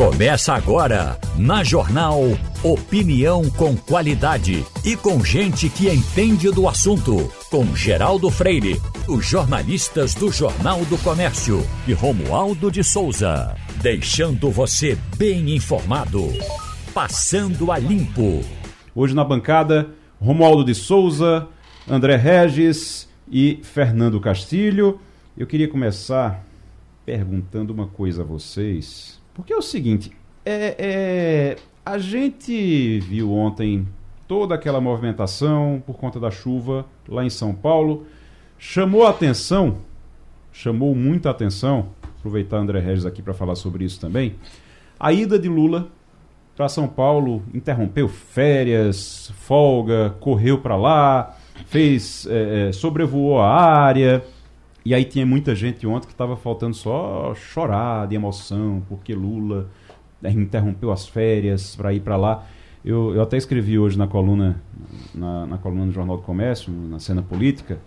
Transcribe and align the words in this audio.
Começa 0.00 0.54
agora, 0.54 1.20
na 1.36 1.62
Jornal 1.62 2.22
Opinião 2.64 3.50
com 3.50 3.76
qualidade 3.76 4.64
e 4.82 4.96
com 4.96 5.22
gente 5.22 5.68
que 5.68 5.90
entende 5.90 6.50
do 6.50 6.66
assunto. 6.66 7.30
Com 7.50 7.76
Geraldo 7.76 8.30
Freire, 8.30 8.80
os 9.06 9.26
jornalistas 9.26 10.14
do 10.14 10.32
Jornal 10.32 10.86
do 10.86 10.96
Comércio 10.96 11.62
e 11.86 11.92
Romualdo 11.92 12.70
de 12.70 12.82
Souza. 12.82 13.54
Deixando 13.82 14.50
você 14.50 14.96
bem 15.18 15.54
informado. 15.54 16.28
Passando 16.94 17.70
a 17.70 17.76
limpo. 17.76 18.40
Hoje 18.94 19.14
na 19.14 19.22
bancada, 19.22 19.90
Romualdo 20.18 20.64
de 20.64 20.74
Souza, 20.74 21.46
André 21.86 22.16
Regis 22.16 23.06
e 23.30 23.60
Fernando 23.62 24.18
Castilho. 24.18 24.98
Eu 25.36 25.46
queria 25.46 25.68
começar 25.68 26.42
perguntando 27.04 27.70
uma 27.70 27.86
coisa 27.86 28.22
a 28.22 28.24
vocês 28.24 29.19
porque 29.40 29.54
é 29.54 29.56
o 29.56 29.62
seguinte, 29.62 30.12
é, 30.44 30.76
é, 30.78 31.56
a 31.84 31.96
gente 31.96 33.00
viu 33.00 33.32
ontem 33.32 33.88
toda 34.28 34.54
aquela 34.54 34.82
movimentação 34.82 35.82
por 35.86 35.96
conta 35.96 36.20
da 36.20 36.30
chuva 36.30 36.84
lá 37.08 37.24
em 37.24 37.30
São 37.30 37.54
Paulo. 37.54 38.06
Chamou 38.58 39.06
atenção, 39.06 39.78
chamou 40.52 40.94
muita 40.94 41.30
atenção, 41.30 41.88
aproveitar 42.18 42.58
André 42.58 42.80
Regis 42.80 43.06
aqui 43.06 43.22
para 43.22 43.32
falar 43.32 43.54
sobre 43.54 43.82
isso 43.82 43.98
também, 43.98 44.34
a 44.98 45.10
ida 45.10 45.38
de 45.38 45.48
Lula 45.48 45.88
para 46.54 46.68
São 46.68 46.86
Paulo, 46.86 47.42
interrompeu 47.54 48.08
férias, 48.08 49.32
folga, 49.38 50.14
correu 50.20 50.58
para 50.58 50.76
lá, 50.76 51.34
fez, 51.64 52.26
é, 52.26 52.68
é, 52.68 52.72
sobrevoou 52.72 53.40
a 53.40 53.48
área, 53.48 54.22
e 54.84 54.94
aí 54.94 55.04
tinha 55.04 55.26
muita 55.26 55.54
gente 55.54 55.86
ontem 55.86 56.06
que 56.06 56.12
estava 56.12 56.36
faltando 56.36 56.74
só 56.74 57.34
chorar 57.34 58.08
de 58.08 58.14
emoção, 58.14 58.82
porque 58.88 59.14
Lula 59.14 59.68
né, 60.20 60.30
interrompeu 60.30 60.90
as 60.90 61.06
férias 61.06 61.76
para 61.76 61.92
ir 61.92 62.00
para 62.00 62.16
lá. 62.16 62.46
Eu, 62.84 63.14
eu 63.14 63.22
até 63.22 63.36
escrevi 63.36 63.78
hoje 63.78 63.98
na 63.98 64.06
coluna, 64.06 64.62
na, 65.14 65.46
na 65.46 65.58
coluna 65.58 65.86
do 65.86 65.92
Jornal 65.92 66.16
do 66.16 66.22
Comércio, 66.22 66.72
na 66.72 66.98
cena 66.98 67.22
política, 67.22 67.78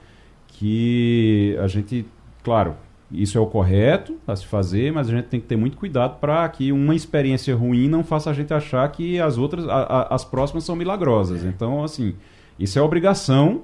que 0.48 1.58
a 1.60 1.68
gente, 1.68 2.06
claro, 2.44 2.76
isso 3.12 3.38
é 3.38 3.42
o 3.42 3.48
correto 3.48 4.18
a 4.28 4.36
se 4.36 4.46
fazer, 4.46 4.92
mas 4.92 5.08
a 5.08 5.12
gente 5.12 5.26
tem 5.26 5.40
que 5.40 5.48
ter 5.48 5.56
muito 5.56 5.78
cuidado 5.78 6.20
para 6.20 6.48
que 6.50 6.72
uma 6.72 6.94
experiência 6.94 7.56
ruim 7.56 7.88
não 7.88 8.04
faça 8.04 8.30
a 8.30 8.34
gente 8.34 8.54
achar 8.54 8.88
que 8.92 9.20
as 9.20 9.38
outras, 9.38 9.68
a, 9.68 9.78
a, 9.78 10.16
as 10.16 10.24
próximas 10.24 10.64
são 10.64 10.76
milagrosas. 10.76 11.44
Então, 11.44 11.84
assim, 11.84 12.16
isso 12.60 12.78
é 12.78 12.82
obrigação 12.82 13.64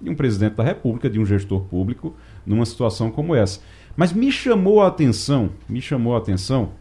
de 0.00 0.10
um 0.10 0.14
presidente 0.14 0.54
da 0.54 0.62
República, 0.62 1.10
de 1.10 1.18
um 1.18 1.26
gestor 1.26 1.60
público, 1.62 2.14
numa 2.48 2.66
situação 2.66 3.10
como 3.10 3.34
essa. 3.34 3.60
Mas 3.96 4.12
me 4.12 4.32
chamou 4.32 4.82
a 4.82 4.88
atenção, 4.88 5.50
me 5.68 5.80
chamou 5.80 6.14
a 6.14 6.18
atenção 6.18 6.72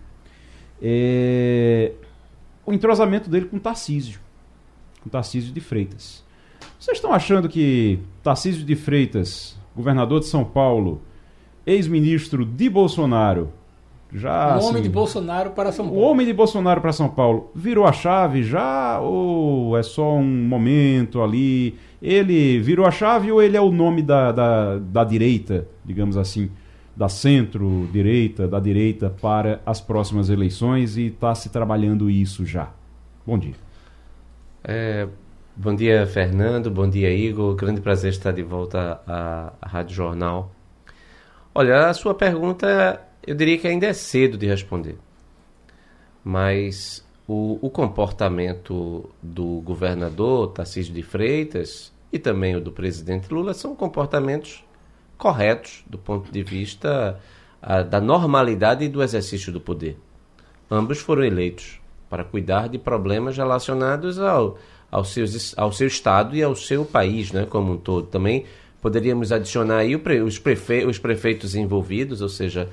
é, 0.82 1.94
o 2.66 2.74
entrosamento 2.74 3.30
dele 3.30 3.46
com 3.46 3.58
Tarcísio, 3.58 4.20
com 5.02 5.10
Tarcísio 5.10 5.54
de 5.54 5.60
Freitas. 5.60 6.24
Vocês 6.80 6.98
estão 6.98 7.12
achando 7.12 7.50
que 7.50 8.00
Tarcísio 8.22 8.64
de 8.64 8.76
Freitas, 8.76 9.58
governador 9.76 10.20
de 10.20 10.28
São 10.28 10.44
Paulo, 10.44 11.02
ex-ministro 11.66 12.46
de 12.46 12.70
Bolsonaro, 12.70 13.52
já, 14.12 14.56
o 14.56 14.60
homem 14.60 14.74
assim, 14.74 14.82
de 14.84 14.90
Bolsonaro 14.90 15.52
para 15.52 15.72
São 15.72 15.86
Paulo. 15.86 16.00
O 16.00 16.04
homem 16.04 16.26
de 16.26 16.34
Bolsonaro 16.34 16.80
para 16.80 16.94
São 16.94 17.10
Paulo 17.10 17.52
virou 17.54 17.86
a 17.86 17.92
chave 17.92 18.44
já 18.44 19.00
ou 19.00 19.78
é 19.78 19.84
só 19.84 20.16
um 20.16 20.24
momento 20.24 21.22
ali? 21.22 21.78
Ele 22.02 22.60
virou 22.60 22.86
a 22.86 22.92
chave 22.92 23.32
ou 23.32 23.42
ele 23.42 23.58
é 23.58 23.62
o 23.62 23.72
nome 23.72 24.02
da, 24.02 24.32
da, 24.32 24.78
da 24.78 25.04
direita, 25.04 25.68
digamos 25.84 26.16
assim, 26.16 26.50
da 26.96 27.10
centro-direita, 27.10 28.48
da 28.48 28.60
direita 28.60 29.10
para 29.10 29.62
as 29.66 29.82
próximas 29.82 30.30
eleições 30.30 30.96
e 30.96 31.08
está 31.08 31.36
se 31.36 31.50
trabalhando 31.50 32.10
isso 32.10 32.46
já? 32.46 32.70
Bom 33.26 33.38
dia. 33.38 33.56
É, 34.64 35.08
bom 35.56 35.76
dia, 35.76 36.08
Fernando. 36.08 36.72
Bom 36.72 36.90
dia, 36.90 37.14
Igor. 37.14 37.56
Grande 37.56 37.82
prazer 37.82 38.12
estar 38.12 38.32
de 38.32 38.44
volta 38.44 39.02
à, 39.06 39.54
à 39.62 39.68
Rádio 39.68 39.96
Jornal. 39.96 40.52
Olha, 41.54 41.88
a 41.88 41.94
sua 41.94 42.14
pergunta 42.14 43.02
eu 43.28 43.36
diria 43.36 43.58
que 43.58 43.68
ainda 43.68 43.86
é 43.86 43.94
cedo 43.94 44.38
de 44.38 44.48
responder. 44.48 44.98
Mas 46.24 47.06
o, 47.28 47.60
o 47.62 47.70
comportamento 47.70 49.10
do 49.22 49.62
governador 49.62 50.48
Tarcísio 50.54 50.94
de 50.94 51.04
Freitas 51.04 51.92
e 52.12 52.18
também 52.18 52.56
o 52.56 52.62
do 52.62 52.72
presidente 52.72 53.32
Lula 53.32 53.54
são 53.54 53.76
comportamentos 53.76 54.64
corretos 55.18 55.84
do 55.88 55.98
ponto 55.98 56.32
de 56.32 56.42
vista 56.42 57.20
a, 57.62 57.82
da 57.82 58.00
normalidade 58.00 58.88
do 58.88 59.04
exercício 59.04 59.52
do 59.52 59.60
poder. 59.60 59.98
Ambos 60.72 61.00
foram 61.00 61.24
eleitos 61.24 61.82
para 62.10 62.24
cuidar 62.24 62.70
de 62.70 62.78
problemas 62.78 63.36
relacionados 63.36 64.20
ao, 64.20 64.58
ao, 64.90 65.04
seus, 65.04 65.58
ao 65.58 65.74
seu 65.74 65.88
estado 65.88 66.34
e 66.34 66.42
ao 66.42 66.56
seu 66.56 66.86
país 66.86 67.34
né, 67.34 67.46
como 67.46 67.74
um 67.74 67.78
todo. 67.78 68.08
Também 68.08 68.46
poderíamos 68.82 69.34
adicionar 69.34 69.80
aí 69.80 69.96
os, 69.96 70.40
prefe, 70.40 70.86
os 70.86 70.98
prefeitos 70.98 71.56
envolvidos, 71.56 72.22
ou 72.22 72.30
seja, 72.30 72.70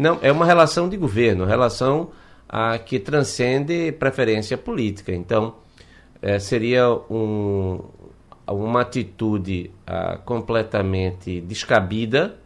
não, 0.00 0.18
é 0.22 0.32
uma 0.32 0.46
relação 0.46 0.88
de 0.88 0.96
governo, 0.96 1.44
relação 1.44 2.10
a, 2.48 2.78
que 2.78 2.98
transcende 2.98 3.92
preferência 3.92 4.56
política. 4.56 5.12
Então, 5.12 5.54
é, 6.22 6.38
seria 6.38 6.90
um, 7.10 7.80
uma 8.46 8.80
atitude 8.80 9.70
a, 9.86 10.16
completamente 10.18 11.40
descabida 11.42 12.36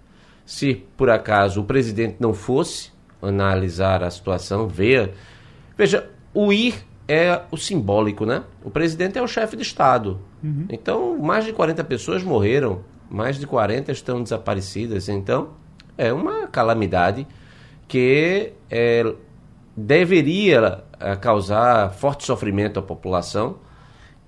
se 0.44 0.74
por 0.96 1.08
acaso 1.08 1.60
o 1.60 1.64
presidente 1.64 2.16
não 2.20 2.34
fosse 2.34 2.92
analisar 3.22 4.02
a 4.02 4.10
situação, 4.10 4.68
ver. 4.68 5.14
Veja, 5.76 6.10
o 6.34 6.52
ir 6.52 6.74
é 7.08 7.40
o 7.50 7.56
simbólico, 7.56 8.26
né? 8.26 8.42
O 8.62 8.70
presidente 8.70 9.16
é 9.16 9.22
o 9.22 9.26
chefe 9.26 9.56
de 9.56 9.62
Estado. 9.62 10.20
Uhum. 10.42 10.66
Então, 10.68 11.18
mais 11.18 11.44
de 11.44 11.52
40 11.52 11.82
pessoas 11.84 12.22
morreram, 12.22 12.80
mais 13.08 13.38
de 13.38 13.46
40 13.46 13.92
estão 13.92 14.22
desaparecidas. 14.22 15.08
Então, 15.08 15.50
é 15.96 16.12
uma 16.12 16.46
calamidade 16.48 17.26
que 17.94 18.52
é, 18.68 19.14
deveria 19.76 20.82
é, 20.98 21.14
causar 21.14 21.92
forte 21.92 22.24
sofrimento 22.24 22.80
à 22.80 22.82
população 22.82 23.58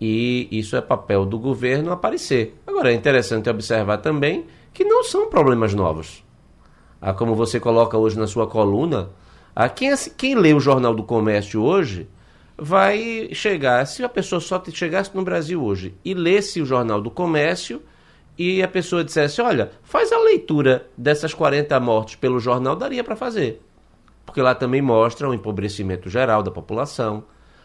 e 0.01 0.47
isso 0.53 0.77
é 0.77 0.81
papel 0.81 1.27
do 1.27 1.37
governo 1.37 1.91
aparecer. 1.91 2.55
Agora, 2.65 2.93
é 2.93 2.95
interessante 2.95 3.51
observar 3.51 3.99
também 3.99 4.47
que 4.73 4.85
não 4.85 5.03
são 5.03 5.29
problemas 5.29 5.75
novos. 5.75 6.25
Ah, 7.01 7.13
como 7.13 7.35
você 7.35 7.59
coloca 7.59 7.99
hoje 7.99 8.17
na 8.17 8.29
sua 8.29 8.47
coluna, 8.47 9.11
ah, 9.53 9.69
quem, 9.69 9.93
quem 10.17 10.37
lê 10.37 10.55
o 10.55 10.61
Jornal 10.61 10.95
do 10.95 11.03
Comércio 11.03 11.61
hoje 11.61 12.09
vai 12.57 13.31
chegar, 13.33 13.85
se 13.85 14.05
a 14.05 14.09
pessoa 14.09 14.41
só 14.41 14.63
chegasse 14.73 15.11
no 15.13 15.25
Brasil 15.25 15.61
hoje 15.61 15.93
e 16.05 16.15
lesse 16.15 16.63
o 16.63 16.67
Jornal 16.67 17.03
do 17.03 17.11
Comércio 17.11 17.83
e 18.39 18.63
a 18.63 18.69
pessoa 18.69 19.05
dissesse: 19.05 19.41
Olha, 19.41 19.71
faz 19.83 20.13
a 20.13 20.19
leitura 20.19 20.87
dessas 20.97 21.33
40 21.33 21.79
mortes 21.81 22.17
pelo 22.17 22.39
jornal, 22.39 22.77
daria 22.77 23.03
para 23.03 23.17
fazer. 23.17 23.63
Porque 24.25 24.43
lá 24.43 24.55
também 24.55 24.83
mostra 24.83 25.29
o 25.29 25.35
empobrecimento 25.35 26.11
geral 26.11 26.43
da 26.43 26.51
população. 26.51 27.25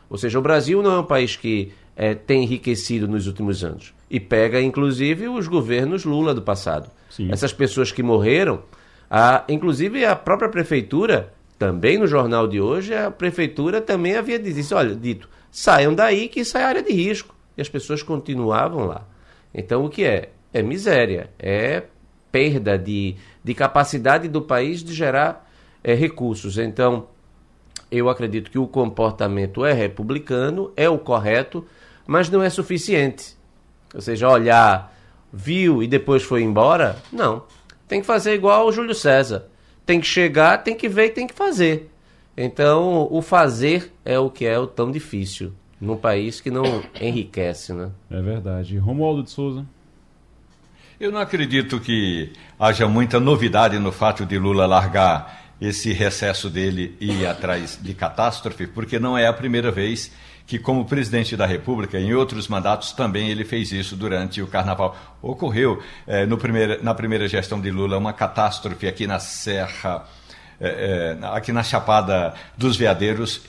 Ou 0.10 0.18
seja, 0.18 0.38
o 0.38 0.42
Brasil 0.42 0.82
não 0.82 0.92
é 0.92 1.00
um 1.00 1.06
país 1.06 1.36
que 1.36 1.74
é, 1.96 2.14
tem 2.14 2.44
enriquecido 2.44 3.08
nos 3.08 3.28
últimos 3.28 3.64
anos. 3.64 3.94
E 4.10 4.20
pega, 4.20 4.62
inclusive, 4.62 5.28
os 5.28 5.48
governos 5.48 6.06
Lula 6.06 6.34
do 6.34 6.42
passado. 6.42 6.90
Sim. 7.10 7.32
Essas 7.32 7.54
pessoas 7.54 7.92
que 7.92 8.04
morreram, 8.04 8.62
a, 9.10 9.44
inclusive 9.50 10.06
a 10.06 10.16
própria 10.16 10.50
prefeitura, 10.50 11.34
também 11.58 11.98
no 11.98 12.08
jornal 12.08 12.48
de 12.48 12.60
hoje, 12.60 12.94
a 12.94 13.12
prefeitura 13.12 13.80
também 13.80 14.16
havia 14.16 14.40
dito, 14.40 14.76
olha, 14.76 14.96
dito, 14.96 15.30
saiam 15.52 15.94
daí 15.94 16.28
que 16.28 16.40
isso 16.42 16.58
é 16.58 16.64
área 16.64 16.82
de 16.82 16.92
risco. 16.92 17.36
E 17.58 17.62
as 17.62 17.70
pessoas 17.70 18.02
continuavam 18.02 18.86
lá. 18.86 19.08
Então, 19.54 19.86
o 19.86 19.90
que 19.90 20.04
é? 20.04 20.32
É 20.54 20.62
miséria, 20.62 21.30
é 21.40 21.84
perda 22.32 22.78
de, 22.78 23.16
de 23.44 23.54
capacidade 23.54 24.28
do 24.28 24.42
país 24.42 24.84
de 24.84 24.94
gerar 24.94 25.50
é, 25.84 25.94
recursos. 25.94 26.58
Então, 26.58 27.08
eu 27.92 28.10
acredito 28.10 28.50
que 28.50 28.58
o 28.58 28.68
comportamento 28.68 29.66
é 29.66 29.74
republicano, 29.74 30.72
é 30.76 30.90
o 30.90 30.98
correto, 30.98 31.66
mas 32.08 32.30
não 32.30 32.42
é 32.42 32.50
suficiente. 32.50 33.36
Ou 33.94 34.02
seja, 34.02 34.30
olhar, 34.30 34.96
viu 35.32 35.84
e 35.84 35.88
depois 35.88 36.24
foi 36.24 36.42
embora, 36.42 36.98
não. 37.12 37.44
Tem 37.88 38.00
que 38.00 38.08
fazer 38.08 38.34
igual 38.34 38.68
o 38.68 38.72
Júlio 38.72 38.96
César. 38.96 39.48
Tem 39.86 40.00
que 40.00 40.08
chegar, 40.08 40.64
tem 40.64 40.76
que 40.76 40.88
ver 40.88 41.08
e 41.08 41.10
tem 41.12 41.28
que 41.28 41.34
fazer. 41.34 41.92
Então, 42.38 43.08
o 43.12 43.22
fazer 43.22 43.92
é 44.06 44.18
o 44.18 44.30
que 44.30 44.46
é 44.46 44.58
o 44.58 44.66
tão 44.66 44.90
difícil 44.90 45.52
num 45.80 45.98
país 45.98 46.40
que 46.40 46.50
não 46.50 46.64
enriquece, 47.02 47.74
né? 47.74 47.92
É 48.10 48.22
verdade. 48.22 48.78
Romualdo 48.78 49.24
de 49.24 49.32
Souza. 49.32 49.66
Eu 51.02 51.12
não 51.12 51.20
acredito 51.20 51.80
que 51.80 52.32
haja 52.60 52.88
muita 52.88 53.20
novidade 53.20 53.80
no 53.80 53.92
fato 53.92 54.24
de 54.24 54.38
Lula 54.38 54.68
largar 54.68 55.56
esse 55.60 55.92
recesso 55.92 56.48
dele 56.48 56.96
e 57.02 57.22
ir 57.22 57.26
atrás 57.26 57.80
de 57.82 57.92
catástrofe, 57.96 58.68
porque 58.68 59.00
não 59.00 59.18
é 59.18 59.26
a 59.26 59.34
primeira 59.34 59.72
vez 59.72 60.12
que, 60.46 60.60
como 60.60 60.86
presidente 60.86 61.36
da 61.36 61.48
República, 61.48 62.00
em 62.00 62.14
outros 62.14 62.48
mandatos 62.48 62.92
também 62.92 63.32
ele 63.32 63.44
fez 63.44 63.72
isso 63.72 63.96
durante 63.96 64.44
o 64.44 64.48
Carnaval. 64.48 64.96
Ocorreu 65.24 65.82
eh, 66.06 66.28
no 66.28 66.38
primeiro, 66.38 66.84
na 66.84 66.94
primeira 66.94 67.28
gestão 67.28 67.60
de 67.60 67.72
Lula 67.72 67.98
uma 67.98 68.14
catástrofe 68.14 68.88
aqui 68.88 69.08
na 69.08 69.18
Serra 69.18 70.06
é, 70.60 71.18
é, 71.20 71.28
aqui 71.30 71.52
na 71.52 71.64
Chapada 71.64 72.36
dos 72.56 72.78
Veadeiros, 72.78 73.42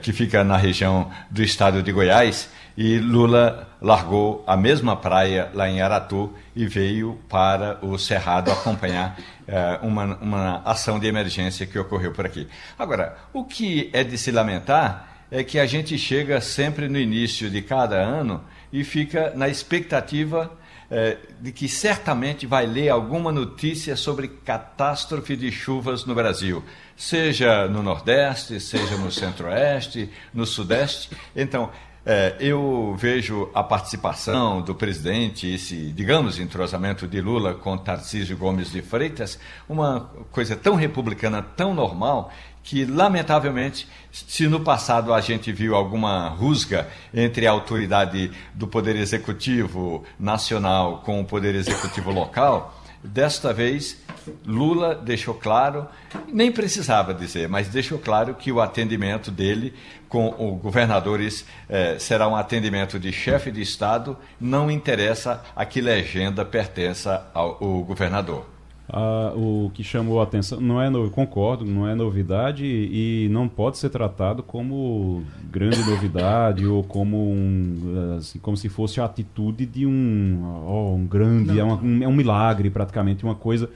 que 0.00 0.10
fica 0.10 0.42
na 0.42 0.56
região 0.56 1.10
do 1.30 1.42
estado 1.42 1.82
de 1.82 1.92
Goiás, 1.92 2.48
e 2.76 2.98
Lula 2.98 3.68
largou 3.80 4.44
a 4.46 4.56
mesma 4.56 4.96
praia 4.96 5.50
lá 5.54 5.68
em 5.68 5.80
Aratu 5.80 6.32
e 6.54 6.66
veio 6.66 7.18
para 7.28 7.78
o 7.82 7.98
Cerrado 7.98 8.50
acompanhar 8.50 9.18
é, 9.46 9.78
uma, 9.86 10.16
uma 10.16 10.62
ação 10.64 10.98
de 10.98 11.06
emergência 11.06 11.66
que 11.66 11.78
ocorreu 11.78 12.12
por 12.12 12.26
aqui. 12.26 12.46
Agora, 12.78 13.16
o 13.32 13.44
que 13.44 13.90
é 13.92 14.04
de 14.04 14.18
se 14.18 14.30
lamentar 14.30 15.26
é 15.30 15.42
que 15.42 15.58
a 15.58 15.66
gente 15.66 15.98
chega 15.98 16.40
sempre 16.40 16.88
no 16.88 16.98
início 16.98 17.50
de 17.50 17.62
cada 17.62 17.96
ano 17.96 18.44
e 18.72 18.84
fica 18.84 19.32
na 19.34 19.48
expectativa 19.48 20.50
é, 20.90 21.16
de 21.40 21.50
que 21.50 21.68
certamente 21.68 22.46
vai 22.46 22.64
ler 22.64 22.90
alguma 22.90 23.32
notícia 23.32 23.96
sobre 23.96 24.28
catástrofe 24.28 25.36
de 25.36 25.50
chuvas 25.50 26.04
no 26.04 26.14
Brasil, 26.14 26.62
seja 26.96 27.66
no 27.66 27.82
Nordeste, 27.82 28.60
seja 28.60 28.96
no 28.96 29.10
Centro-Oeste, 29.10 30.08
no 30.32 30.46
Sudeste. 30.46 31.10
Então, 31.34 31.70
é, 32.08 32.36
eu 32.38 32.94
vejo 32.96 33.50
a 33.52 33.64
participação 33.64 34.62
do 34.62 34.76
presidente, 34.76 35.52
esse, 35.52 35.90
digamos, 35.90 36.38
entrosamento 36.38 37.08
de 37.08 37.20
Lula 37.20 37.54
com 37.54 37.76
Tarcísio 37.76 38.36
Gomes 38.36 38.70
de 38.70 38.80
Freitas, 38.80 39.40
uma 39.68 40.08
coisa 40.30 40.54
tão 40.54 40.76
republicana, 40.76 41.42
tão 41.42 41.74
normal, 41.74 42.32
que, 42.62 42.84
lamentavelmente, 42.84 43.88
se 44.12 44.46
no 44.46 44.60
passado 44.60 45.12
a 45.12 45.20
gente 45.20 45.50
viu 45.50 45.74
alguma 45.74 46.28
rusga 46.28 46.88
entre 47.12 47.44
a 47.44 47.50
autoridade 47.50 48.30
do 48.54 48.68
Poder 48.68 48.94
Executivo 48.94 50.04
nacional 50.18 51.02
com 51.04 51.20
o 51.20 51.24
Poder 51.24 51.56
Executivo 51.56 52.12
local, 52.12 52.80
desta 53.02 53.52
vez 53.52 54.00
Lula 54.44 54.94
deixou 54.94 55.34
claro, 55.34 55.86
nem 56.26 56.50
precisava 56.50 57.14
dizer, 57.14 57.48
mas 57.48 57.68
deixou 57.68 57.98
claro 57.98 58.34
que 58.34 58.50
o 58.50 58.60
atendimento 58.60 59.30
dele 59.30 59.72
com 60.16 60.54
os 60.54 60.62
governadores 60.62 61.44
eh, 61.68 61.96
será 61.98 62.26
um 62.26 62.34
atendimento 62.34 62.98
de 62.98 63.12
chefe 63.12 63.50
de 63.50 63.60
Estado, 63.60 64.16
não 64.40 64.70
interessa 64.70 65.44
a 65.54 65.66
que 65.66 65.78
legenda 65.78 66.42
pertença 66.42 67.26
ao, 67.34 67.62
ao 67.62 67.84
governador. 67.84 68.46
Ah, 68.88 69.32
o 69.34 69.70
que 69.74 69.82
chamou 69.84 70.20
a 70.20 70.22
atenção 70.22 70.60
não 70.60 70.80
é 70.80 70.88
no, 70.88 71.10
concordo 71.10 71.64
não 71.64 71.88
é 71.88 71.94
novidade 71.96 72.64
e 72.64 73.28
não 73.32 73.48
pode 73.48 73.78
ser 73.78 73.90
tratado 73.90 74.44
como 74.44 75.24
grande 75.50 75.80
novidade 75.80 76.64
ou 76.64 76.84
como 76.84 77.16
um 77.32 78.16
assim, 78.16 78.38
como 78.38 78.56
se 78.56 78.68
fosse 78.68 79.00
a 79.00 79.04
atitude 79.04 79.66
de 79.66 79.84
um 79.84 80.40
oh, 80.64 80.94
um 80.94 81.04
grande 81.04 81.58
é, 81.58 81.64
uma, 81.64 81.74
um, 81.82 82.02
é 82.04 82.06
um 82.06 82.12
milagre 82.12 82.70
praticamente 82.70 83.24
uma 83.24 83.34
coisa 83.34 83.68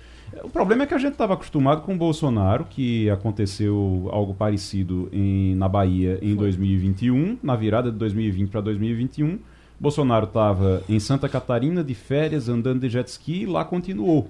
o 0.43 0.51
problema 0.51 0.85
é 0.85 0.87
que 0.87 0.95
a 0.95 0.99
gente 0.99 1.13
estava 1.13 1.35
acostumado 1.35 1.83
com 1.83 1.95
o 1.95 1.97
Bolsonaro, 1.97 2.65
que 2.65 3.09
aconteceu 3.11 4.09
algo 4.13 4.35
parecido 4.35 5.09
em, 5.13 5.55
na 5.55 5.69
Bahia 5.69 6.19
em 6.23 6.35
Foi. 6.35 6.45
2021, 6.45 7.39
na 7.43 7.57
virada 7.57 7.91
de 7.91 7.99
2020 7.99 8.49
para 8.51 8.61
2021. 8.61 9.39
Bolsonaro 9.79 10.27
estava 10.27 10.83
em 10.89 11.01
Santa 11.01 11.29
Catarina 11.29 11.83
de 11.83 11.95
férias, 11.95 12.49
andando 12.49 12.81
de 12.81 12.89
jet 12.89 13.09
ski 13.09 13.43
e 13.43 13.47
lá 13.47 13.65
continuou. 13.65 14.29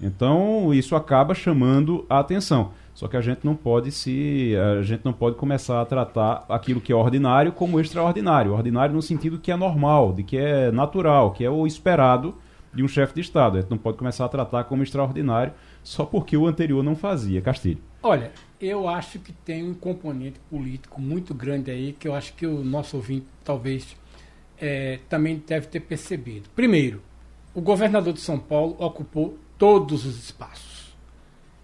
Então, 0.00 0.72
isso 0.72 0.94
acaba 0.96 1.34
chamando 1.34 2.04
a 2.08 2.18
atenção. 2.18 2.70
Só 2.94 3.06
que 3.08 3.16
a 3.16 3.20
gente 3.20 3.40
não 3.44 3.54
pode 3.54 3.90
se 3.90 4.54
a 4.78 4.82
gente 4.82 5.04
não 5.04 5.12
pode 5.12 5.36
começar 5.36 5.82
a 5.82 5.84
tratar 5.84 6.46
aquilo 6.48 6.80
que 6.80 6.90
é 6.90 6.96
ordinário 6.96 7.52
como 7.52 7.78
extraordinário. 7.78 8.54
Ordinário 8.54 8.94
no 8.94 9.02
sentido 9.02 9.38
que 9.38 9.52
é 9.52 9.56
normal, 9.56 10.14
de 10.14 10.22
que 10.22 10.38
é 10.38 10.72
natural, 10.72 11.32
que 11.32 11.44
é 11.44 11.50
o 11.50 11.66
esperado 11.66 12.34
de 12.76 12.84
um 12.84 12.88
chefe 12.88 13.14
de 13.14 13.22
Estado. 13.22 13.56
A 13.56 13.60
gente 13.60 13.70
não 13.70 13.78
pode 13.78 13.96
começar 13.96 14.24
a 14.24 14.28
tratar 14.28 14.64
como 14.64 14.82
extraordinário 14.82 15.52
só 15.82 16.04
porque 16.04 16.36
o 16.36 16.46
anterior 16.46 16.84
não 16.84 16.94
fazia. 16.94 17.40
Castilho. 17.40 17.80
Olha, 18.02 18.30
eu 18.60 18.88
acho 18.88 19.18
que 19.18 19.32
tem 19.32 19.64
um 19.64 19.74
componente 19.74 20.38
político 20.50 21.00
muito 21.00 21.34
grande 21.34 21.70
aí 21.70 21.92
que 21.92 22.06
eu 22.06 22.14
acho 22.14 22.34
que 22.34 22.46
o 22.46 22.62
nosso 22.62 22.96
ouvinte 22.96 23.26
talvez 23.42 23.96
é, 24.60 25.00
também 25.08 25.42
deve 25.44 25.66
ter 25.66 25.80
percebido. 25.80 26.48
Primeiro, 26.54 27.02
o 27.54 27.60
governador 27.60 28.12
de 28.12 28.20
São 28.20 28.38
Paulo 28.38 28.76
ocupou 28.78 29.38
todos 29.58 30.04
os 30.04 30.18
espaços. 30.18 30.94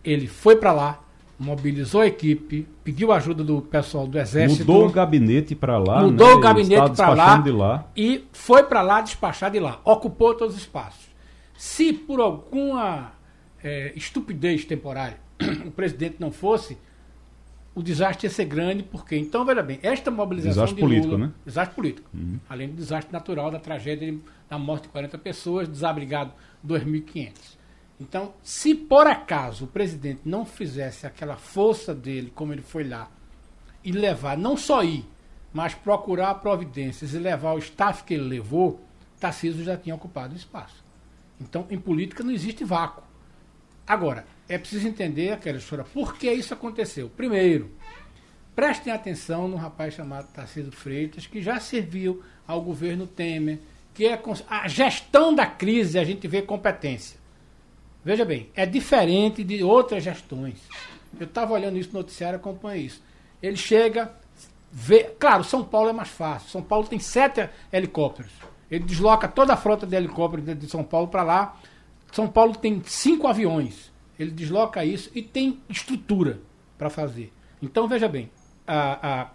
Ele 0.02 0.26
foi 0.26 0.56
para 0.56 0.72
lá, 0.72 1.01
mobilizou 1.42 2.00
a 2.00 2.06
equipe, 2.06 2.66
pediu 2.84 3.12
ajuda 3.12 3.42
do 3.42 3.60
pessoal 3.60 4.06
do 4.06 4.18
Exército. 4.18 4.60
Mudou 4.60 4.86
o 4.86 4.92
gabinete 4.92 5.54
para 5.54 5.76
lá. 5.76 6.02
Mudou 6.02 6.28
né? 6.28 6.34
o 6.34 6.40
gabinete 6.40 6.96
para 6.96 7.14
lá, 7.14 7.44
lá, 7.44 7.90
E 7.96 8.24
foi 8.32 8.62
para 8.62 8.80
lá 8.80 9.00
despachar 9.00 9.50
de 9.50 9.58
lá. 9.58 9.80
Ocupou 9.84 10.34
todos 10.34 10.54
os 10.54 10.60
espaços. 10.60 11.06
Se 11.56 11.92
por 11.92 12.20
alguma 12.20 13.12
é, 13.62 13.92
estupidez 13.96 14.64
temporária 14.64 15.18
o 15.66 15.70
presidente 15.70 16.16
não 16.20 16.30
fosse, 16.30 16.78
o 17.74 17.82
desastre 17.82 18.26
ia 18.26 18.30
ser 18.30 18.44
grande, 18.44 18.82
porque. 18.84 19.16
Então, 19.16 19.44
veja 19.44 19.62
bem, 19.62 19.80
esta 19.82 20.10
mobilização 20.10 20.64
desastre 20.64 20.76
de 20.76 20.80
político, 20.80 21.14
Lula, 21.14 21.26
né? 21.26 21.32
Desastre 21.44 21.74
político. 21.74 22.08
Uhum. 22.14 22.38
Além 22.48 22.68
do 22.68 22.76
desastre 22.76 23.12
natural 23.12 23.50
da 23.50 23.58
tragédia 23.58 24.14
da 24.48 24.58
morte 24.58 24.84
de 24.84 24.90
40 24.90 25.18
pessoas, 25.18 25.68
desabrigado 25.68 26.32
2.500. 26.64 27.61
Então, 28.02 28.34
se 28.42 28.74
por 28.74 29.06
acaso 29.06 29.64
o 29.64 29.68
presidente 29.68 30.22
não 30.24 30.44
fizesse 30.44 31.06
aquela 31.06 31.36
força 31.36 31.94
dele, 31.94 32.32
como 32.34 32.52
ele 32.52 32.60
foi 32.60 32.82
lá, 32.82 33.08
e 33.84 33.92
levar, 33.92 34.36
não 34.36 34.56
só 34.56 34.82
ir, 34.82 35.08
mas 35.52 35.72
procurar 35.72 36.34
providências 36.36 37.14
e 37.14 37.18
levar 37.18 37.52
o 37.52 37.58
staff 37.58 38.02
que 38.02 38.14
ele 38.14 38.24
levou, 38.24 38.84
Tarcísio 39.20 39.62
já 39.62 39.76
tinha 39.76 39.94
ocupado 39.94 40.34
o 40.34 40.36
espaço. 40.36 40.84
Então, 41.40 41.64
em 41.70 41.78
política 41.78 42.24
não 42.24 42.32
existe 42.32 42.64
vácuo. 42.64 43.04
Agora, 43.86 44.26
é 44.48 44.58
preciso 44.58 44.88
entender 44.88 45.30
aquela 45.30 45.58
história, 45.58 45.84
por 45.84 46.16
que 46.16 46.30
isso 46.32 46.52
aconteceu? 46.52 47.08
Primeiro, 47.08 47.70
prestem 48.52 48.92
atenção 48.92 49.46
no 49.46 49.56
rapaz 49.56 49.94
chamado 49.94 50.32
Tarcísio 50.32 50.72
Freitas, 50.72 51.28
que 51.28 51.40
já 51.40 51.60
serviu 51.60 52.20
ao 52.48 52.60
governo 52.62 53.06
Temer, 53.06 53.60
que 53.94 54.06
é 54.06 54.20
a 54.48 54.66
gestão 54.66 55.32
da 55.32 55.46
crise, 55.46 56.00
a 56.00 56.04
gente 56.04 56.26
vê 56.26 56.42
competência. 56.42 57.21
Veja 58.04 58.24
bem, 58.24 58.50
é 58.54 58.66
diferente 58.66 59.44
de 59.44 59.62
outras 59.62 60.02
gestões. 60.02 60.58
Eu 61.18 61.26
estava 61.26 61.52
olhando 61.52 61.78
isso 61.78 61.90
no 61.92 62.00
noticiário, 62.00 62.38
acompanho 62.38 62.82
isso. 62.86 63.02
Ele 63.42 63.56
chega, 63.56 64.12
vê. 64.70 65.04
Claro, 65.18 65.44
São 65.44 65.62
Paulo 65.62 65.90
é 65.90 65.92
mais 65.92 66.08
fácil. 66.08 66.50
São 66.50 66.62
Paulo 66.62 66.86
tem 66.86 66.98
sete 66.98 67.48
helicópteros. 67.72 68.32
Ele 68.70 68.84
desloca 68.84 69.28
toda 69.28 69.52
a 69.52 69.56
frota 69.56 69.86
de 69.86 69.94
helicópteros 69.94 70.58
de 70.58 70.68
São 70.68 70.82
Paulo 70.82 71.08
para 71.08 71.22
lá. 71.22 71.60
São 72.10 72.26
Paulo 72.26 72.56
tem 72.56 72.82
cinco 72.84 73.26
aviões. 73.28 73.92
Ele 74.18 74.30
desloca 74.30 74.84
isso 74.84 75.10
e 75.14 75.22
tem 75.22 75.60
estrutura 75.68 76.40
para 76.78 76.90
fazer. 76.90 77.32
Então, 77.60 77.86
veja 77.86 78.08
bem, 78.08 78.30
a, 78.66 79.22
a, 79.22 79.30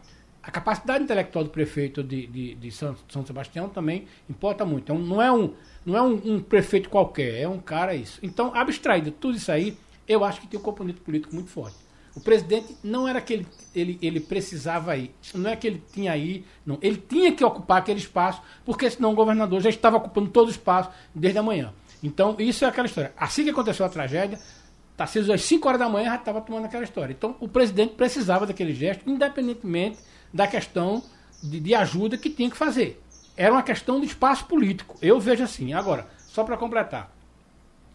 a, 0.47 0.51
capacidade 0.51 1.03
intelectual 1.03 1.43
do 1.43 1.49
prefeito 1.49 2.03
de, 2.03 2.27
de, 2.27 2.55
de 2.55 2.71
São, 2.71 2.95
São 3.09 3.25
Sebastião 3.25 3.69
também 3.69 4.07
importa 4.29 4.65
muito. 4.65 4.83
Então, 4.83 4.99
não 4.99 5.21
é 5.21 5.31
um 5.31 5.53
não 5.85 5.95
é 5.95 6.01
um, 6.01 6.35
um, 6.35 6.39
prefeito 6.41 6.89
qualquer, 6.89 7.41
é 7.41 7.47
um 7.47 7.59
cara 7.59 7.95
isso. 7.95 8.19
Então, 8.21 8.53
abstraído 8.53 9.09
tudo 9.09 9.37
isso 9.37 9.49
aí, 9.51 9.77
eu 10.05 10.23
acho 10.23 10.41
que 10.41 10.47
tem 10.47 10.59
um 10.59 10.63
componente 10.63 10.99
político 10.99 11.33
muito 11.33 11.49
forte. 11.49 11.77
O 12.13 12.19
presidente 12.19 12.75
não 12.83 13.07
era 13.07 13.21
que 13.21 13.33
ele, 13.33 13.47
ele, 13.75 13.99
ele 14.01 14.19
precisava 14.19 14.97
ir. 14.97 15.13
Não 15.35 15.49
é 15.49 15.55
que 15.55 15.67
ele 15.67 15.83
tinha 15.93 16.11
aí. 16.11 16.43
Não. 16.65 16.77
Ele 16.81 16.97
tinha 16.97 17.31
que 17.31 17.43
ocupar 17.43 17.77
aquele 17.77 17.99
espaço, 17.99 18.41
porque 18.65 18.89
senão 18.89 19.11
o 19.11 19.15
governador 19.15 19.61
já 19.61 19.69
estava 19.69 19.97
ocupando 19.97 20.29
todo 20.29 20.47
o 20.47 20.51
espaço 20.51 20.89
desde 21.13 21.37
a 21.37 21.43
manhã. 21.43 21.73
Então, 22.03 22.35
isso 22.39 22.65
é 22.65 22.67
aquela 22.67 22.87
história. 22.87 23.13
Assim 23.15 23.43
que 23.43 23.51
aconteceu 23.51 23.85
a 23.85 23.89
tragédia, 23.89 24.39
Tarcísio 24.97 25.31
às 25.31 25.43
5 25.43 25.67
horas 25.67 25.79
da 25.79 25.87
manhã 25.87 26.09
já 26.09 26.15
estava 26.15 26.41
tomando 26.41 26.65
aquela 26.65 26.83
história. 26.83 27.13
Então, 27.13 27.35
o 27.39 27.47
presidente 27.47 27.93
precisava 27.93 28.47
daquele 28.47 28.73
gesto, 28.73 29.07
independentemente 29.07 29.99
da 30.33 30.47
questão 30.47 31.03
de, 31.41 31.59
de 31.59 31.75
ajuda 31.75 32.17
que 32.17 32.29
tinha 32.29 32.49
que 32.49 32.57
fazer 32.57 33.01
era 33.37 33.53
uma 33.53 33.61
questão 33.61 34.01
de 34.01 34.07
espaço 34.07 34.45
político. 34.45 34.97
Eu 34.99 35.19
vejo 35.19 35.43
assim. 35.43 35.71
Agora, 35.71 36.09
só 36.27 36.43
para 36.43 36.57
completar. 36.57 37.15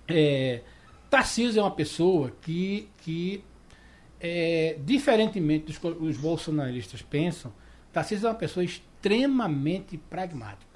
É, 0.07 0.62
Tarcísio 1.11 1.59
é 1.59 1.62
uma 1.62 1.71
pessoa 1.73 2.33
que, 2.41 2.89
que 2.99 3.43
é, 4.21 4.79
diferentemente 4.85 5.67
dos 5.67 5.81
os 6.01 6.17
bolsonaristas 6.17 7.03
pensam, 7.03 7.53
Tarcísio 7.93 8.29
é 8.29 8.31
uma 8.31 8.37
pessoa 8.37 8.65
extremamente 8.65 9.99
pragmática. 9.99 10.71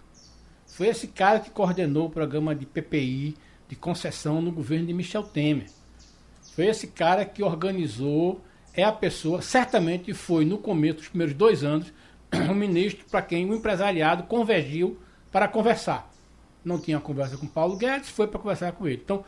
Foi 0.67 0.89
esse 0.89 1.07
cara 1.07 1.39
que 1.39 1.51
coordenou 1.51 2.09
o 2.09 2.11
programa 2.11 2.55
de 2.55 2.67
PPI, 2.67 3.37
de 3.69 3.77
concessão 3.77 4.43
no 4.43 4.51
governo 4.51 4.87
de 4.87 4.93
Michel 4.93 5.23
Temer. 5.23 5.71
Foi 6.55 6.67
esse 6.67 6.89
cara 6.89 7.25
que 7.25 7.43
organizou, 7.43 8.41
é 8.76 8.85
a 8.85 8.92
pessoa, 8.92 9.40
certamente 9.40 10.12
foi 10.12 10.45
no 10.45 10.59
começo 10.59 10.99
dos 10.99 11.09
primeiros 11.09 11.35
dois 11.35 11.64
anos, 11.64 11.92
um 12.50 12.54
ministro 12.54 13.04
para 13.11 13.23
quem 13.23 13.49
o 13.49 13.54
empresariado 13.54 14.25
convergiu 14.25 14.99
para 15.33 15.49
conversar. 15.49 16.11
Não 16.62 16.78
tinha 16.78 17.00
conversa 17.00 17.38
com 17.38 17.47
Paulo 17.47 17.76
Guedes, 17.76 18.11
foi 18.11 18.26
para 18.26 18.38
conversar 18.38 18.73
com 18.73 18.87
ele. 18.87 19.00
Então, 19.02 19.25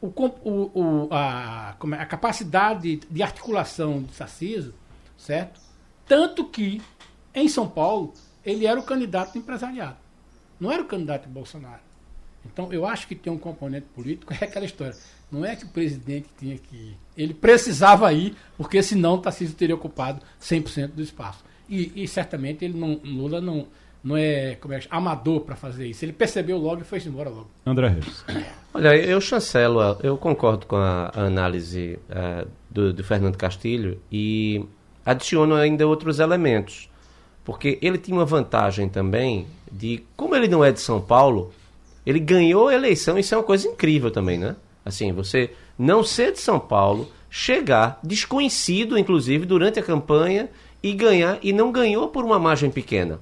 o, 0.00 0.08
o, 0.08 1.08
a, 1.10 1.76
é, 1.92 1.94
a, 1.96 2.06
capacidade 2.06 2.96
de 2.96 3.22
articulação 3.22 4.02
de 4.02 4.14
Sarciso, 4.14 4.72
certo? 5.18 5.60
Tanto 6.06 6.44
que, 6.44 6.80
em 7.34 7.48
São 7.48 7.68
Paulo, 7.68 8.14
ele 8.44 8.66
era 8.66 8.80
o 8.80 8.82
candidato 8.82 9.32
do 9.32 9.38
empresariado. 9.38 9.96
Não 10.58 10.72
era 10.72 10.82
o 10.82 10.86
candidato 10.86 11.26
de 11.26 11.32
Bolsonaro. 11.32 11.82
Então, 12.46 12.72
eu 12.72 12.86
acho 12.86 13.06
que 13.06 13.14
tem 13.14 13.32
um 13.32 13.38
componente 13.38 13.86
político, 13.94 14.32
é 14.40 14.44
aquela 14.44 14.64
história. 14.64 14.96
Não 15.30 15.44
é 15.44 15.54
que 15.54 15.64
o 15.64 15.68
presidente 15.68 16.28
tinha 16.38 16.56
que 16.56 16.76
ir. 16.76 16.96
Ele 17.16 17.34
precisava 17.34 18.12
ir, 18.12 18.34
porque 18.56 18.82
senão 18.82 19.14
o 19.14 19.18
Tarcísio 19.18 19.54
teria 19.54 19.74
ocupado 19.74 20.20
100% 20.40 20.88
do 20.88 21.02
espaço. 21.02 21.44
E, 21.68 21.92
e, 22.02 22.08
certamente 22.08 22.64
ele 22.64 22.76
não, 22.76 23.00
Lula 23.04 23.40
não, 23.40 23.68
não 24.02 24.16
é, 24.16 24.56
como 24.56 24.74
é 24.74 24.80
amador 24.90 25.42
para 25.42 25.54
fazer 25.54 25.86
isso. 25.86 26.04
Ele 26.04 26.12
percebeu 26.12 26.58
logo 26.58 26.80
e 26.80 26.84
foi 26.84 27.00
embora 27.06 27.30
logo. 27.30 27.48
André 27.64 27.88
Reis. 27.88 28.24
Olha, 28.74 28.96
eu 28.96 29.20
chancelo, 29.20 29.80
eu 30.02 30.16
concordo 30.16 30.66
com 30.66 30.76
a, 30.76 31.12
análise 31.14 31.98
uh, 32.08 32.48
do, 32.68 32.92
do 32.92 33.04
Fernando 33.04 33.36
Castilho 33.36 34.00
e 34.10 34.64
adiciono 35.04 35.54
ainda 35.54 35.86
outros 35.86 36.18
elementos. 36.18 36.90
Porque 37.44 37.78
ele 37.80 37.98
tinha 37.98 38.16
uma 38.16 38.24
vantagem 38.24 38.88
também 38.88 39.46
de, 39.70 40.04
como 40.16 40.34
ele 40.34 40.48
não 40.48 40.64
é 40.64 40.72
de 40.72 40.80
São 40.80 41.00
Paulo, 41.00 41.52
ele 42.04 42.18
ganhou 42.18 42.68
a 42.68 42.74
eleição, 42.74 43.18
isso 43.18 43.34
é 43.34 43.38
uma 43.38 43.44
coisa 43.44 43.68
incrível 43.68 44.10
também, 44.10 44.38
né? 44.38 44.56
Assim, 44.90 45.12
você 45.12 45.50
não 45.78 46.04
ser 46.04 46.32
de 46.32 46.40
São 46.40 46.60
Paulo, 46.60 47.10
chegar 47.30 47.98
desconhecido, 48.02 48.98
inclusive, 48.98 49.46
durante 49.46 49.78
a 49.78 49.82
campanha 49.82 50.50
e 50.82 50.92
ganhar, 50.92 51.38
e 51.42 51.52
não 51.52 51.72
ganhou 51.72 52.08
por 52.08 52.24
uma 52.24 52.38
margem 52.38 52.70
pequena. 52.70 53.20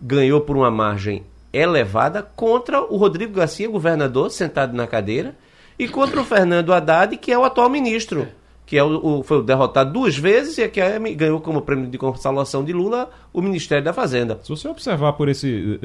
Ganhou 0.00 0.40
por 0.40 0.56
uma 0.56 0.70
margem 0.70 1.24
elevada 1.52 2.22
contra 2.22 2.80
o 2.82 2.96
Rodrigo 2.96 3.34
Garcia, 3.34 3.68
governador, 3.68 4.30
sentado 4.30 4.74
na 4.74 4.86
cadeira, 4.86 5.36
e 5.78 5.88
contra 5.88 6.20
o 6.20 6.24
Fernando 6.24 6.72
Haddad, 6.72 7.16
que 7.16 7.32
é 7.32 7.38
o 7.38 7.44
atual 7.44 7.68
ministro, 7.68 8.28
que 8.64 8.76
é 8.76 8.84
o, 8.84 9.18
o 9.18 9.22
foi 9.22 9.42
derrotado 9.42 9.92
duas 9.92 10.16
vezes 10.16 10.58
e 10.58 10.68
que 10.68 10.80
é, 10.80 10.98
ganhou 10.98 11.40
como 11.40 11.62
prêmio 11.62 11.88
de 11.88 11.98
consolação 11.98 12.64
de 12.64 12.72
Lula 12.72 13.10
o 13.32 13.42
Ministério 13.42 13.84
da 13.84 13.92
Fazenda. 13.92 14.38
Se 14.42 14.48
você 14.48 14.68
observar 14.68 15.12
por 15.14 15.28
esse, 15.28 15.78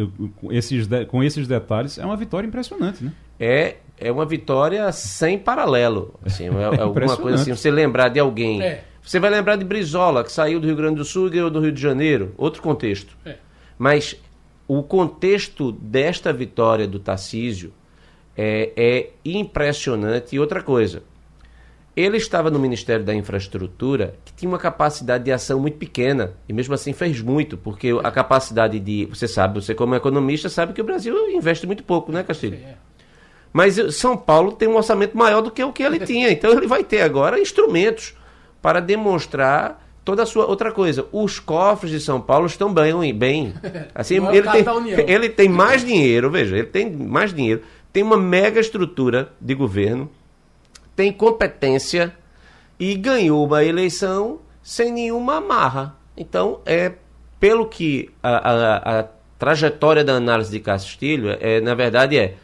esses, 0.52 0.88
com 1.08 1.24
esses 1.24 1.48
detalhes, 1.48 1.98
é 1.98 2.06
uma 2.06 2.16
vitória 2.16 2.48
impressionante, 2.48 3.04
né? 3.04 3.12
É, 3.40 3.78
é 3.98 4.12
uma 4.12 4.26
vitória 4.26 4.92
sem 4.92 5.38
paralelo. 5.38 6.14
Assim, 6.24 6.46
é, 6.46 6.78
é 6.78 6.82
alguma 6.82 7.18
coisa 7.18 7.42
assim, 7.42 7.56
você 7.56 7.72
lembrar 7.72 8.10
de 8.10 8.20
alguém. 8.20 8.62
É. 8.62 8.84
Você 9.02 9.20
vai 9.20 9.30
lembrar 9.30 9.56
de 9.56 9.64
Brizola, 9.64 10.24
que 10.24 10.32
saiu 10.32 10.60
do 10.60 10.68
Rio 10.68 10.76
Grande 10.76 10.96
do 10.96 11.06
Sul 11.06 11.28
e 11.28 11.32
ganhou 11.32 11.50
do 11.50 11.60
Rio 11.60 11.72
de 11.72 11.82
Janeiro. 11.82 12.34
Outro 12.38 12.62
contexto. 12.62 13.18
É. 13.26 13.36
Mas 13.78 14.16
o 14.68 14.84
contexto 14.84 15.72
desta 15.72 16.34
vitória 16.34 16.88
do 16.88 17.00
Tarcísio 17.00 17.74
é, 18.36 18.72
é 18.76 19.10
impressionante. 19.24 20.36
E 20.36 20.40
outra 20.40 20.62
coisa, 20.62 21.04
ele 21.96 22.18
estava 22.18 22.52
no 22.52 22.60
Ministério 22.60 23.06
da 23.06 23.16
Infraestrutura, 23.16 24.16
que 24.26 24.34
tinha 24.34 24.50
uma 24.50 24.60
capacidade 24.60 25.24
de 25.24 25.32
ação 25.32 25.60
muito 25.60 25.78
pequena, 25.78 26.34
e 26.48 26.54
mesmo 26.54 26.74
assim 26.74 26.92
fez 26.92 27.22
muito, 27.22 27.58
porque 27.58 27.90
a 28.04 28.12
capacidade 28.12 28.80
de. 28.80 29.06
Você 29.06 29.28
sabe, 29.28 29.62
você 29.62 29.74
como 29.74 29.96
economista 29.96 30.50
sabe 30.50 30.74
que 30.74 30.82
o 30.82 30.84
Brasil 30.84 31.16
investe 31.30 31.66
muito 31.66 31.84
pouco, 31.84 32.12
né, 32.12 32.24
Castilho? 32.24 32.56
É. 32.56 32.76
Mas 33.58 33.96
São 33.96 34.16
Paulo 34.16 34.52
tem 34.52 34.70
um 34.70 34.76
orçamento 34.76 35.18
maior 35.18 35.42
do 35.42 35.50
que 35.50 35.64
o 35.64 35.74
que 35.74 35.82
ele 35.82 35.98
tinha. 36.06 36.32
Então 36.32 36.52
ele 36.52 36.68
vai 36.68 36.84
ter 36.84 37.02
agora 37.02 37.40
instrumentos 37.40 38.14
para 38.62 38.80
demonstrar 38.80 39.84
toda 40.06 40.22
a 40.22 40.28
sua 40.28 40.46
outra 40.46 40.72
coisa. 40.72 41.08
Os 41.12 41.40
cofres 41.40 41.92
de 41.92 42.00
São 42.00 42.22
Paulo 42.22 42.46
estão 42.46 42.72
bem, 42.72 43.12
bem. 43.16 43.56
Assim, 43.96 44.24
ele 44.28 44.48
tem, 44.48 44.64
ele 45.10 45.30
tem 45.30 45.50
mais 45.50 45.84
dinheiro, 45.84 46.30
veja, 46.30 46.56
ele 46.56 46.68
tem 46.68 46.92
mais 46.92 47.34
dinheiro, 47.34 47.64
tem 47.92 48.04
uma 48.04 48.16
mega 48.16 48.60
estrutura 48.60 49.34
de 49.42 49.56
governo, 49.56 50.08
tem 50.96 51.12
competência 51.12 52.16
e 52.80 52.94
ganhou 52.94 53.44
uma 53.44 53.64
eleição 53.64 54.38
sem 54.62 54.92
nenhuma 54.92 55.38
amarra. 55.38 55.96
Então, 56.16 56.60
é 56.64 56.92
pelo 57.40 57.66
que 57.66 58.12
a, 58.22 58.52
a, 58.52 59.00
a 59.00 59.06
trajetória 59.40 60.04
da 60.04 60.14
análise 60.14 60.52
de 60.52 60.60
Castilho, 60.60 61.36
é, 61.40 61.60
na 61.60 61.74
verdade, 61.74 62.20
é 62.20 62.36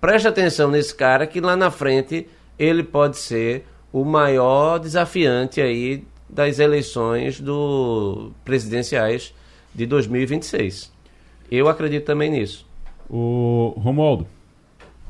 preste 0.00 0.26
atenção 0.26 0.70
nesse 0.70 0.94
cara 0.94 1.26
que 1.26 1.40
lá 1.40 1.56
na 1.56 1.70
frente 1.70 2.26
ele 2.58 2.82
pode 2.82 3.18
ser 3.18 3.66
o 3.92 4.04
maior 4.04 4.78
desafiante 4.78 5.60
aí 5.60 6.04
das 6.28 6.58
eleições 6.58 7.40
do 7.40 8.30
presidenciais 8.44 9.34
de 9.74 9.86
2026. 9.86 10.92
Eu 11.50 11.68
acredito 11.68 12.04
também 12.04 12.30
nisso. 12.30 12.66
O 13.08 13.74
Romualdo, 13.76 14.26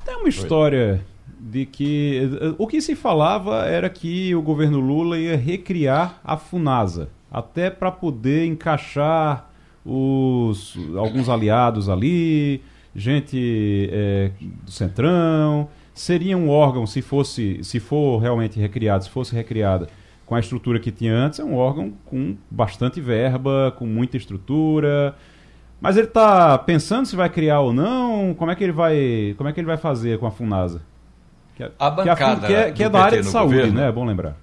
tem 0.05 0.17
uma 0.17 0.29
história 0.29 0.93
Oi. 0.95 1.01
de 1.39 1.67
que 1.67 2.23
o 2.57 2.67
que 2.67 2.81
se 2.81 2.97
falava 2.97 3.67
era 3.67 3.91
que 3.91 4.35
o 4.35 4.41
governo 4.41 4.81
Lula 4.81 5.19
ia 5.19 5.37
recriar 5.37 6.19
a 6.25 6.39
Funasa, 6.39 7.11
até 7.31 7.69
para 7.69 7.91
poder 7.91 8.47
encaixar 8.47 9.51
os 9.85 10.77
alguns 10.97 11.29
aliados 11.29 11.89
ali, 11.89 12.63
gente 12.95 13.89
é, 13.93 14.31
do 14.65 14.71
Centrão. 14.71 15.69
Seria 15.95 16.37
um 16.37 16.49
órgão, 16.49 16.87
se 16.87 17.03
fosse, 17.03 17.63
se 17.63 17.79
for 17.79 18.19
realmente 18.19 18.59
recriado, 18.59 19.05
se 19.05 19.11
fosse 19.11 19.35
recriada 19.35 19.89
com 20.25 20.35
a 20.35 20.41
estrutura 20.41 20.79
que 20.79 20.93
tinha 20.93 21.13
antes, 21.13 21.41
é 21.41 21.45
um 21.45 21.57
órgão 21.57 21.93
com 22.07 22.37
bastante 22.49 23.01
verba, 23.01 23.75
com 23.77 23.85
muita 23.85 24.17
estrutura. 24.17 25.15
Mas 25.81 25.97
ele 25.97 26.07
está 26.07 26.57
pensando 26.57 27.07
se 27.07 27.17
vai 27.17 27.29
criar 27.29 27.61
ou 27.61 27.73
não? 27.73 28.33
Como 28.35 28.51
é 28.51 28.55
que 28.55 28.63
ele 28.63 28.73
vai, 28.73 29.35
como 29.37 29.49
é 29.49 29.53
que 29.53 29.59
ele 29.59 29.67
vai 29.67 29.77
fazer 29.77 30.19
com 30.19 30.27
a 30.27 30.31
Funasa? 30.31 30.83
Que 31.57 31.65
é, 31.65 31.73
a 31.79 31.91
bancada 31.91 32.47
que 32.47 32.55
é, 32.55 32.71
que 32.71 32.85
é 32.85 32.89
da 32.89 33.03
área 33.03 33.21
de 33.21 33.27
saúde, 33.27 33.57
governo, 33.57 33.81
né? 33.81 33.89
É 33.89 33.93
bom 33.93 34.05
lembrar. 34.05 34.37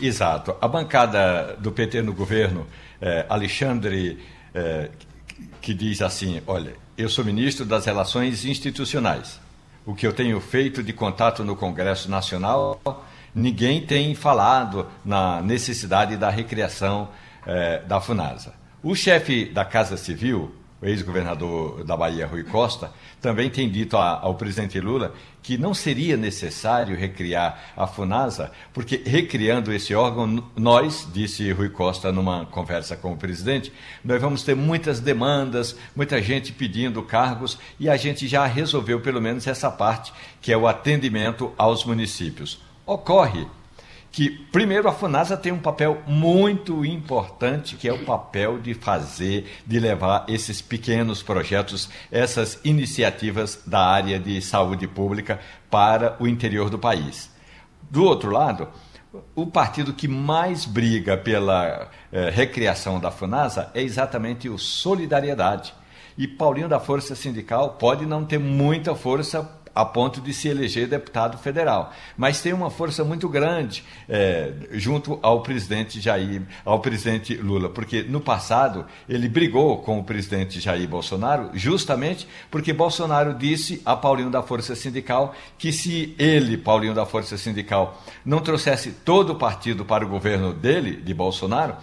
Exato. 0.00 0.56
A 0.60 0.66
bancada 0.66 1.56
do 1.58 1.70
PT 1.70 2.02
no 2.02 2.12
governo, 2.12 2.66
é, 3.00 3.24
Alexandre, 3.28 4.18
é, 4.54 4.90
que 5.60 5.74
diz 5.74 6.02
assim: 6.02 6.40
olha, 6.46 6.74
eu 6.96 7.08
sou 7.08 7.24
ministro 7.24 7.64
das 7.64 7.86
Relações 7.86 8.44
Institucionais. 8.44 9.40
O 9.84 9.94
que 9.94 10.06
eu 10.06 10.12
tenho 10.12 10.40
feito 10.40 10.82
de 10.82 10.92
contato 10.92 11.42
no 11.42 11.56
Congresso 11.56 12.10
Nacional, 12.10 12.80
ninguém 13.34 13.86
tem 13.86 14.14
falado 14.14 14.86
na 15.04 15.40
necessidade 15.40 16.16
da 16.16 16.28
recriação 16.28 17.08
eh, 17.46 17.82
da 17.86 18.00
FUNASA. 18.00 18.52
O 18.82 18.94
chefe 18.94 19.46
da 19.46 19.64
Casa 19.64 19.96
Civil, 19.96 20.54
o 20.80 20.86
ex-governador 20.86 21.82
da 21.84 21.96
Bahia, 21.96 22.26
Rui 22.26 22.44
Costa, 22.44 22.92
também 23.20 23.50
tem 23.50 23.68
dito 23.68 23.96
a, 23.96 24.20
ao 24.20 24.36
presidente 24.36 24.78
Lula 24.80 25.12
que 25.42 25.58
não 25.58 25.74
seria 25.74 26.16
necessário 26.16 26.96
recriar 26.96 27.72
a 27.76 27.86
FUNASA, 27.86 28.52
porque 28.72 29.02
recriando 29.04 29.72
esse 29.72 29.94
órgão, 29.94 30.44
nós, 30.54 31.08
disse 31.12 31.50
Rui 31.52 31.70
Costa 31.70 32.12
numa 32.12 32.44
conversa 32.46 32.96
com 32.96 33.12
o 33.12 33.16
presidente, 33.16 33.72
nós 34.04 34.20
vamos 34.20 34.42
ter 34.42 34.54
muitas 34.54 35.00
demandas, 35.00 35.76
muita 35.96 36.22
gente 36.22 36.52
pedindo 36.52 37.02
cargos, 37.02 37.58
e 37.80 37.88
a 37.88 37.96
gente 37.96 38.28
já 38.28 38.44
resolveu 38.46 39.00
pelo 39.00 39.20
menos 39.20 39.46
essa 39.46 39.70
parte, 39.70 40.12
que 40.40 40.52
é 40.52 40.56
o 40.56 40.68
atendimento 40.68 41.52
aos 41.56 41.84
municípios. 41.84 42.60
Ocorre 42.86 43.46
que, 44.18 44.30
primeiro, 44.30 44.88
a 44.88 44.92
FUNASA 44.92 45.36
tem 45.36 45.52
um 45.52 45.60
papel 45.60 46.02
muito 46.04 46.84
importante, 46.84 47.76
que 47.76 47.86
é 47.86 47.92
o 47.92 48.04
papel 48.04 48.58
de 48.58 48.74
fazer, 48.74 49.46
de 49.64 49.78
levar 49.78 50.24
esses 50.26 50.60
pequenos 50.60 51.22
projetos, 51.22 51.88
essas 52.10 52.58
iniciativas 52.64 53.62
da 53.64 53.78
área 53.78 54.18
de 54.18 54.42
saúde 54.42 54.88
pública 54.88 55.38
para 55.70 56.16
o 56.18 56.26
interior 56.26 56.68
do 56.68 56.80
país. 56.80 57.30
Do 57.88 58.02
outro 58.02 58.32
lado, 58.32 58.66
o 59.36 59.46
partido 59.46 59.92
que 59.92 60.08
mais 60.08 60.64
briga 60.64 61.16
pela 61.16 61.88
eh, 62.10 62.28
recriação 62.28 62.98
da 62.98 63.12
FUNASA 63.12 63.70
é 63.72 63.80
exatamente 63.80 64.48
o 64.48 64.58
Solidariedade. 64.58 65.72
E 66.16 66.26
Paulinho 66.26 66.68
da 66.68 66.80
Força 66.80 67.14
Sindical 67.14 67.74
pode 67.74 68.04
não 68.04 68.24
ter 68.24 68.40
muita 68.40 68.96
força 68.96 69.48
a 69.78 69.84
ponto 69.84 70.20
de 70.20 70.34
se 70.34 70.48
eleger 70.48 70.88
deputado 70.88 71.38
federal. 71.38 71.92
Mas 72.16 72.42
tem 72.42 72.52
uma 72.52 72.68
força 72.68 73.04
muito 73.04 73.28
grande 73.28 73.84
é, 74.08 74.52
junto 74.72 75.20
ao 75.22 75.40
presidente 75.40 76.00
Jair, 76.00 76.42
ao 76.64 76.80
presidente 76.80 77.36
Lula, 77.36 77.68
porque 77.68 78.02
no 78.02 78.20
passado 78.20 78.84
ele 79.08 79.28
brigou 79.28 79.78
com 79.78 80.00
o 80.00 80.02
presidente 80.02 80.58
Jair 80.58 80.88
Bolsonaro 80.88 81.50
justamente 81.54 82.26
porque 82.50 82.72
Bolsonaro 82.72 83.34
disse 83.34 83.80
a 83.84 83.94
Paulinho 83.94 84.30
da 84.30 84.42
Força 84.42 84.74
Sindical 84.74 85.32
que 85.56 85.70
se 85.70 86.12
ele, 86.18 86.56
Paulinho 86.56 86.92
da 86.92 87.06
Força 87.06 87.38
Sindical, 87.38 88.02
não 88.24 88.40
trouxesse 88.40 88.90
todo 89.04 89.34
o 89.34 89.36
partido 89.36 89.84
para 89.84 90.04
o 90.04 90.08
governo 90.08 90.52
dele, 90.52 90.96
de 90.96 91.14
Bolsonaro, 91.14 91.76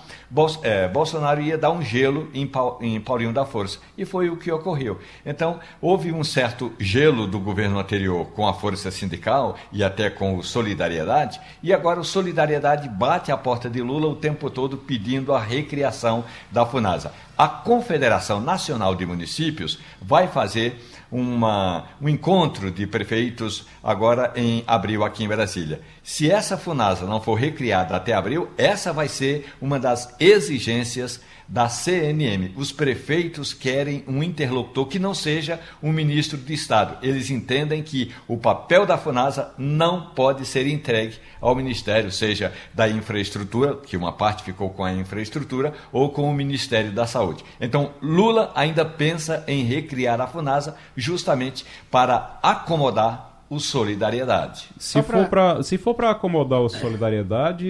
Bolsonaro 0.91 1.41
ia 1.41 1.57
dar 1.57 1.71
um 1.71 1.81
gelo 1.81 2.29
em, 2.33 2.49
em 2.81 2.99
Paulinho 2.99 3.31
da 3.31 3.45
Força. 3.45 3.79
E 3.97 4.03
foi 4.03 4.29
o 4.29 4.35
que 4.35 4.51
ocorreu. 4.51 4.99
Então, 5.25 5.59
houve 5.81 6.11
um 6.11 6.23
certo 6.23 6.73
gelo 6.77 7.25
do 7.25 7.39
governo 7.39 7.79
anterior 7.79 8.25
com 8.27 8.45
a 8.45 8.53
Força 8.53 8.91
Sindical 8.91 9.55
e 9.71 9.83
até 9.83 10.09
com 10.09 10.37
o 10.37 10.43
Solidariedade, 10.43 11.39
e 11.63 11.73
agora 11.73 11.99
o 11.99 12.03
Solidariedade 12.03 12.89
bate 12.89 13.31
a 13.31 13.37
porta 13.37 13.69
de 13.69 13.81
Lula 13.81 14.07
o 14.07 14.15
tempo 14.15 14.49
todo 14.49 14.77
pedindo 14.77 15.33
a 15.33 15.39
recriação 15.39 16.25
da 16.51 16.65
FUNASA. 16.65 17.13
a 17.37 17.47
Confederação 17.47 18.39
Nacional 18.39 18.95
de 18.95 19.05
Municípios 19.05 19.79
vai 20.01 20.27
fazer 20.27 20.81
uma, 21.15 21.86
um 22.01 22.10
encontro 22.10 22.69
de 22.69 22.86
prefeitos 22.86 23.65
agora 23.81 24.34
em 24.36 24.63
abril 24.67 25.03
aqui 25.03 25.24
em 25.24 25.27
Brasília. 25.27 25.81
Se 26.03 26.29
essa 26.29 26.57
FUNASA 26.57 27.05
não 27.05 27.22
for 27.22 27.36
recriada 27.36 27.95
até 27.95 28.13
abril, 28.13 28.50
essa 28.57 28.91
vai 28.91 29.07
ser 29.07 29.53
uma 29.62 29.79
das 29.79 30.13
exigências 30.19 31.22
da 31.47 31.69
CNM. 31.69 32.53
Os 32.55 32.71
prefeitos 32.71 33.53
querem 33.53 34.03
um 34.07 34.23
interlocutor 34.23 34.87
que 34.87 34.99
não 34.99 35.13
seja 35.13 35.59
um 35.81 35.91
ministro 35.91 36.37
de 36.37 36.53
Estado. 36.53 36.97
Eles 37.05 37.29
entendem 37.29 37.83
que 37.83 38.11
o 38.27 38.37
papel 38.37 38.85
da 38.85 38.97
FUNASA 38.97 39.53
não 39.57 40.07
pode 40.07 40.45
ser 40.45 40.67
entregue 40.67 41.17
ao 41.39 41.55
Ministério, 41.55 42.11
seja 42.11 42.53
da 42.73 42.89
infraestrutura, 42.89 43.75
que 43.75 43.97
uma 43.97 44.11
parte 44.11 44.43
ficou 44.43 44.69
com 44.69 44.83
a 44.83 44.93
infraestrutura, 44.93 45.73
ou 45.91 46.09
com 46.09 46.29
o 46.29 46.33
Ministério 46.33 46.91
da 46.91 47.05
Saúde. 47.05 47.43
Então, 47.59 47.91
Lula 48.01 48.51
ainda 48.55 48.83
pensa 48.83 49.43
em 49.47 49.63
recriar 49.63 50.19
a 50.19 50.27
FUNASA 50.27 50.75
justamente 50.95 51.65
para 51.91 52.39
acomodar 52.41 53.34
o 53.49 53.59
Solidariedade. 53.59 54.69
Se 54.77 55.01
for 55.03 55.27
para 55.27 55.63
se 55.63 55.77
for 55.77 55.93
para 55.93 56.09
acomodar 56.11 56.61
o 56.61 56.69
Solidariedade, 56.69 57.67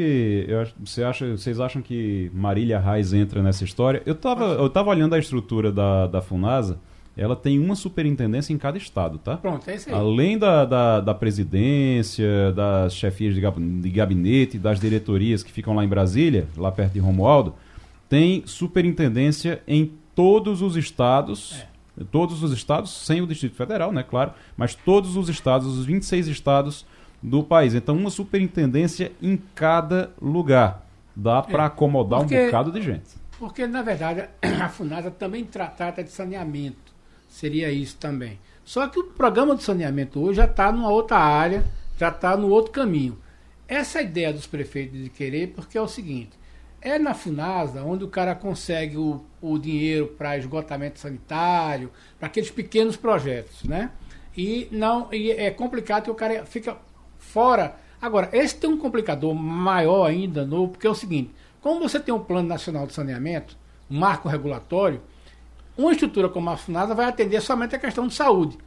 eu, 0.47 0.65
você 0.83 1.03
acha, 1.03 1.37
vocês 1.37 1.59
acham 1.59 1.81
que 1.81 2.31
Marília 2.33 2.79
Reis 2.79 3.13
entra 3.13 3.41
nessa 3.43 3.63
história? 3.63 4.01
Eu 4.05 4.13
estava 4.13 4.45
eu 4.45 4.69
tava 4.69 4.89
olhando 4.89 5.15
a 5.15 5.19
estrutura 5.19 5.71
da, 5.71 6.07
da 6.07 6.21
Funasa, 6.21 6.79
ela 7.17 7.35
tem 7.35 7.59
uma 7.59 7.75
superintendência 7.75 8.53
em 8.53 8.57
cada 8.57 8.77
estado, 8.77 9.17
tá? 9.17 9.37
Pronto, 9.37 9.69
é 9.69 9.75
isso 9.75 9.89
aí. 9.89 9.95
Além 9.95 10.37
da, 10.37 10.65
da, 10.65 10.99
da 10.99 11.13
presidência, 11.13 12.51
das 12.53 12.93
chefias 12.93 13.35
de 13.35 13.89
gabinete, 13.89 14.57
das 14.57 14.79
diretorias 14.79 15.41
que 15.41 15.51
ficam 15.51 15.73
lá 15.73 15.83
em 15.83 15.87
Brasília, 15.87 16.47
lá 16.57 16.71
perto 16.71 16.93
de 16.93 16.99
Romualdo, 16.99 17.53
tem 18.09 18.43
superintendência 18.45 19.61
em 19.67 19.91
todos 20.13 20.61
os 20.61 20.75
estados. 20.75 21.57
É 21.71 21.74
todos 22.11 22.43
os 22.43 22.51
estados, 22.51 23.05
sem 23.05 23.21
o 23.21 23.27
Distrito 23.27 23.55
Federal, 23.55 23.91
né, 23.91 24.03
claro, 24.03 24.33
mas 24.57 24.75
todos 24.75 25.15
os 25.15 25.29
estados, 25.29 25.77
os 25.77 25.85
26 25.85 26.27
estados 26.27 26.85
do 27.21 27.43
país. 27.43 27.73
Então, 27.73 27.95
uma 27.95 28.09
superintendência 28.09 29.11
em 29.21 29.37
cada 29.53 30.11
lugar. 30.21 30.85
Dá 31.15 31.41
para 31.41 31.63
é, 31.63 31.67
acomodar 31.67 32.19
porque, 32.19 32.37
um 32.37 32.45
bocado 32.45 32.71
de 32.71 32.81
gente. 32.81 33.09
Porque, 33.39 33.65
na 33.65 33.81
verdade, 33.81 34.25
a 34.61 34.67
FUNASA 34.67 35.09
também 35.09 35.45
trata 35.45 36.03
de 36.03 36.11
saneamento. 36.11 36.93
Seria 37.29 37.71
isso 37.71 37.97
também. 37.97 38.37
Só 38.65 38.87
que 38.87 38.99
o 38.99 39.03
programa 39.05 39.55
de 39.55 39.63
saneamento 39.63 40.19
hoje 40.19 40.37
já 40.37 40.45
está 40.45 40.71
numa 40.71 40.89
outra 40.89 41.17
área, 41.17 41.63
já 41.97 42.09
está 42.09 42.35
no 42.35 42.49
outro 42.49 42.71
caminho. 42.71 43.17
Essa 43.67 44.01
ideia 44.01 44.33
dos 44.33 44.45
prefeitos 44.45 45.01
de 45.01 45.09
querer, 45.09 45.53
porque 45.55 45.77
é 45.77 45.81
o 45.81 45.87
seguinte: 45.87 46.31
é 46.85 46.99
na 46.99 47.15
FUNASA 47.15 47.83
onde 47.83 48.03
o 48.03 48.07
cara 48.07 48.35
consegue 48.35 48.95
o, 48.95 49.25
o 49.41 49.57
dinheiro 49.57 50.05
para 50.05 50.37
esgotamento 50.37 50.99
sanitário, 50.99 51.91
para 52.19 52.27
aqueles 52.27 52.51
pequenos 52.51 52.95
projetos, 52.95 53.63
né? 53.63 53.89
E 54.37 54.67
não 54.71 55.11
e 55.11 55.31
é 55.31 55.49
complicado 55.49 56.03
que 56.03 56.11
o 56.11 56.15
cara 56.15 56.45
fica 56.45 56.77
fora. 57.17 57.75
Agora, 57.99 58.29
esse 58.31 58.55
tem 58.55 58.69
um 58.69 58.77
complicador 58.77 59.33
maior 59.33 60.05
ainda, 60.05 60.45
novo, 60.45 60.73
porque 60.73 60.85
é 60.85 60.89
o 60.89 60.93
seguinte: 60.95 61.33
como 61.59 61.79
você 61.79 61.99
tem 61.99 62.13
um 62.13 62.19
plano 62.19 62.47
nacional 62.47 62.85
de 62.85 62.93
saneamento, 62.93 63.57
um 63.89 63.97
marco 63.97 64.29
regulatório, 64.29 65.01
uma 65.75 65.91
estrutura 65.91 66.29
como 66.29 66.51
a 66.51 66.57
FUNASA 66.57 66.93
vai 66.93 67.07
atender 67.07 67.41
somente 67.41 67.75
a 67.75 67.79
questão 67.79 68.05
de 68.05 68.13
saúde. 68.13 68.59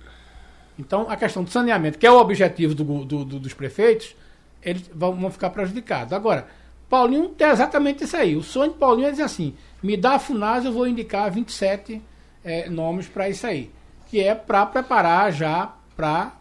Então, 0.76 1.08
a 1.08 1.16
questão 1.16 1.44
de 1.44 1.50
saneamento, 1.50 1.98
que 1.98 2.06
é 2.06 2.10
o 2.10 2.18
objetivo 2.18 2.74
do, 2.74 3.04
do, 3.04 3.24
do, 3.24 3.38
dos 3.38 3.54
prefeitos, 3.54 4.16
eles 4.60 4.90
vão, 4.92 5.14
vão 5.14 5.30
ficar 5.30 5.50
prejudicados. 5.50 6.12
Agora, 6.12 6.48
Paulinho 6.88 7.28
tem 7.28 7.48
exatamente 7.48 8.04
isso 8.04 8.16
aí. 8.16 8.36
O 8.36 8.42
sonho 8.42 8.72
de 8.72 8.78
Paulinho 8.78 9.08
é 9.08 9.10
dizer 9.10 9.24
assim: 9.24 9.54
me 9.82 9.96
dá 9.96 10.14
a 10.14 10.18
FUNAS, 10.18 10.64
eu 10.64 10.72
vou 10.72 10.86
indicar 10.86 11.30
27 11.30 12.02
é, 12.44 12.68
nomes 12.68 13.06
para 13.06 13.28
isso 13.28 13.46
aí. 13.46 13.70
Que 14.08 14.20
é 14.20 14.34
para 14.34 14.64
preparar 14.64 15.32
já 15.32 15.74
para 15.96 16.32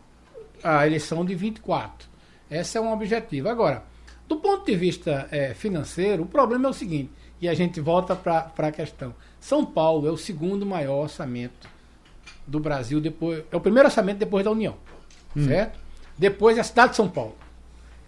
a 0.64 0.88
eleição 0.88 1.26
de 1.26 1.36
24. 1.36 2.08
Esse 2.50 2.78
é 2.78 2.82
um 2.82 2.92
objetivo. 2.94 3.50
Agora, 3.50 3.84
do 4.28 4.38
ponto 4.38 4.66
de 4.66 4.76
vista 4.76 5.28
é, 5.32 5.54
financeiro, 5.54 6.24
o 6.24 6.28
problema 6.28 6.68
é 6.68 6.70
o 6.70 6.74
seguinte: 6.74 7.12
e 7.42 7.48
a 7.48 7.54
gente 7.54 7.80
volta 7.80 8.16
para 8.16 8.52
a 8.56 8.72
questão. 8.72 9.14
São 9.40 9.66
Paulo 9.66 10.08
é 10.08 10.12
o 10.12 10.18
segundo 10.18 10.66
maior 10.66 11.04
orçamento 11.04 11.70
do 12.46 12.60
Brasil, 12.60 13.00
depois 13.00 13.44
é 13.52 13.56
o 13.56 13.62
primeiro 13.62 13.88
orçamento 13.88 14.18
depois 14.18 14.44
da 14.44 14.52
União, 14.52 14.76
hum. 15.36 15.46
certo? 15.46 15.80
Depois 16.18 16.58
é 16.58 16.62
a 16.62 16.64
cidade 16.64 16.92
de 16.92 16.96
São 16.96 17.10
Paulo. 17.10 17.36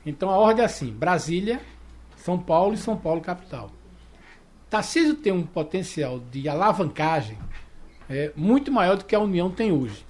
Então 0.06 0.30
a 0.30 0.38
ordem 0.38 0.64
é 0.64 0.66
assim: 0.66 0.92
Brasília, 0.92 1.62
são 2.20 2.38
Paulo 2.38 2.74
e 2.74 2.78
São 2.78 2.98
Paulo 2.98 3.22
capital. 3.22 3.72
Tarcísio 4.70 5.16
tem 5.16 5.34
um 5.34 5.44
potencial 5.44 6.20
de 6.32 6.48
alavancagem 6.48 7.38
é, 8.10 8.32
muito 8.36 8.72
maior 8.72 8.98
do 8.98 9.06
que 9.06 9.16
a 9.16 9.20
União 9.20 9.50
tem 9.50 9.72
hoje, 9.72 10.06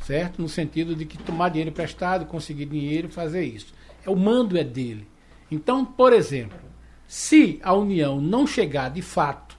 certo? 0.00 0.42
No 0.42 0.48
sentido 0.48 0.94
de 0.94 1.06
que 1.06 1.16
tomar 1.18 1.48
dinheiro 1.48 1.70
emprestado, 1.70 2.26
conseguir 2.26 2.66
dinheiro 2.66 3.08
e 3.08 3.10
fazer 3.10 3.44
isso. 3.44 3.72
É, 4.04 4.10
o 4.10 4.16
mando 4.16 4.58
é 4.58 4.64
dele. 4.64 5.06
Então, 5.50 5.84
por 5.84 6.12
exemplo, 6.12 6.58
se 7.06 7.60
a 7.62 7.72
União 7.72 8.20
não 8.20 8.46
chegar 8.46 8.90
de 8.90 9.02
fato, 9.02 9.56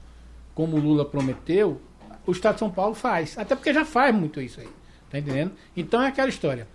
como 0.54 0.78
o 0.78 0.80
Lula 0.80 1.06
prometeu, 1.06 1.82
o 2.26 2.32
Estado 2.32 2.56
de 2.56 2.60
São 2.60 2.70
Paulo 2.70 2.96
faz. 2.96 3.38
Até 3.38 3.56
porque 3.56 3.74
já 3.74 3.86
faz 3.86 4.14
muito 4.14 4.42
isso 4.42 4.60
aí. 4.60 4.70
Tá 5.10 5.20
entendendo? 5.20 5.52
Então 5.76 6.02
é 6.02 6.08
aquela 6.08 6.30
história. 6.30 6.68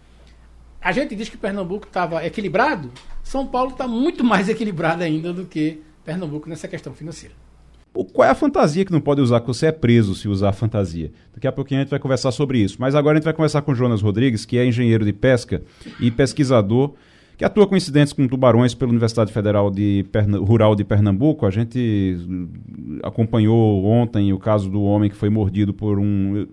A 0.80 0.92
gente 0.92 1.14
diz 1.16 1.28
que 1.28 1.36
Pernambuco 1.36 1.86
estava 1.86 2.24
equilibrado, 2.24 2.90
São 3.22 3.46
Paulo 3.46 3.72
está 3.72 3.88
muito 3.88 4.22
mais 4.22 4.48
equilibrado 4.50 5.02
ainda 5.02 5.32
do 5.32 5.44
que 5.44 5.82
Pernambuco 6.04 6.48
nessa 6.48 6.68
questão 6.68 6.94
financeira. 6.94 7.34
Qual 8.12 8.26
é 8.26 8.30
a 8.30 8.34
fantasia 8.34 8.84
que 8.84 8.92
não 8.92 9.00
pode 9.00 9.20
usar, 9.20 9.40
que 9.40 9.46
você 9.46 9.66
é 9.66 9.72
preso 9.72 10.14
se 10.14 10.28
usar 10.28 10.52
fantasia? 10.52 11.10
Daqui 11.34 11.48
a 11.48 11.52
pouquinho 11.52 11.80
a 11.80 11.82
gente 11.82 11.90
vai 11.90 11.98
conversar 11.98 12.30
sobre 12.30 12.58
isso. 12.58 12.76
Mas 12.78 12.94
agora 12.94 13.16
a 13.16 13.18
gente 13.18 13.24
vai 13.24 13.32
conversar 13.32 13.62
com 13.62 13.74
Jonas 13.74 14.02
Rodrigues, 14.02 14.44
que 14.44 14.56
é 14.56 14.64
engenheiro 14.64 15.04
de 15.04 15.12
pesca 15.12 15.62
e 15.98 16.10
pesquisador, 16.10 16.94
que 17.36 17.44
atua 17.44 17.66
com 17.66 17.76
incidentes 17.76 18.12
com 18.12 18.28
tubarões 18.28 18.74
pela 18.74 18.90
Universidade 18.90 19.32
Federal 19.32 19.70
de 19.70 20.04
Perna 20.12 20.38
Rural 20.38 20.76
de 20.76 20.84
Pernambuco. 20.84 21.44
A 21.44 21.50
gente 21.50 22.16
acompanhou 23.02 23.84
ontem 23.84 24.32
o 24.32 24.38
caso 24.38 24.70
do 24.70 24.82
homem 24.82 25.10
que 25.10 25.16
foi 25.16 25.30
mordido 25.30 25.74
por 25.74 25.98
um. 25.98 26.46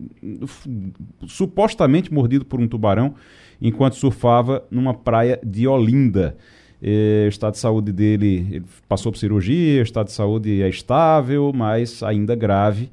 supostamente 1.27 2.11
mordido 2.11 2.45
por 2.45 2.59
um 2.59 2.67
tubarão 2.67 3.13
enquanto 3.61 3.95
surfava 3.95 4.63
numa 4.69 4.93
praia 4.93 5.39
de 5.43 5.67
Olinda. 5.67 6.35
o 6.81 7.27
estado 7.27 7.53
de 7.53 7.59
saúde 7.59 7.91
dele 7.91 8.47
ele 8.51 8.65
passou 8.87 9.11
por 9.11 9.17
cirurgia, 9.17 9.81
o 9.81 9.83
estado 9.83 10.07
de 10.07 10.13
saúde 10.13 10.61
é 10.61 10.69
estável, 10.69 11.51
mas 11.53 12.03
ainda 12.03 12.35
grave. 12.35 12.89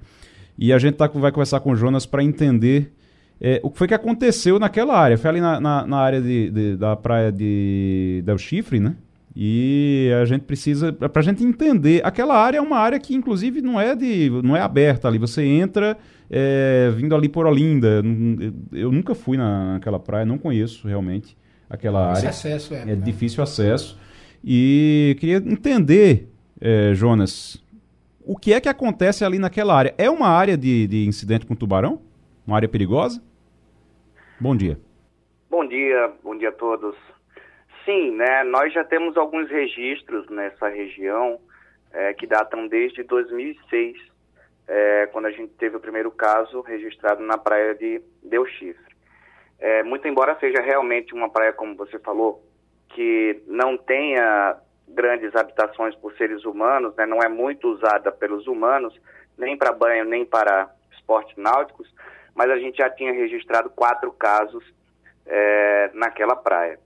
E 0.59 0.73
a 0.73 0.79
gente 0.79 0.95
tá, 0.95 1.07
vai 1.09 1.33
conversar 1.33 1.61
com 1.61 1.73
o 1.73 1.77
Jonas 1.77 2.07
para 2.07 2.23
entender 2.23 2.93
é, 3.41 3.61
o 3.63 3.71
que 3.71 3.79
foi 3.79 3.89
que 3.89 3.95
aconteceu 3.95 4.59
naquela 4.59 4.97
área. 4.97 5.19
Foi 5.19 5.29
ali 5.31 5.41
na, 5.41 5.61
na, 5.61 5.87
na 5.87 5.97
área 5.97 6.21
de, 6.21 6.51
de, 6.51 6.77
da 6.77 6.95
praia 6.95 7.33
de 7.33 8.23
Del 8.25 8.39
Chifre, 8.39 8.79
né? 8.79 8.95
E 9.35 10.11
a 10.21 10.25
gente 10.25 10.43
precisa, 10.43 10.93
para 10.93 11.21
a 11.21 11.23
gente 11.23 11.43
entender, 11.43 12.03
aquela 12.05 12.37
área 12.37 12.59
é 12.59 12.61
uma 12.61 12.79
área 12.79 13.01
que 13.01 13.15
inclusive 13.15 13.63
não 13.63 13.81
é 13.81 13.97
de, 13.97 14.31
não 14.45 14.55
é 14.55 14.61
aberta 14.61 15.09
ali. 15.09 15.19
Você 15.19 15.43
entra 15.43 15.97
é, 16.35 16.91
vindo 16.97 17.15
ali 17.15 17.29
por 17.29 17.45
Olinda. 17.47 18.03
Eu 18.73 18.91
nunca 18.91 19.15
fui 19.15 19.37
na, 19.37 19.75
naquela 19.75 20.01
praia, 20.01 20.25
não 20.25 20.39
conheço 20.39 20.89
realmente 20.89 21.37
aquela 21.69 22.09
área. 22.09 22.31
Acesso, 22.31 22.75
é, 22.75 22.93
é 22.93 22.97
difícil 22.97 23.43
acesso. 23.43 24.01
E 24.43 25.15
queria 25.21 25.37
entender, 25.37 26.29
é, 26.59 26.95
Jonas, 26.95 27.63
o 28.25 28.37
que 28.37 28.55
é 28.55 28.61
que 28.61 28.69
acontece 28.69 29.25
ali 29.25 29.39
naquela 29.39 29.77
área? 29.77 29.95
É 29.99 30.09
uma 30.09 30.29
área 30.29 30.57
de, 30.57 30.87
de 30.87 31.07
incidente 31.07 31.45
com 31.45 31.55
tubarão? 31.55 32.01
Uma 32.47 32.57
área 32.57 32.69
perigosa? 32.69 33.23
Bom 34.41 34.57
dia. 34.57 34.81
Bom 35.51 35.69
dia, 35.69 36.13
bom 36.25 36.37
dia 36.37 36.49
a 36.49 36.53
todos. 36.53 36.97
Sim, 37.85 38.17
né, 38.17 38.43
nós 38.45 38.73
já 38.73 38.85
temos 38.85 39.17
alguns 39.17 39.51
registros 39.51 40.29
nessa 40.31 40.69
região 40.69 41.39
é, 41.93 42.15
que 42.15 42.27
datam 42.27 42.69
desde 42.69 43.03
2006, 43.03 43.97
é, 44.67 45.07
quando 45.07 45.27
a 45.27 45.31
gente 45.31 45.53
teve 45.55 45.77
o 45.77 45.81
primeiro 45.81 46.11
caso 46.11 46.61
registrado 46.61 47.23
na 47.23 47.37
praia 47.37 47.75
de 47.75 48.03
Del 48.23 48.47
Chifre. 48.47 48.93
É, 49.59 49.83
muito 49.83 50.07
embora 50.09 50.39
seja 50.41 50.61
realmente 50.61 51.15
uma 51.15 51.31
praia, 51.31 51.53
como 51.53 51.77
você 51.77 51.99
falou, 51.99 52.45
que 52.89 53.43
não 53.47 53.77
tenha 53.77 54.57
grandes 54.89 55.35
habitações 55.35 55.95
por 55.97 56.13
seres 56.17 56.45
humanos, 56.45 56.95
né, 56.97 57.07
não 57.07 57.23
é 57.23 57.29
muito 57.29 57.69
usada 57.69 58.11
pelos 58.13 58.47
humanos, 58.47 58.99
nem 59.39 59.57
para 59.57 59.73
banho, 59.73 60.05
nem 60.05 60.25
para 60.25 60.71
esportes 60.93 61.37
náuticos, 61.37 61.93
mas 62.35 62.51
a 62.51 62.59
gente 62.59 62.79
já 62.79 62.91
tinha 62.91 63.13
registrado 63.13 63.71
quatro 63.71 64.13
casos 64.13 64.65
é, 65.27 65.91
naquela 65.95 66.37
praia. 66.37 66.79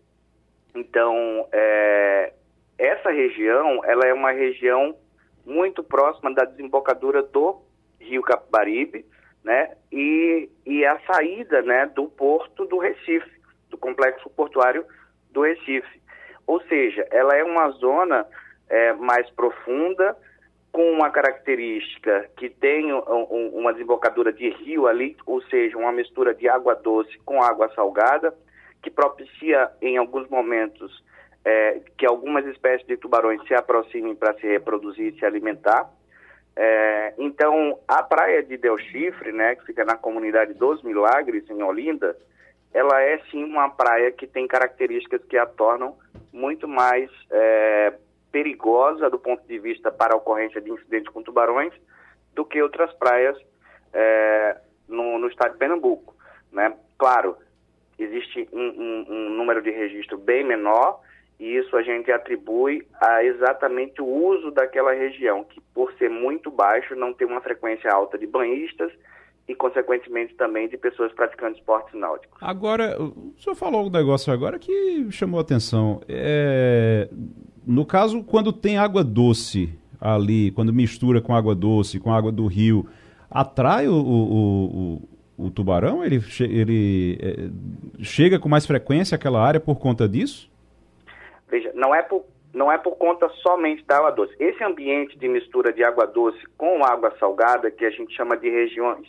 Então, 0.74 1.48
é, 1.52 2.32
essa 2.78 3.10
região, 3.10 3.80
ela 3.84 4.06
é 4.06 4.12
uma 4.12 4.32
região 4.32 4.96
muito 5.44 5.82
próxima 5.82 6.34
da 6.34 6.44
desembocadura 6.44 7.22
do 7.22 7.62
Rio 8.00 8.22
Capibaribe, 8.22 9.04
né? 9.44 9.76
E, 9.92 10.48
e 10.64 10.84
a 10.84 10.98
saída, 11.00 11.62
né, 11.62 11.86
do 11.86 12.06
porto 12.06 12.66
do 12.66 12.78
Recife, 12.78 13.30
do 13.70 13.78
complexo 13.78 14.28
portuário 14.30 14.84
do 15.30 15.42
Recife. 15.42 16.00
Ou 16.46 16.60
seja, 16.62 17.06
ela 17.10 17.36
é 17.36 17.44
uma 17.44 17.70
zona 17.70 18.26
é, 18.68 18.92
mais 18.94 19.28
profunda, 19.30 20.16
com 20.76 20.92
uma 20.92 21.08
característica 21.08 22.28
que 22.36 22.50
tem 22.50 22.92
um, 22.92 22.98
um, 23.08 23.48
uma 23.54 23.72
desembocadura 23.72 24.30
de 24.30 24.50
rio 24.50 24.86
ali, 24.86 25.16
ou 25.24 25.40
seja, 25.44 25.78
uma 25.78 25.90
mistura 25.90 26.34
de 26.34 26.46
água 26.50 26.74
doce 26.74 27.16
com 27.24 27.42
água 27.42 27.72
salgada, 27.74 28.34
que 28.82 28.90
propicia 28.90 29.70
em 29.80 29.96
alguns 29.96 30.28
momentos 30.28 31.02
é, 31.46 31.80
que 31.96 32.04
algumas 32.04 32.44
espécies 32.44 32.86
de 32.86 32.98
tubarões 32.98 33.40
se 33.46 33.54
aproximem 33.54 34.14
para 34.14 34.34
se 34.34 34.46
reproduzir 34.46 35.14
e 35.14 35.18
se 35.18 35.24
alimentar. 35.24 35.90
É, 36.56 37.12
então, 37.18 37.78
a 37.86 38.02
praia 38.02 38.42
de 38.42 38.56
Del 38.56 38.78
Chifre, 38.78 39.30
né, 39.30 39.54
que 39.56 39.66
fica 39.66 39.84
na 39.84 39.96
comunidade 39.96 40.54
dos 40.54 40.82
Milagres, 40.82 41.48
em 41.50 41.62
Olinda, 41.62 42.16
ela 42.72 43.00
é 43.02 43.18
sim 43.30 43.44
uma 43.44 43.68
praia 43.68 44.10
que 44.10 44.26
tem 44.26 44.46
características 44.46 45.22
que 45.24 45.36
a 45.36 45.46
tornam 45.46 45.96
muito 46.32 46.66
mais 46.66 47.10
é, 47.30 47.94
perigosa 48.32 49.08
do 49.08 49.18
ponto 49.18 49.46
de 49.46 49.58
vista 49.58 49.90
para 49.90 50.14
a 50.14 50.16
ocorrência 50.16 50.60
de 50.60 50.70
incidentes 50.70 51.12
com 51.12 51.22
tubarões 51.22 51.72
do 52.34 52.44
que 52.44 52.60
outras 52.60 52.92
praias 52.94 53.36
é, 53.92 54.56
no, 54.88 55.18
no, 55.18 55.28
estado 55.28 55.52
de 55.52 55.58
Pernambuco. 55.58 56.14
Né? 56.52 56.76
Claro, 56.98 57.36
existe 57.98 58.46
um, 58.52 58.60
um, 58.60 59.06
um, 59.08 59.30
número 59.30 59.62
de 59.62 59.70
registro 59.70 60.18
bem 60.18 60.44
menor 60.44 61.00
e 61.38 61.56
isso 61.56 61.76
a 61.76 61.82
gente 61.82 62.10
atribui 62.10 62.86
a 63.00 63.22
exatamente 63.22 64.00
o 64.00 64.06
uso 64.06 64.50
daquela 64.50 64.92
região, 64.92 65.44
que 65.44 65.60
por 65.74 65.92
ser 65.94 66.08
muito 66.08 66.50
baixo 66.50 66.94
não 66.96 67.12
tem 67.12 67.26
uma 67.26 67.40
frequência 67.40 67.90
alta 67.92 68.16
de 68.16 68.26
banhistas 68.26 68.90
e, 69.46 69.54
consequentemente, 69.54 70.34
também 70.34 70.68
de 70.68 70.76
pessoas 70.76 71.12
praticando 71.12 71.56
esportes 71.56 71.94
náuticos. 71.98 72.36
Agora, 72.40 73.00
o 73.00 73.34
senhor 73.38 73.54
falou 73.54 73.86
um 73.86 73.90
negócio 73.90 74.32
agora 74.32 74.58
que 74.58 75.06
chamou 75.10 75.38
a 75.38 75.42
atenção. 75.42 76.00
É, 76.08 77.08
no 77.66 77.84
caso, 77.84 78.24
quando 78.24 78.52
tem 78.52 78.78
água 78.78 79.04
doce 79.04 79.78
ali, 80.00 80.50
quando 80.52 80.72
mistura 80.72 81.20
com 81.20 81.34
água 81.34 81.54
doce, 81.54 82.00
com 82.00 82.12
água 82.12 82.32
do 82.32 82.46
rio, 82.46 82.88
atrai 83.30 83.86
o, 83.88 83.94
o, 83.94 85.02
o, 85.38 85.46
o 85.46 85.50
tubarão? 85.50 86.02
Ele, 86.02 86.20
ele 86.40 87.18
é, 87.20 88.02
chega 88.02 88.38
com 88.38 88.48
mais 88.48 88.66
frequência 88.66 89.16
àquela 89.16 89.40
área 89.40 89.60
por 89.60 89.78
conta 89.78 90.08
disso? 90.08 90.50
Veja, 91.48 91.70
não 91.74 91.94
é 91.94 92.02
por, 92.02 92.24
não 92.52 92.70
é 92.70 92.78
por 92.78 92.96
conta 92.96 93.28
somente 93.42 93.84
da 93.84 93.98
água 93.98 94.10
doce. 94.10 94.34
Esse 94.38 94.62
ambiente 94.64 95.18
de 95.18 95.28
mistura 95.28 95.72
de 95.72 95.84
água 95.84 96.06
doce 96.06 96.44
com 96.56 96.84
água 96.84 97.14
salgada, 97.18 97.70
que 97.70 97.84
a 97.84 97.90
gente 97.90 98.14
chama 98.14 98.36
de 98.36 98.48
regiões 98.48 99.08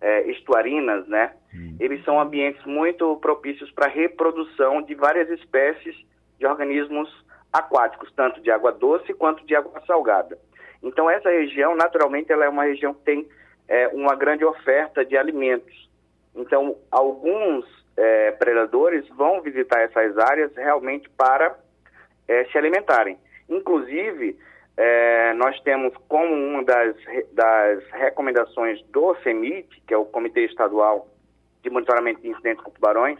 é, 0.00 0.22
estuarinas, 0.30 1.06
né? 1.08 1.32
Hum. 1.54 1.76
Eles 1.80 2.04
são 2.04 2.20
ambientes 2.20 2.64
muito 2.64 3.16
propícios 3.16 3.70
para 3.70 3.86
a 3.86 3.90
reprodução 3.90 4.82
de 4.82 4.94
várias 4.94 5.28
espécies 5.30 5.96
de 6.38 6.46
organismos 6.46 7.08
aquáticos, 7.52 8.12
tanto 8.14 8.40
de 8.40 8.50
água 8.50 8.72
doce 8.72 9.14
quanto 9.14 9.44
de 9.46 9.54
água 9.54 9.80
salgada. 9.86 10.38
Então, 10.82 11.08
essa 11.08 11.30
região, 11.30 11.74
naturalmente, 11.74 12.30
ela 12.30 12.44
é 12.44 12.48
uma 12.48 12.64
região 12.64 12.92
que 12.92 13.02
tem 13.02 13.26
é, 13.68 13.88
uma 13.88 14.14
grande 14.14 14.44
oferta 14.44 15.04
de 15.04 15.16
alimentos. 15.16 15.88
Então, 16.34 16.76
alguns 16.90 17.64
é, 17.96 18.30
predadores 18.32 19.08
vão 19.08 19.40
visitar 19.40 19.80
essas 19.80 20.18
áreas 20.18 20.54
realmente 20.54 21.08
para 21.10 21.56
é, 22.28 22.44
se 22.46 22.58
alimentarem. 22.58 23.18
Inclusive, 23.48 24.36
é, 24.76 25.32
nós 25.34 25.58
temos 25.60 25.94
como 26.08 26.34
uma 26.34 26.64
das, 26.64 26.96
das 27.32 27.84
recomendações 27.92 28.82
do 28.88 29.14
CEMIT, 29.22 29.82
que 29.86 29.94
é 29.94 29.96
o 29.96 30.04
Comitê 30.04 30.44
Estadual 30.44 31.08
de 31.62 31.70
Monitoramento 31.70 32.20
de 32.20 32.28
Incidentes 32.28 32.62
com 32.62 32.70
Tubarões, 32.70 33.18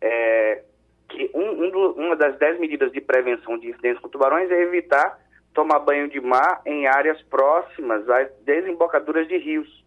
é, 0.00 0.62
que 1.08 1.30
um, 1.34 1.64
um 1.64 1.70
do, 1.70 1.92
uma 1.92 2.16
das 2.16 2.36
dez 2.38 2.58
medidas 2.58 2.90
de 2.90 3.00
prevenção 3.00 3.58
de 3.58 3.68
incidentes 3.68 4.00
com 4.00 4.08
tubarões 4.08 4.50
é 4.50 4.60
evitar 4.62 5.20
tomar 5.54 5.80
banho 5.80 6.08
de 6.08 6.20
mar 6.20 6.62
em 6.64 6.86
áreas 6.86 7.20
próximas 7.22 8.08
às 8.08 8.30
desembocaduras 8.44 9.28
de 9.28 9.36
rios. 9.36 9.84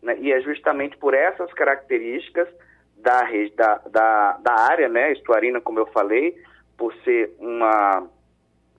Né? 0.00 0.16
E 0.20 0.32
é 0.32 0.40
justamente 0.40 0.96
por 0.96 1.14
essas 1.14 1.52
características 1.52 2.48
da, 2.96 3.22
da, 3.56 3.78
da, 3.90 4.32
da 4.38 4.52
área 4.52 4.88
né, 4.88 5.12
estuarina, 5.12 5.60
como 5.60 5.78
eu 5.78 5.86
falei, 5.86 6.40
por 6.80 6.94
ser 7.04 7.36
uma, 7.38 8.08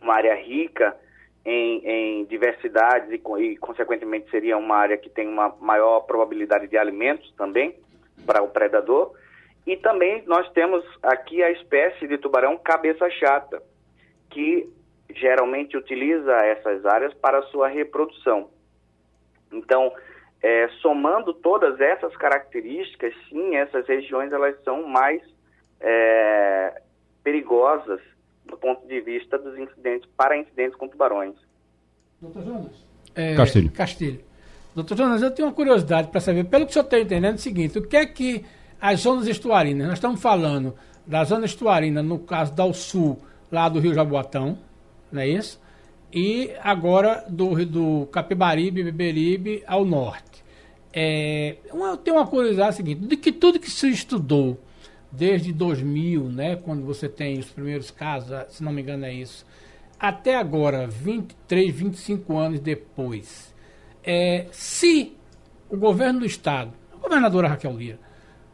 uma 0.01 0.15
área 0.15 0.33
rica 0.33 0.97
em, 1.45 1.87
em 1.87 2.25
diversidades 2.25 3.11
e, 3.11 3.21
e, 3.43 3.57
consequentemente, 3.57 4.27
seria 4.31 4.57
uma 4.57 4.75
área 4.75 4.97
que 4.97 5.07
tem 5.07 5.27
uma 5.27 5.55
maior 5.61 5.99
probabilidade 6.01 6.67
de 6.67 6.75
alimentos 6.79 7.31
também 7.37 7.75
para 8.25 8.41
o 8.41 8.49
predador. 8.49 9.13
E 9.67 9.77
também 9.77 10.23
nós 10.25 10.51
temos 10.53 10.83
aqui 11.03 11.43
a 11.43 11.51
espécie 11.51 12.07
de 12.07 12.17
tubarão 12.17 12.57
cabeça 12.57 13.07
chata, 13.11 13.61
que 14.31 14.67
geralmente 15.13 15.77
utiliza 15.77 16.33
essas 16.37 16.83
áreas 16.87 17.13
para 17.13 17.43
sua 17.43 17.67
reprodução. 17.67 18.49
Então, 19.51 19.93
é, 20.41 20.67
somando 20.81 21.35
todas 21.35 21.79
essas 21.79 22.17
características, 22.17 23.13
sim, 23.29 23.55
essas 23.55 23.85
regiões 23.87 24.33
elas 24.33 24.59
são 24.63 24.87
mais 24.87 25.21
é, 25.79 26.81
perigosas 27.23 28.01
do 28.45 28.57
ponto 28.57 28.85
de 28.87 28.99
vista 29.01 29.37
dos 29.37 29.57
incidentes 29.57 30.09
para 30.17 30.37
incidentes 30.37 30.75
com 30.75 30.87
tubarões. 30.87 31.35
Doutor 32.21 32.43
Jonas? 32.43 32.85
É, 33.15 33.35
Castilho. 33.35 33.71
Castilho. 33.71 34.21
Doutor 34.73 34.97
Jonas, 34.97 35.21
eu 35.21 35.31
tenho 35.31 35.47
uma 35.47 35.53
curiosidade 35.53 36.07
para 36.07 36.21
saber, 36.21 36.45
pelo 36.45 36.65
que 36.65 36.71
o 36.71 36.73
senhor 36.73 36.85
está 36.85 36.99
entendendo, 36.99 37.33
é 37.33 37.35
o 37.35 37.39
seguinte, 37.39 37.77
o 37.77 37.87
que 37.87 37.97
é 37.97 38.05
que 38.05 38.45
as 38.79 39.01
zonas 39.01 39.27
estuarinas, 39.27 39.87
nós 39.87 39.97
estamos 39.97 40.21
falando 40.21 40.73
da 41.05 41.23
zona 41.23 41.45
estuarina, 41.45 42.01
no 42.01 42.19
caso 42.19 42.55
da 42.55 42.71
Sul, 42.73 43.19
lá 43.51 43.67
do 43.67 43.79
Rio 43.79 43.93
Jaboatão, 43.93 44.57
não 45.11 45.21
é 45.21 45.27
isso? 45.27 45.59
E 46.13 46.51
agora 46.61 47.25
do, 47.27 47.65
do 47.65 48.07
Capibaribe, 48.11 48.83
Beberibe 48.83 49.63
ao 49.67 49.85
norte. 49.85 50.43
É, 50.93 51.57
eu 51.65 51.97
tenho 51.97 52.17
uma 52.17 52.27
curiosidade 52.27 52.75
seguinte, 52.75 53.01
de 53.01 53.17
que 53.17 53.31
tudo 53.31 53.59
que 53.59 53.69
se 53.69 53.89
estudou 53.89 54.57
desde 55.11 55.51
2000, 55.51 56.29
né, 56.29 56.55
quando 56.55 56.85
você 56.85 57.09
tem 57.09 57.37
os 57.37 57.47
primeiros 57.47 57.91
casos, 57.91 58.29
se 58.49 58.63
não 58.63 58.71
me 58.71 58.81
engano 58.81 59.05
é 59.05 59.13
isso, 59.13 59.45
até 59.99 60.35
agora, 60.35 60.87
23, 60.87 61.73
25 61.73 62.37
anos 62.37 62.59
depois, 62.59 63.53
é, 64.03 64.47
se 64.51 65.15
o 65.69 65.77
governo 65.77 66.21
do 66.21 66.25
Estado, 66.25 66.73
a 66.93 66.97
governadora 66.97 67.47
Raquel 67.47 67.77
Lira, 67.77 67.99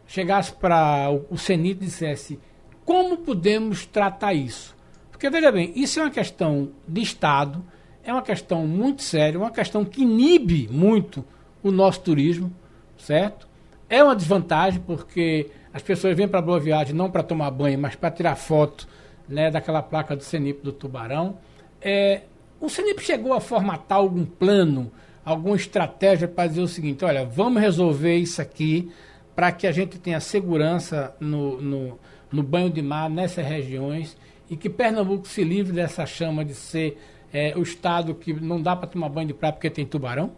chegasse 0.06 0.52
para 0.54 1.10
o, 1.12 1.26
o 1.30 1.52
e 1.52 1.74
dissesse 1.74 2.40
como 2.86 3.18
podemos 3.18 3.86
tratar 3.86 4.34
isso? 4.34 4.76
Porque, 5.12 5.30
veja 5.30 5.52
bem, 5.52 5.74
isso 5.76 6.00
é 6.00 6.04
uma 6.04 6.12
questão 6.12 6.72
de 6.88 7.02
Estado, 7.02 7.64
é 8.04 8.14
uma 8.14 8.22
questão 8.22 8.66
muito 8.66 9.02
séria, 9.02 9.38
uma 9.38 9.52
questão 9.52 9.84
que 9.84 10.04
inibe 10.04 10.70
muito 10.72 11.26
o 11.62 11.72
nosso 11.72 12.00
turismo, 12.00 12.54
certo? 12.98 13.48
É 13.90 14.02
uma 14.02 14.16
desvantagem 14.16 14.80
porque 14.80 15.50
as 15.78 15.84
pessoas 15.84 16.18
vêm 16.18 16.28
para 16.28 16.42
Boa 16.42 16.60
Viagem 16.60 16.96
não 16.96 17.12
para 17.12 17.22
tomar 17.22 17.52
banho, 17.52 17.78
mas 17.78 17.96
para 17.96 18.10
tirar 18.10 18.36
foto 18.36 18.88
né, 19.30 19.52
daquela 19.52 19.84
placa 19.84 20.16
do 20.16 20.24
CENIP 20.24 20.64
do 20.64 20.72
Tubarão. 20.72 21.38
É, 21.80 22.24
o 22.60 22.68
CENIP 22.68 23.04
chegou 23.04 23.32
a 23.32 23.40
formatar 23.40 24.00
algum 24.00 24.26
plano, 24.26 24.92
alguma 25.24 25.56
estratégia 25.56 26.28
para 26.28 26.48
dizer 26.48 26.62
o 26.62 26.68
seguinte: 26.68 27.06
olha, 27.06 27.24
vamos 27.24 27.62
resolver 27.62 28.16
isso 28.16 28.42
aqui 28.42 28.92
para 29.36 29.52
que 29.52 29.68
a 29.68 29.72
gente 29.72 30.00
tenha 30.00 30.20
segurança 30.20 31.16
no, 31.20 31.62
no, 31.62 32.00
no, 32.32 32.42
banho 32.42 32.72
de 32.72 32.82
mar 32.82 33.08
nessas 33.08 33.46
regiões 33.46 34.18
e 34.50 34.58
que 34.58 34.72
Pernambuco 34.72 35.28
se 35.28 35.44
livre 35.44 35.74
dessa 35.74 36.08
chama 36.08 36.44
de 36.44 36.56
ser 36.56 37.00
é, 37.32 37.54
o 37.56 37.62
estado 37.62 38.16
que 38.16 38.34
não 38.34 38.60
dá 38.60 38.76
para 38.76 38.90
tomar 38.90 39.10
banho 39.10 39.28
de 39.28 39.36
praia 39.36 39.54
porque 39.54 39.70
tem 39.70 39.86
tubarão? 39.86 40.32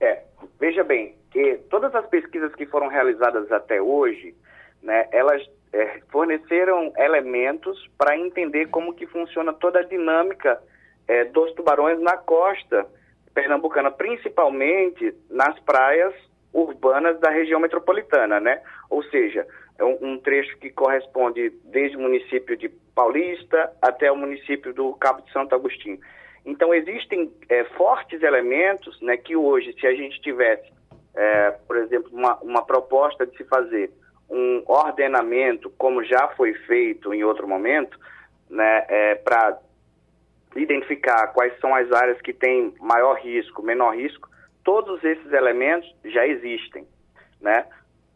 É, 0.00 0.24
veja 0.58 0.82
bem, 0.82 1.14
que 1.38 1.56
todas 1.70 1.94
as 1.94 2.04
pesquisas 2.08 2.52
que 2.56 2.66
foram 2.66 2.88
realizadas 2.88 3.52
até 3.52 3.80
hoje, 3.80 4.34
né, 4.82 5.08
elas 5.12 5.40
é, 5.72 6.00
forneceram 6.10 6.92
elementos 6.96 7.88
para 7.96 8.18
entender 8.18 8.66
como 8.66 8.92
que 8.92 9.06
funciona 9.06 9.52
toda 9.52 9.78
a 9.78 9.84
dinâmica 9.84 10.60
é, 11.06 11.26
dos 11.26 11.52
tubarões 11.52 12.00
na 12.00 12.16
costa 12.16 12.84
pernambucana, 13.32 13.88
principalmente 13.88 15.14
nas 15.30 15.56
praias 15.60 16.12
urbanas 16.52 17.20
da 17.20 17.30
região 17.30 17.60
metropolitana, 17.60 18.40
né? 18.40 18.60
Ou 18.90 19.04
seja, 19.04 19.46
é 19.78 19.84
um, 19.84 19.96
um, 20.00 20.18
trecho 20.18 20.58
que 20.58 20.70
corresponde 20.70 21.50
desde 21.66 21.96
o 21.96 22.00
município 22.00 22.56
de 22.56 22.68
Paulista 22.96 23.72
até 23.80 24.10
o 24.10 24.16
município 24.16 24.74
do 24.74 24.92
Cabo 24.94 25.22
de 25.22 25.32
Santo 25.32 25.54
Agostinho. 25.54 26.00
Então 26.44 26.74
existem 26.74 27.32
é, 27.48 27.62
fortes 27.76 28.24
elementos, 28.24 29.00
né, 29.00 29.16
que 29.16 29.36
hoje, 29.36 29.72
se 29.78 29.86
a 29.86 29.94
gente 29.94 30.20
tivesse, 30.20 30.77
é, 31.18 31.50
por 31.66 31.76
exemplo, 31.76 32.10
uma, 32.12 32.36
uma 32.36 32.64
proposta 32.64 33.26
de 33.26 33.36
se 33.36 33.42
fazer 33.42 33.90
um 34.30 34.62
ordenamento, 34.66 35.68
como 35.70 36.04
já 36.04 36.28
foi 36.36 36.54
feito 36.54 37.12
em 37.12 37.24
outro 37.24 37.48
momento, 37.48 37.98
né, 38.48 38.86
é, 38.88 39.14
para 39.16 39.58
identificar 40.54 41.26
quais 41.28 41.58
são 41.60 41.74
as 41.74 41.90
áreas 41.90 42.20
que 42.22 42.32
têm 42.32 42.72
maior 42.80 43.18
risco, 43.18 43.64
menor 43.64 43.96
risco, 43.96 44.28
todos 44.62 45.02
esses 45.02 45.32
elementos 45.32 45.92
já 46.04 46.24
existem, 46.24 46.86
né? 47.40 47.66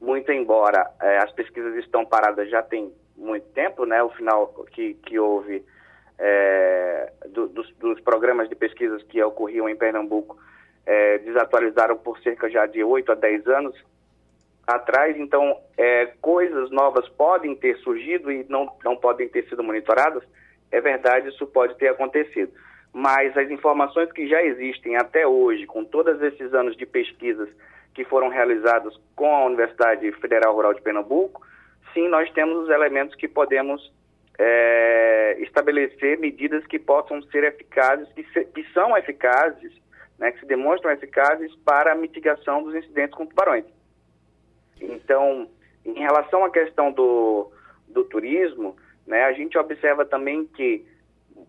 Muito 0.00 0.30
embora 0.30 0.88
é, 1.00 1.18
as 1.18 1.32
pesquisas 1.32 1.74
estão 1.76 2.04
paradas 2.04 2.48
já 2.50 2.62
tem 2.62 2.92
muito 3.16 3.46
tempo, 3.48 3.84
né? 3.84 4.02
O 4.02 4.10
final 4.10 4.48
que, 4.70 4.94
que 4.94 5.18
houve 5.18 5.64
é, 6.18 7.12
do, 7.30 7.48
dos, 7.48 7.72
dos, 7.76 8.00
programas 8.00 8.48
de 8.48 8.54
pesquisas 8.54 9.02
que 9.04 9.22
ocorriam 9.22 9.68
em 9.68 9.76
Pernambuco 9.76 10.36
é, 10.86 11.18
desatualizaram 11.18 11.96
por 11.96 12.18
cerca 12.20 12.50
já 12.50 12.66
de 12.66 12.82
8 12.82 13.12
a 13.12 13.14
10 13.14 13.46
anos 13.46 13.84
atrás, 14.66 15.16
então 15.16 15.58
é, 15.76 16.06
coisas 16.20 16.70
novas 16.70 17.08
podem 17.10 17.54
ter 17.54 17.76
surgido 17.78 18.30
e 18.30 18.44
não, 18.48 18.70
não 18.84 18.96
podem 18.96 19.28
ter 19.28 19.44
sido 19.48 19.62
monitoradas, 19.62 20.22
é 20.70 20.80
verdade, 20.80 21.28
isso 21.28 21.46
pode 21.46 21.76
ter 21.76 21.88
acontecido. 21.88 22.52
Mas 22.92 23.36
as 23.36 23.50
informações 23.50 24.12
que 24.12 24.28
já 24.28 24.42
existem 24.42 24.96
até 24.96 25.26
hoje, 25.26 25.66
com 25.66 25.84
todos 25.84 26.20
esses 26.22 26.52
anos 26.54 26.76
de 26.76 26.86
pesquisas 26.86 27.48
que 27.94 28.04
foram 28.04 28.28
realizados 28.28 28.98
com 29.16 29.34
a 29.34 29.44
Universidade 29.46 30.10
Federal 30.12 30.54
Rural 30.54 30.74
de 30.74 30.82
Pernambuco, 30.82 31.42
sim, 31.92 32.08
nós 32.08 32.30
temos 32.32 32.64
os 32.64 32.70
elementos 32.70 33.14
que 33.16 33.28
podemos 33.28 33.92
é, 34.38 35.36
estabelecer 35.40 36.18
medidas 36.18 36.66
que 36.66 36.78
possam 36.78 37.22
ser 37.24 37.44
eficazes, 37.44 38.08
que, 38.12 38.24
se, 38.32 38.44
que 38.46 38.64
são 38.72 38.96
eficazes, 38.96 39.72
né, 40.22 40.30
que 40.30 40.38
se 40.38 40.46
demonstram 40.46 40.92
eficazes 40.92 41.52
para 41.64 41.90
a 41.90 41.96
mitigação 41.96 42.62
dos 42.62 42.76
incidentes 42.76 43.16
com 43.16 43.26
tubarões. 43.26 43.64
Então, 44.80 45.50
em 45.84 45.98
relação 45.98 46.44
à 46.44 46.50
questão 46.50 46.92
do, 46.92 47.50
do 47.88 48.04
turismo, 48.04 48.76
né, 49.04 49.24
a 49.24 49.32
gente 49.32 49.58
observa 49.58 50.04
também 50.04 50.46
que 50.46 50.86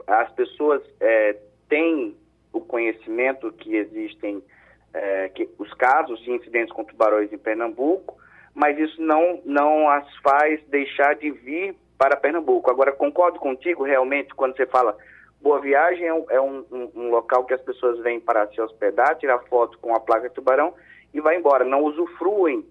as 0.08 0.32
pessoas 0.32 0.82
é, 1.00 1.38
têm 1.70 2.18
o 2.52 2.62
conhecimento 2.62 3.52
que 3.52 3.76
existem 3.76 4.44
é, 4.92 5.30
que, 5.30 5.48
os 5.60 5.72
casos 5.76 6.20
de 6.24 6.32
incidentes 6.32 6.74
com 6.74 6.84
tubarões 6.84 7.32
em 7.32 7.38
Pernambuco, 7.38 8.18
mas 8.56 8.76
isso 8.80 9.00
não, 9.00 9.40
não 9.46 9.88
as 9.88 10.08
faz 10.18 10.60
deixar 10.70 11.14
de 11.14 11.30
vir 11.30 11.76
para 11.96 12.18
Pernambuco. 12.18 12.72
Agora, 12.72 12.92
concordo 12.92 13.40
contigo 13.40 13.84
realmente 13.84 14.34
quando 14.34 14.56
você 14.56 14.66
fala 14.66 14.98
Boa 15.44 15.60
Viagem 15.60 16.08
é, 16.08 16.14
um, 16.14 16.26
é 16.30 16.40
um, 16.40 16.66
um, 16.96 17.10
local 17.10 17.44
que 17.44 17.54
as 17.54 17.62
pessoas 17.62 18.00
vêm 18.00 18.18
para 18.18 18.48
se 18.48 18.62
hospedar, 18.62 19.18
tirar 19.18 19.40
foto 19.50 19.78
com 19.80 19.94
a 19.94 20.00
placa 20.00 20.30
de 20.30 20.36
tubarão 20.36 20.74
e 21.14 21.20
vai 21.20 21.36
embora. 21.36 21.66
Não 21.66 21.84
usufruem, 21.84 22.66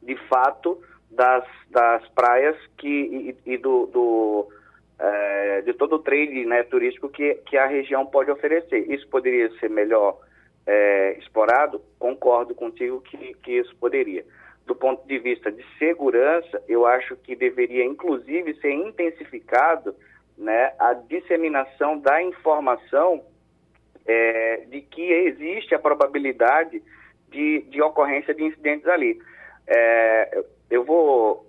de 0.00 0.14
fato, 0.28 0.80
das, 1.10 1.44
das 1.68 2.06
praias 2.10 2.56
que, 2.76 2.86
e, 3.44 3.52
e 3.52 3.56
do, 3.58 3.86
do 3.86 4.48
é, 4.96 5.62
de 5.62 5.72
todo 5.72 5.96
o 5.96 5.98
trade 5.98 6.46
né, 6.46 6.62
turístico 6.62 7.08
que, 7.08 7.34
que 7.46 7.56
a 7.56 7.66
região 7.66 8.06
pode 8.06 8.30
oferecer. 8.30 8.88
Isso 8.88 9.08
poderia 9.08 9.50
ser 9.58 9.68
melhor 9.68 10.20
é, 10.64 11.16
explorado? 11.18 11.82
Concordo 11.98 12.54
contigo 12.54 13.00
que, 13.00 13.34
que 13.42 13.58
isso 13.58 13.74
poderia 13.74 14.24
do 14.68 14.74
ponto 14.76 15.04
de 15.08 15.18
vista 15.18 15.50
de 15.50 15.64
segurança, 15.78 16.62
eu 16.68 16.84
acho 16.86 17.16
que 17.16 17.34
deveria, 17.34 17.82
inclusive, 17.82 18.54
ser 18.60 18.70
intensificado 18.70 19.96
né, 20.38 20.72
a 20.78 20.94
disseminação 20.94 21.98
da 21.98 22.22
informação 22.22 23.24
é, 24.06 24.64
de 24.68 24.80
que 24.80 25.02
existe 25.02 25.74
a 25.74 25.78
probabilidade 25.78 26.82
de, 27.28 27.62
de 27.62 27.82
ocorrência 27.82 28.32
de 28.32 28.44
incidentes 28.44 28.86
ali. 28.86 29.20
É, 29.66 30.44
eu 30.70 30.84
vou, 30.84 31.46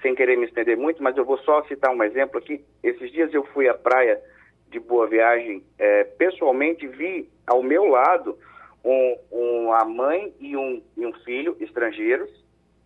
sem 0.00 0.14
querer 0.14 0.36
me 0.36 0.46
estender 0.46 0.76
muito, 0.76 1.02
mas 1.02 1.16
eu 1.16 1.24
vou 1.24 1.38
só 1.38 1.62
citar 1.64 1.94
um 1.94 2.02
exemplo 2.02 2.38
aqui. 2.38 2.64
Esses 2.82 3.12
dias 3.12 3.32
eu 3.32 3.44
fui 3.46 3.68
à 3.68 3.74
praia 3.74 4.20
de 4.68 4.80
Boa 4.80 5.06
Viagem, 5.06 5.62
é, 5.78 6.04
pessoalmente 6.04 6.86
vi 6.86 7.28
ao 7.46 7.62
meu 7.62 7.84
lado 7.84 8.38
um, 8.82 9.16
uma 9.30 9.84
mãe 9.84 10.34
e 10.40 10.56
um, 10.56 10.82
e 10.96 11.06
um 11.06 11.12
filho 11.24 11.56
estrangeiros 11.60 12.30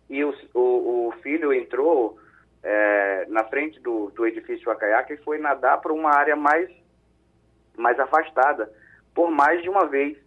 e 0.09 0.23
o, 0.23 0.33
o, 0.53 1.07
o 1.07 1.13
filho 1.23 1.53
entrou 1.53 2.17
é, 2.63 3.25
na 3.27 3.43
frente 3.45 3.79
do, 3.79 4.11
do 4.11 4.25
edifício 4.25 4.71
Acaiaca 4.71 5.13
e 5.13 5.17
foi 5.17 5.37
nadar 5.37 5.79
para 5.79 5.93
uma 5.93 6.11
área 6.11 6.35
mais, 6.35 6.69
mais 7.77 7.99
afastada, 7.99 8.71
por 9.13 9.31
mais 9.31 9.61
de 9.61 9.69
uma 9.69 9.85
vez. 9.85 10.17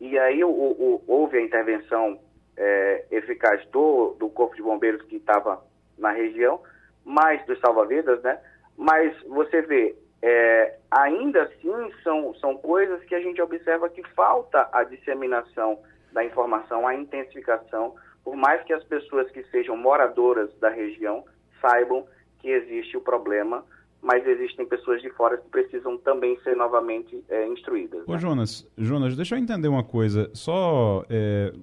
E 0.00 0.18
aí 0.18 0.42
o, 0.42 0.50
o, 0.50 1.04
houve 1.06 1.38
a 1.38 1.42
intervenção 1.42 2.20
é, 2.56 3.04
eficaz 3.10 3.64
do, 3.70 4.16
do 4.18 4.28
Corpo 4.28 4.56
de 4.56 4.62
Bombeiros 4.62 5.02
que 5.06 5.16
estava 5.16 5.62
na 5.98 6.10
região, 6.10 6.60
mais 7.04 7.44
dos 7.46 7.58
salva-vidas, 7.60 8.22
né? 8.22 8.38
Mas 8.76 9.14
você 9.22 9.62
vê, 9.62 9.94
é, 10.22 10.76
ainda 10.90 11.42
assim 11.42 11.92
são, 12.02 12.34
são 12.36 12.56
coisas 12.56 13.02
que 13.04 13.14
a 13.14 13.20
gente 13.20 13.40
observa 13.40 13.88
que 13.88 14.02
falta 14.10 14.68
a 14.72 14.82
disseminação 14.84 15.78
da 16.12 16.24
informação, 16.24 16.86
a 16.86 16.94
intensificação 16.94 17.94
por 18.24 18.36
mais 18.36 18.62
que 18.62 18.72
as 18.72 18.84
pessoas 18.84 19.30
que 19.30 19.42
sejam 19.44 19.76
moradoras 19.76 20.52
da 20.58 20.68
região 20.68 21.24
saibam 21.62 22.04
que 22.40 22.48
existe 22.48 22.96
o 22.96 23.00
problema, 23.00 23.64
mas 24.02 24.26
existem 24.26 24.66
pessoas 24.66 25.00
de 25.00 25.08
fora 25.10 25.38
que 25.38 25.48
precisam 25.48 25.96
também 25.96 26.38
ser 26.40 26.56
novamente 26.56 27.24
é, 27.30 27.46
instruídas. 27.46 28.02
Ô, 28.06 28.12
né? 28.12 28.18
Jonas, 28.18 28.68
Jonas, 28.76 29.16
deixa 29.16 29.36
eu 29.36 29.38
entender 29.38 29.68
uma 29.68 29.84
coisa. 29.84 30.28
Só. 30.34 31.04
É, 31.08 31.54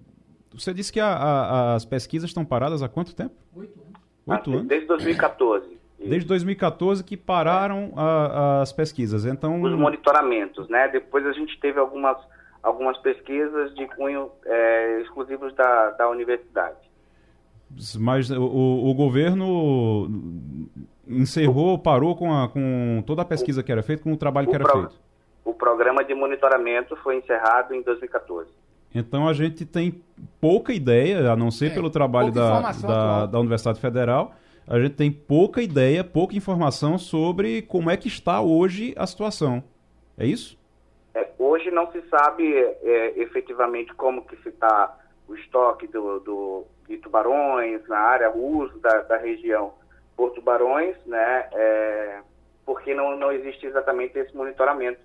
você 0.54 0.74
disse 0.74 0.92
que 0.92 1.00
a, 1.00 1.14
a, 1.14 1.76
as 1.76 1.86
pesquisas 1.86 2.30
estão 2.30 2.44
paradas 2.44 2.82
há 2.82 2.90
quanto 2.90 3.14
tempo? 3.14 3.36
Oito 3.56 3.80
anos. 3.80 4.02
Oito 4.26 4.52
ah, 4.52 4.54
anos? 4.56 4.68
Desde 4.68 4.88
2014. 4.88 5.78
Desde 6.00 6.26
2014 6.28 7.04
que 7.04 7.18
pararam 7.18 7.92
a, 7.96 8.62
as 8.62 8.72
pesquisas. 8.72 9.26
Então. 9.26 9.62
Os 9.62 9.74
monitoramentos, 9.74 10.70
né? 10.70 10.88
Depois 10.88 11.26
a 11.26 11.34
gente 11.34 11.60
teve 11.60 11.78
algumas 11.78 12.18
algumas 12.62 12.98
pesquisas 12.98 13.74
de 13.76 13.88
cunho 13.88 14.32
é, 14.46 15.02
exclusivos 15.02 15.54
da, 15.56 15.92
da 15.92 16.10
universidade. 16.10 16.88
Mas 18.00 18.30
o, 18.30 18.42
o 18.42 18.94
governo 18.94 20.10
encerrou, 21.08 21.78
parou 21.78 22.16
com, 22.16 22.34
a, 22.34 22.48
com 22.50 23.04
toda 23.06 23.22
a 23.22 23.26
pesquisa 23.26 23.64
que 23.64 23.72
era 23.72 23.82
feita, 23.82 24.04
com 24.04 24.14
o 24.14 24.18
trabalho 24.18 24.48
o 24.48 24.50
que 24.50 24.56
era 24.56 24.66
pro, 24.66 24.80
feito? 24.80 24.96
O 25.44 25.54
programa 25.54 26.04
de 26.04 26.14
monitoramento 26.14 26.96
foi 26.98 27.18
encerrado 27.18 27.74
em 27.74 27.82
2014. 27.82 28.50
Então 28.94 29.28
a 29.28 29.34
gente 29.34 29.66
tem 29.66 30.02
pouca 30.42 30.74
ideia, 30.74 31.32
a 31.32 31.36
não 31.36 31.52
ser 31.52 31.68
é, 31.68 31.74
pelo 31.74 31.90
trabalho 31.90 32.32
da, 32.32 32.72
da, 32.72 33.26
da 33.28 33.40
Universidade 33.40 33.80
Federal, 33.80 34.34
a 34.68 34.80
gente 34.80 34.96
tem 34.96 35.12
pouca 35.12 35.62
ideia, 35.62 36.04
pouca 36.04 36.36
informação 36.36 36.98
sobre 36.98 37.64
como 37.64 37.90
é 37.90 37.98
que 37.98 38.08
está 38.08 38.42
hoje 38.42 38.94
a 38.96 39.08
situação. 39.08 39.64
É 40.18 40.26
isso? 40.26 40.58
É, 41.14 41.28
hoje 41.40 41.72
não 41.72 41.92
se 41.92 42.02
sabe 42.10 42.54
é, 42.54 43.20
efetivamente 43.20 43.94
como 43.96 44.24
que 44.26 44.36
se 44.38 44.50
está 44.50 44.96
o 45.30 45.36
estoque 45.36 45.88
do, 45.88 46.20
do, 46.20 46.65
de 46.88 46.98
tubarões 46.98 47.88
na 47.88 47.98
área, 47.98 48.32
o 48.32 48.58
uso 48.58 48.78
da, 48.80 49.02
da 49.04 49.18
região 49.18 49.74
por 50.18 50.32
tubarões, 50.32 50.98
né, 51.06 51.48
é, 51.54 52.20
porque 52.65 52.94
não, 52.94 53.15
não 53.18 53.32
existe 53.32 53.65
exatamente 53.65 54.18
esse 54.18 54.36
monitoramento, 54.36 55.00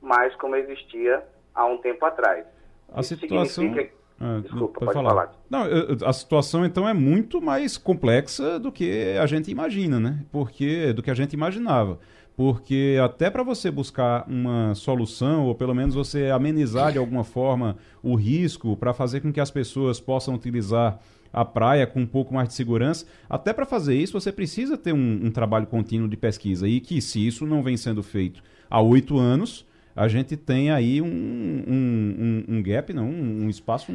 mais 0.00 0.34
como 0.36 0.54
existia 0.54 1.24
há 1.54 1.64
um 1.64 1.78
tempo 1.78 2.04
atrás. 2.04 2.46
A 2.92 3.00
Isso 3.00 3.16
situação... 3.16 3.64
Significa... 3.64 4.00
Ah, 4.22 4.38
Desculpa, 4.42 4.80
pode, 4.80 4.92
pode 4.92 4.92
falar. 4.92 5.08
falar. 5.08 5.32
Não, 5.48 5.64
a 6.06 6.12
situação 6.12 6.62
então 6.62 6.86
é 6.86 6.92
muito 6.92 7.40
mais 7.40 7.78
complexa 7.78 8.60
do 8.60 8.70
que 8.70 9.16
a 9.16 9.24
gente 9.24 9.50
imagina, 9.50 9.98
né? 9.98 10.26
Porque 10.30 10.92
do 10.92 11.02
que 11.02 11.10
a 11.10 11.14
gente 11.14 11.32
imaginava 11.32 11.98
porque 12.40 12.96
até 13.04 13.28
para 13.28 13.42
você 13.42 13.70
buscar 13.70 14.24
uma 14.26 14.74
solução, 14.74 15.44
ou 15.44 15.54
pelo 15.54 15.74
menos 15.74 15.94
você 15.94 16.30
amenizar 16.30 16.90
de 16.90 16.96
alguma 16.96 17.22
forma 17.22 17.76
o 18.02 18.14
risco, 18.14 18.78
para 18.78 18.94
fazer 18.94 19.20
com 19.20 19.30
que 19.30 19.40
as 19.40 19.50
pessoas 19.50 20.00
possam 20.00 20.36
utilizar 20.36 20.98
a 21.30 21.44
praia 21.44 21.86
com 21.86 22.00
um 22.00 22.06
pouco 22.06 22.32
mais 22.32 22.48
de 22.48 22.54
segurança, 22.54 23.04
até 23.28 23.52
para 23.52 23.66
fazer 23.66 23.94
isso 23.94 24.18
você 24.18 24.32
precisa 24.32 24.78
ter 24.78 24.94
um, 24.94 25.26
um, 25.26 25.30
trabalho 25.30 25.66
contínuo 25.66 26.08
de 26.08 26.16
pesquisa. 26.16 26.66
E 26.66 26.80
que 26.80 27.02
se 27.02 27.26
isso 27.26 27.44
não 27.44 27.62
vem 27.62 27.76
sendo 27.76 28.02
feito 28.02 28.42
há 28.70 28.80
oito 28.80 29.18
anos, 29.18 29.66
a 29.94 30.08
gente 30.08 30.34
tem 30.34 30.70
aí 30.70 31.02
um, 31.02 31.06
um, 31.06 32.44
um 32.48 32.62
gap, 32.62 32.90
não, 32.94 33.06
um, 33.06 33.50
espaço 33.50 33.92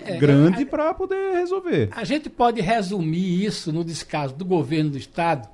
é, 0.00 0.16
grande 0.16 0.64
para 0.64 0.94
poder 0.94 1.34
resolver. 1.34 1.90
A 1.92 2.04
gente 2.04 2.30
pode 2.30 2.58
resumir 2.62 3.44
isso 3.44 3.70
no 3.70 3.84
descaso 3.84 4.34
do 4.34 4.46
governo 4.46 4.92
do 4.92 4.96
Estado 4.96 5.46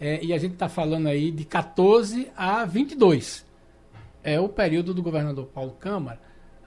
é, 0.00 0.24
e 0.24 0.32
a 0.32 0.38
gente 0.38 0.54
está 0.54 0.68
falando 0.68 1.08
aí 1.08 1.30
de 1.30 1.44
14 1.44 2.28
a 2.34 2.64
22. 2.64 3.44
É 4.24 4.40
o 4.40 4.48
período 4.48 4.94
do 4.94 5.02
governador 5.02 5.46
Paulo 5.46 5.72
Câmara. 5.78 6.18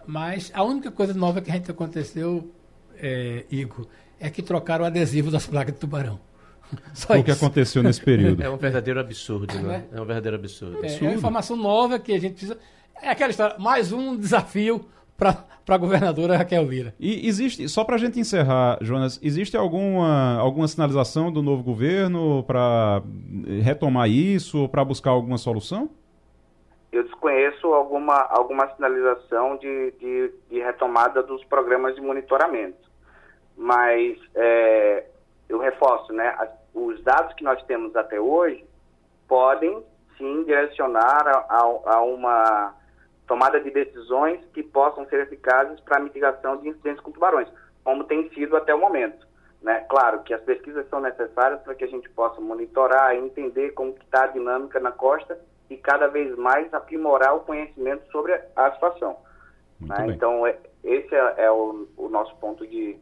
Mas 0.05 0.51
a 0.53 0.63
única 0.63 0.91
coisa 0.91 1.13
nova 1.13 1.41
que 1.41 1.49
a 1.49 1.53
gente 1.53 1.69
aconteceu, 1.71 2.51
é, 2.97 3.45
Igor, 3.49 3.87
é 4.19 4.29
que 4.29 4.41
trocaram 4.43 4.83
o 4.83 4.87
adesivo 4.87 5.31
das 5.31 5.47
placas 5.47 5.73
de 5.73 5.79
tubarão. 5.79 6.19
Só 6.93 7.13
o 7.13 7.15
isso. 7.15 7.25
que 7.25 7.31
aconteceu 7.31 7.81
nesse 7.81 8.01
período. 8.01 8.43
É 8.43 8.49
um 8.49 8.57
verdadeiro 8.57 8.99
absurdo, 8.99 9.59
né? 9.59 9.85
É 9.91 9.99
um 9.99 10.05
verdadeiro 10.05 10.37
absurdo. 10.37 10.85
É, 10.85 10.95
é 10.95 11.01
uma 11.01 11.13
informação 11.13 11.55
nova 11.57 11.97
que 11.97 12.13
a 12.13 12.19
gente 12.19 12.33
precisa. 12.33 12.57
É 13.01 13.09
aquela 13.09 13.31
história, 13.31 13.57
mais 13.57 13.91
um 13.91 14.15
desafio 14.15 14.85
para 15.17 15.45
a 15.67 15.77
governadora 15.77 16.37
Raquel 16.37 16.63
Lira. 16.63 16.93
E 16.99 17.27
existe, 17.27 17.67
só 17.69 17.83
para 17.83 17.95
a 17.95 17.97
gente 17.97 18.19
encerrar, 18.19 18.77
Jonas, 18.81 19.19
existe 19.23 19.55
alguma, 19.55 20.37
alguma 20.37 20.67
sinalização 20.67 21.31
do 21.31 21.41
novo 21.41 21.63
governo 21.63 22.43
para 22.43 23.01
retomar 23.63 24.09
isso 24.09 24.61
ou 24.63 24.69
para 24.69 24.83
buscar 24.83 25.11
alguma 25.11 25.37
solução? 25.37 25.89
Eu 26.91 27.03
desconheço 27.03 27.67
alguma, 27.67 28.15
alguma 28.29 28.67
sinalização 28.75 29.57
de, 29.57 29.91
de, 29.99 30.31
de 30.49 30.59
retomada 30.59 31.23
dos 31.23 31.43
programas 31.45 31.95
de 31.95 32.01
monitoramento. 32.01 32.91
Mas 33.57 34.17
é, 34.35 35.05
eu 35.49 35.59
reforço, 35.59 36.13
né? 36.13 36.35
Os 36.73 37.01
dados 37.03 37.33
que 37.33 37.43
nós 37.43 37.61
temos 37.63 37.95
até 37.95 38.19
hoje 38.19 38.63
podem 39.27 39.83
sim, 40.17 40.43
direcionar 40.43 41.27
a, 41.27 41.45
a, 41.49 41.95
a 41.95 42.01
uma 42.03 42.75
tomada 43.27 43.59
de 43.59 43.71
decisões 43.71 44.39
que 44.53 44.63
possam 44.63 45.05
ser 45.07 45.21
eficazes 45.21 45.79
para 45.81 45.97
a 45.97 45.99
mitigação 45.99 46.57
de 46.57 46.69
incidentes 46.69 47.01
com 47.01 47.11
tubarões, 47.11 47.47
como 47.83 48.03
tem 48.03 48.29
sido 48.29 48.55
até 48.55 48.73
o 48.73 48.79
momento. 48.79 49.25
Né? 49.61 49.79
Claro 49.89 50.23
que 50.23 50.33
as 50.33 50.41
pesquisas 50.41 50.87
são 50.89 50.99
necessárias 50.99 51.61
para 51.61 51.73
que 51.73 51.85
a 51.85 51.87
gente 51.87 52.09
possa 52.09 52.41
monitorar 52.41 53.15
e 53.15 53.19
entender 53.19 53.71
como 53.71 53.95
está 54.03 54.25
a 54.25 54.27
dinâmica 54.27 54.79
na 54.79 54.91
costa 54.91 55.39
e 55.69 55.77
cada 55.77 56.07
vez 56.07 56.37
mais 56.37 56.71
aprimorar 56.73 57.35
o 57.35 57.41
conhecimento 57.41 58.03
sobre 58.11 58.33
a 58.55 58.71
situação. 58.73 59.15
Né? 59.79 60.07
Então, 60.09 60.45
é, 60.45 60.57
esse 60.83 61.15
é, 61.15 61.35
é 61.37 61.51
o, 61.51 61.87
o, 61.97 62.09
nosso 62.09 62.35
ponto 62.35 62.67
de, 62.67 62.97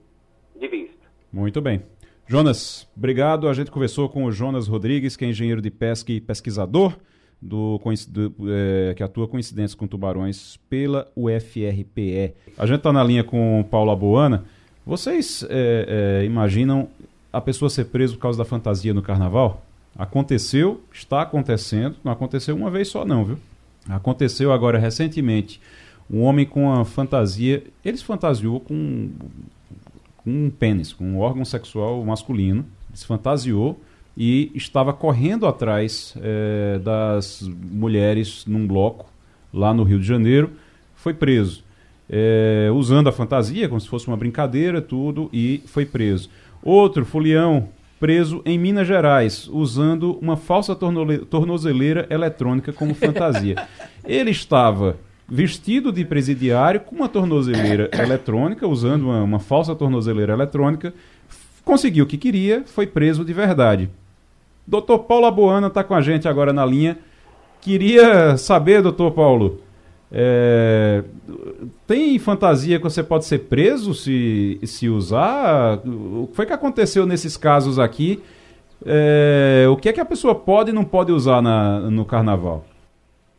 de 0.55 0.67
vista. 0.67 1.01
Muito 1.33 1.61
bem. 1.61 1.83
Jonas, 2.27 2.87
obrigado. 2.95 3.49
A 3.49 3.53
gente 3.53 3.71
conversou 3.71 4.07
com 4.07 4.25
o 4.25 4.31
Jonas 4.31 4.67
Rodrigues, 4.67 5.17
que 5.17 5.25
é 5.25 5.27
engenheiro 5.27 5.61
de 5.61 5.71
pesca 5.71 6.11
e 6.11 6.21
pesquisador, 6.21 6.95
do, 7.41 7.81
do 8.09 8.33
é, 8.49 8.93
que 8.93 9.01
atua 9.01 9.27
com 9.27 9.39
incidentes 9.39 9.73
com 9.73 9.87
tubarões 9.87 10.59
pela 10.69 11.07
UFRPE. 11.15 12.33
A 12.57 12.65
gente 12.65 12.77
está 12.77 12.93
na 12.93 13.03
linha 13.03 13.23
com 13.23 13.59
o 13.59 13.63
Paulo 13.63 13.91
Aboana. 13.91 14.45
Vocês 14.85 15.43
é, 15.49 16.19
é, 16.21 16.25
imaginam 16.25 16.87
a 17.33 17.41
pessoa 17.41 17.69
ser 17.69 17.85
presa 17.85 18.13
por 18.13 18.19
causa 18.19 18.37
da 18.37 18.45
fantasia 18.45 18.93
no 18.93 19.01
carnaval? 19.01 19.65
Aconteceu, 19.97 20.81
está 20.93 21.21
acontecendo, 21.21 21.95
não 22.03 22.11
aconteceu 22.11 22.55
uma 22.55 22.69
vez 22.69 22.87
só 22.87 23.03
não, 23.03 23.25
viu? 23.25 23.37
Aconteceu 23.89 24.53
agora 24.53 24.77
recentemente 24.77 25.59
um 26.09 26.23
homem 26.23 26.45
com 26.45 26.71
a 26.71 26.83
fantasia, 26.83 27.63
ele 27.83 27.97
se 27.97 28.03
fantasiou 28.03 28.59
com, 28.59 29.09
com 30.17 30.29
um 30.29 30.49
pênis, 30.49 30.91
com 30.91 31.05
um 31.05 31.19
órgão 31.19 31.45
sexual 31.45 32.03
masculino, 32.03 32.65
se 32.93 33.05
fantasiou 33.05 33.79
e 34.23 34.51
estava 34.53 34.93
correndo 34.93 35.47
atrás 35.47 36.13
é, 36.21 36.77
das 36.77 37.41
mulheres 37.41 38.45
num 38.45 38.67
bloco 38.67 39.09
lá 39.51 39.73
no 39.73 39.81
Rio 39.81 39.99
de 39.99 40.05
Janeiro, 40.05 40.51
foi 40.93 41.11
preso. 41.11 41.63
É, 42.07 42.69
usando 42.71 43.07
a 43.07 43.11
fantasia, 43.11 43.67
como 43.67 43.81
se 43.81 43.87
fosse 43.89 44.07
uma 44.07 44.15
brincadeira, 44.15 44.79
tudo, 44.79 45.27
e 45.33 45.63
foi 45.65 45.87
preso. 45.87 46.29
Outro, 46.61 47.03
Fulião, 47.03 47.69
preso 47.99 48.43
em 48.45 48.59
Minas 48.59 48.87
Gerais, 48.87 49.49
usando 49.51 50.19
uma 50.21 50.37
falsa 50.37 50.75
tornozeleira 50.75 52.05
eletrônica 52.07 52.71
como 52.71 52.93
fantasia. 52.93 53.55
Ele 54.05 54.29
estava 54.29 54.97
vestido 55.27 55.91
de 55.91 56.05
presidiário 56.05 56.81
com 56.81 56.95
uma 56.95 57.09
tornozeleira 57.09 57.89
eletrônica, 57.91 58.67
usando 58.67 59.05
uma, 59.05 59.23
uma 59.23 59.39
falsa 59.39 59.73
tornozeleira 59.73 60.33
eletrônica, 60.33 60.93
conseguiu 61.65 62.05
o 62.05 62.07
que 62.07 62.19
queria, 62.19 62.63
foi 62.67 62.85
preso 62.85 63.25
de 63.25 63.33
verdade. 63.33 63.89
Doutor 64.65 64.99
Paulo 64.99 65.25
Aboana 65.25 65.67
está 65.67 65.83
com 65.83 65.93
a 65.93 66.01
gente 66.01 66.27
agora 66.27 66.53
na 66.53 66.65
linha. 66.65 66.97
Queria 67.59 68.37
saber, 68.37 68.81
doutor 68.81 69.11
Paulo, 69.11 69.61
é, 70.11 71.03
tem 71.87 72.19
fantasia 72.19 72.77
que 72.77 72.83
você 72.83 73.01
pode 73.01 73.25
ser 73.25 73.39
preso 73.39 73.93
se, 73.93 74.59
se 74.63 74.89
usar? 74.89 75.79
O 75.85 76.27
que 76.27 76.35
foi 76.35 76.45
que 76.45 76.53
aconteceu 76.53 77.05
nesses 77.05 77.37
casos 77.37 77.79
aqui? 77.79 78.21
É, 78.85 79.67
o 79.69 79.77
que 79.77 79.89
é 79.89 79.93
que 79.93 80.01
a 80.01 80.05
pessoa 80.05 80.35
pode 80.35 80.71
e 80.71 80.73
não 80.73 80.83
pode 80.83 81.11
usar 81.11 81.41
na, 81.41 81.79
no 81.79 82.03
carnaval? 82.03 82.65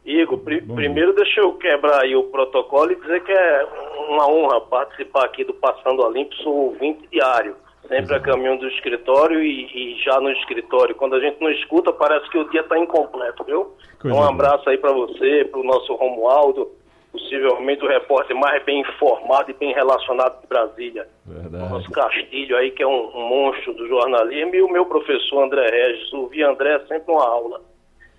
Igor, 0.04 0.38
primeiro 0.38 1.14
deixa 1.14 1.40
eu 1.40 1.52
quebrar 1.54 2.02
aí 2.02 2.16
o 2.16 2.24
protocolo 2.24 2.90
e 2.90 2.96
dizer 2.96 3.22
que 3.22 3.32
é 3.32 3.66
uma 4.08 4.28
honra 4.28 4.60
participar 4.62 5.24
aqui 5.24 5.44
do 5.44 5.54
Passando 5.54 6.04
a 6.04 6.10
Limpo, 6.10 6.34
sou 6.36 6.54
ouvinte 6.54 7.06
diário, 7.10 7.54
sempre 7.88 8.14
a 8.14 8.20
caminho 8.20 8.58
do 8.58 8.68
escritório 8.68 9.42
e, 9.42 9.64
e, 9.66 10.02
já 10.02 10.20
no 10.20 10.30
escritório. 10.30 10.94
Quando 10.94 11.16
a 11.16 11.20
gente 11.20 11.40
não 11.40 11.50
escuta, 11.50 11.92
parece 11.92 12.28
que 12.30 12.38
o 12.38 12.48
dia 12.50 12.60
está 12.60 12.78
incompleto, 12.78 13.44
viu? 13.44 13.74
Coisa 14.00 14.16
um 14.16 14.22
abraço 14.22 14.68
aí 14.68 14.78
para 14.78 14.92
você, 14.92 15.44
para 15.50 15.60
o 15.60 15.64
nosso 15.64 15.94
Romualdo, 15.94 16.70
possivelmente 17.12 17.84
o 17.84 17.88
repórter 17.88 18.36
mais 18.36 18.62
bem 18.64 18.80
informado 18.80 19.50
e 19.50 19.54
bem 19.54 19.74
relacionado 19.74 20.40
de 20.40 20.46
Brasília. 20.46 21.06
Verdade. 21.26 21.64
O 21.64 21.68
nosso 21.68 21.90
Castilho 21.90 22.56
aí, 22.56 22.70
que 22.70 22.82
é 22.82 22.86
um, 22.86 23.10
um, 23.14 23.28
monstro 23.28 23.74
do 23.74 23.86
jornalismo, 23.86 24.54
e 24.54 24.62
o 24.62 24.72
meu 24.72 24.86
professor 24.86 25.44
André 25.44 25.68
Regis. 25.68 26.12
Ouvi 26.12 26.42
André 26.42 26.78
sempre 26.88 27.12
uma 27.12 27.26
aula. 27.26 27.60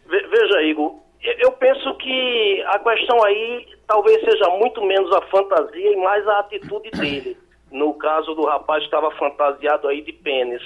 Ve 0.06 0.19
veja, 0.28 0.62
Igor, 0.63 0.95
eu 1.39 1.52
penso 1.54 1.95
que 1.95 2.63
a 2.67 2.80
questão 2.80 3.23
aí 3.23 3.65
talvez 3.88 4.19
seja 4.21 4.49
muito 4.52 4.84
menos 4.84 5.12
a 5.13 5.21
fantasia 5.23 5.91
e 5.91 5.95
mais 5.95 6.28
a 6.28 6.39
atitude 6.39 6.91
dele. 6.91 7.38
No 7.74 7.96
caso 7.96 8.36
do 8.36 8.46
rapaz 8.46 8.84
estava 8.84 9.10
fantasiado 9.12 9.88
aí 9.88 10.02
de 10.02 10.14
pênis. 10.14 10.62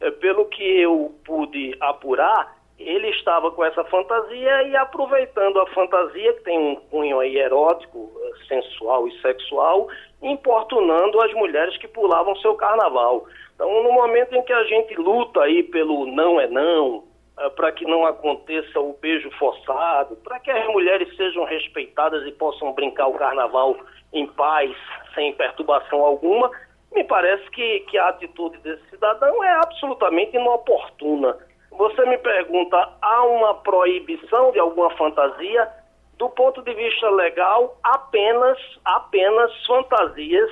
É, 0.00 0.10
pelo 0.10 0.46
que 0.46 0.62
eu 0.62 1.14
pude 1.22 1.76
apurar, 1.80 2.56
ele 2.78 3.10
estava 3.10 3.50
com 3.50 3.62
essa 3.62 3.84
fantasia 3.84 4.62
e 4.62 4.74
aproveitando 4.74 5.60
a 5.60 5.66
fantasia, 5.68 6.32
que 6.32 6.44
tem 6.44 6.58
um 6.58 6.76
cunho 6.76 7.20
aí 7.20 7.36
erótico, 7.36 8.10
sensual 8.48 9.06
e 9.06 9.20
sexual, 9.20 9.88
importunando 10.22 11.20
as 11.20 11.32
mulheres 11.34 11.76
que 11.76 11.88
pulavam 11.88 12.34
seu 12.36 12.54
carnaval. 12.54 13.26
Então, 13.54 13.82
no 13.82 13.92
momento 13.92 14.34
em 14.34 14.42
que 14.42 14.52
a 14.52 14.64
gente 14.64 14.94
luta 14.94 15.42
aí 15.42 15.62
pelo 15.62 16.06
não 16.06 16.40
é 16.40 16.46
não, 16.46 17.04
é, 17.38 17.50
para 17.50 17.70
que 17.70 17.84
não 17.84 18.06
aconteça 18.06 18.80
o 18.80 18.94
beijo 18.94 19.30
forçado, 19.32 20.16
para 20.16 20.40
que 20.40 20.50
as 20.50 20.66
mulheres 20.68 21.14
sejam 21.16 21.44
respeitadas 21.44 22.26
e 22.26 22.32
possam 22.32 22.72
brincar 22.72 23.08
o 23.08 23.14
carnaval 23.14 23.76
em 24.10 24.26
paz, 24.26 24.74
sem 25.16 25.32
perturbação 25.32 26.04
alguma, 26.04 26.48
me 26.94 27.02
parece 27.02 27.50
que, 27.50 27.80
que 27.80 27.98
a 27.98 28.08
atitude 28.08 28.58
desse 28.58 28.88
cidadão 28.90 29.42
é 29.42 29.52
absolutamente 29.54 30.36
inoportuna. 30.36 31.36
Você 31.72 32.06
me 32.06 32.18
pergunta, 32.18 32.88
há 33.02 33.24
uma 33.24 33.54
proibição 33.54 34.52
de 34.52 34.60
alguma 34.60 34.90
fantasia? 34.96 35.68
Do 36.16 36.30
ponto 36.30 36.62
de 36.62 36.72
vista 36.72 37.10
legal, 37.10 37.76
apenas, 37.82 38.58
apenas 38.84 39.50
fantasias 39.66 40.50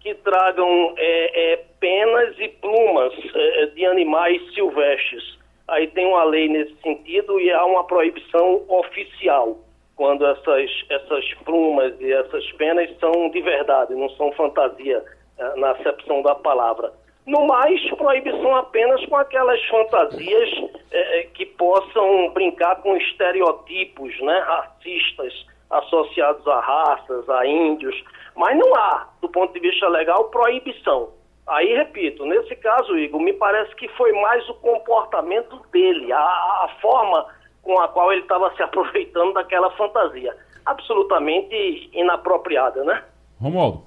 que 0.00 0.14
tragam 0.14 0.94
é, 0.96 1.52
é, 1.52 1.56
penas 1.78 2.34
e 2.38 2.48
plumas 2.48 3.12
é, 3.34 3.66
de 3.66 3.84
animais 3.84 4.40
silvestres. 4.54 5.38
Aí 5.68 5.86
tem 5.88 6.06
uma 6.06 6.24
lei 6.24 6.48
nesse 6.48 6.74
sentido 6.80 7.38
e 7.40 7.52
há 7.52 7.64
uma 7.64 7.84
proibição 7.84 8.64
oficial 8.68 9.58
quando 9.96 10.26
essas, 10.26 10.70
essas 10.90 11.34
plumas 11.44 11.94
e 12.00 12.12
essas 12.12 12.50
penas 12.52 12.90
são 12.98 13.30
de 13.30 13.40
verdade, 13.40 13.94
não 13.94 14.08
são 14.10 14.32
fantasia 14.32 15.02
é, 15.38 15.56
na 15.56 15.72
acepção 15.72 16.22
da 16.22 16.34
palavra. 16.34 16.92
No 17.26 17.46
mais, 17.46 17.80
proibição 17.90 18.56
apenas 18.56 19.04
com 19.06 19.16
aquelas 19.16 19.62
fantasias 19.66 20.48
é, 20.90 21.20
é, 21.20 21.22
que 21.34 21.46
possam 21.46 22.30
brincar 22.30 22.76
com 22.82 22.96
estereotipos 22.96 24.20
né, 24.22 24.38
racistas 24.40 25.46
associados 25.70 26.46
a 26.48 26.60
raças, 26.60 27.28
a 27.30 27.46
índios. 27.46 27.94
Mas 28.34 28.58
não 28.58 28.74
há, 28.74 29.08
do 29.20 29.28
ponto 29.28 29.52
de 29.52 29.60
vista 29.60 29.88
legal, 29.88 30.30
proibição. 30.30 31.10
Aí, 31.46 31.74
repito, 31.74 32.24
nesse 32.24 32.54
caso, 32.56 32.96
Igor, 32.98 33.20
me 33.20 33.32
parece 33.32 33.74
que 33.76 33.88
foi 33.88 34.12
mais 34.12 34.48
o 34.48 34.54
comportamento 34.54 35.60
dele, 35.72 36.12
a, 36.12 36.18
a 36.18 36.70
forma 36.80 37.26
com 37.62 37.80
a 37.80 37.88
qual 37.88 38.12
ele 38.12 38.22
estava 38.22 38.54
se 38.56 38.62
aproveitando 38.62 39.32
daquela 39.32 39.70
fantasia. 39.76 40.36
Absolutamente 40.66 41.90
inapropriada, 41.92 42.84
né? 42.84 43.02
Romualdo. 43.40 43.84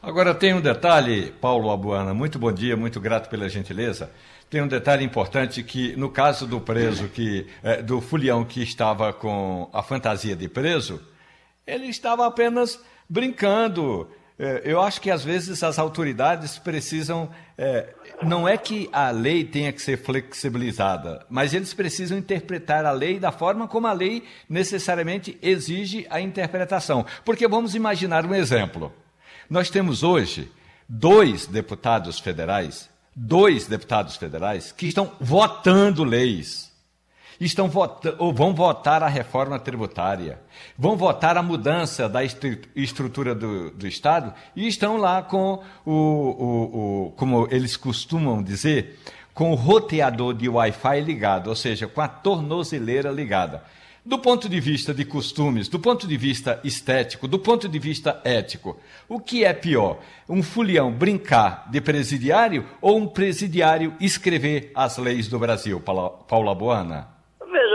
Agora 0.00 0.32
tem 0.32 0.54
um 0.54 0.60
detalhe, 0.60 1.32
Paulo 1.32 1.70
Abuana, 1.70 2.14
muito 2.14 2.38
bom 2.38 2.52
dia, 2.52 2.76
muito 2.76 3.00
grato 3.00 3.28
pela 3.28 3.48
gentileza. 3.48 4.12
Tem 4.48 4.62
um 4.62 4.68
detalhe 4.68 5.04
importante 5.04 5.62
que, 5.62 5.94
no 5.96 6.08
caso 6.08 6.46
do 6.46 6.60
preso, 6.60 7.08
que, 7.08 7.46
é, 7.62 7.82
do 7.82 8.00
fulião 8.00 8.44
que 8.44 8.62
estava 8.62 9.12
com 9.12 9.68
a 9.72 9.82
fantasia 9.82 10.36
de 10.36 10.48
preso, 10.48 11.00
ele 11.66 11.86
estava 11.86 12.26
apenas 12.26 12.82
brincando. 13.08 14.08
É, 14.38 14.62
eu 14.64 14.80
acho 14.80 15.00
que 15.00 15.10
às 15.10 15.24
vezes 15.24 15.62
as 15.64 15.78
autoridades 15.78 16.58
precisam. 16.58 17.28
É, 17.56 17.92
não 18.22 18.46
é 18.48 18.56
que 18.56 18.88
a 18.92 19.10
lei 19.10 19.44
tenha 19.44 19.72
que 19.72 19.82
ser 19.82 19.96
flexibilizada, 19.96 21.26
mas 21.28 21.52
eles 21.52 21.74
precisam 21.74 22.16
interpretar 22.16 22.84
a 22.86 22.92
lei 22.92 23.18
da 23.18 23.32
forma 23.32 23.66
como 23.66 23.88
a 23.88 23.92
lei 23.92 24.22
necessariamente 24.48 25.36
exige 25.42 26.06
a 26.08 26.20
interpretação. 26.20 27.04
Porque 27.24 27.48
vamos 27.48 27.74
imaginar 27.74 28.24
um 28.24 28.34
exemplo. 28.34 28.92
Nós 29.50 29.70
temos 29.70 30.04
hoje 30.04 30.50
dois 30.88 31.46
deputados 31.46 32.20
federais, 32.20 32.88
dois 33.14 33.66
deputados 33.66 34.16
federais 34.16 34.70
que 34.70 34.86
estão 34.86 35.12
votando 35.20 36.04
leis. 36.04 36.67
Estão 37.40 37.68
vota 37.68 38.16
vão 38.34 38.52
votar 38.52 39.00
a 39.00 39.08
reforma 39.08 39.60
tributária, 39.60 40.40
vão 40.76 40.96
votar 40.96 41.36
a 41.36 41.42
mudança 41.42 42.08
da 42.08 42.20
estrutura 42.74 43.32
do, 43.32 43.70
do 43.70 43.86
Estado 43.86 44.34
e 44.56 44.66
estão 44.66 44.96
lá 44.96 45.22
com 45.22 45.62
o, 45.86 45.92
o, 45.92 47.06
o, 47.06 47.12
como 47.12 47.46
eles 47.48 47.76
costumam 47.76 48.42
dizer, 48.42 48.98
com 49.32 49.52
o 49.52 49.54
roteador 49.54 50.34
de 50.34 50.48
Wi-Fi 50.48 51.00
ligado, 51.00 51.46
ou 51.46 51.54
seja, 51.54 51.86
com 51.86 52.00
a 52.00 52.08
tornozeleira 52.08 53.08
ligada. 53.08 53.62
Do 54.04 54.18
ponto 54.18 54.48
de 54.48 54.58
vista 54.58 54.92
de 54.92 55.04
costumes, 55.04 55.68
do 55.68 55.78
ponto 55.78 56.08
de 56.08 56.16
vista 56.16 56.58
estético, 56.64 57.28
do 57.28 57.38
ponto 57.38 57.68
de 57.68 57.78
vista 57.78 58.20
ético, 58.24 58.80
o 59.08 59.20
que 59.20 59.44
é 59.44 59.52
pior? 59.52 60.00
Um 60.28 60.42
fulião 60.42 60.90
brincar 60.90 61.70
de 61.70 61.80
presidiário 61.80 62.66
ou 62.80 62.98
um 62.98 63.06
presidiário 63.06 63.94
escrever 64.00 64.72
as 64.74 64.96
leis 64.98 65.28
do 65.28 65.38
Brasil, 65.38 65.78
Paula 65.78 66.54
Boana? 66.54 67.17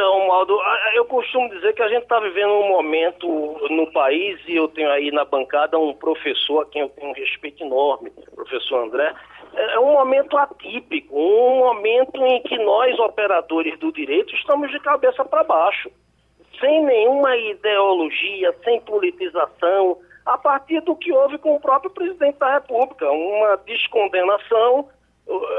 Veja, 0.04 0.12
Romualdo, 0.12 0.60
eu 0.96 1.06
costumo 1.06 1.50
dizer 1.50 1.74
que 1.74 1.82
a 1.82 1.88
gente 1.88 2.04
está 2.04 2.20
vivendo 2.20 2.52
um 2.52 2.68
momento 2.68 3.28
no 3.70 3.90
país, 3.94 4.38
e 4.48 4.56
eu 4.56 4.68
tenho 4.68 4.90
aí 4.92 5.12
na 5.12 5.24
bancada 5.24 5.80
um 5.80 5.94
professor 5.94 6.62
a 6.62 6.66
quem 6.66 6.82
eu 6.82 6.90
tenho 6.90 7.10
um 7.10 7.14
respeito 7.14 7.64
enorme, 7.64 8.12
o 8.32 8.36
professor 8.36 8.84
André, 8.84 9.14
é 9.56 9.80
um 9.80 9.94
momento 9.94 10.38
atípico, 10.38 11.16
um 11.16 11.60
momento 11.60 12.22
em 12.26 12.42
que 12.42 12.58
nós, 12.58 13.00
operadores 13.00 13.80
do 13.80 13.94
direito, 13.94 14.36
estamos 14.36 14.70
de 14.72 14.80
cabeça 14.82 15.24
para 15.24 15.44
baixo, 15.44 15.90
sem 16.60 16.84
nenhuma 16.84 17.38
ideologia, 17.38 18.54
sem 18.64 18.82
politização, 18.82 19.98
a 20.26 20.38
partir 20.38 20.82
do 20.82 20.98
que 20.98 21.14
houve 21.14 21.38
com 21.38 21.56
o 21.56 21.62
próprio 21.62 21.92
presidente 21.92 22.40
da 22.40 22.56
República, 22.56 23.10
uma 23.10 23.56
descondenação 23.58 24.90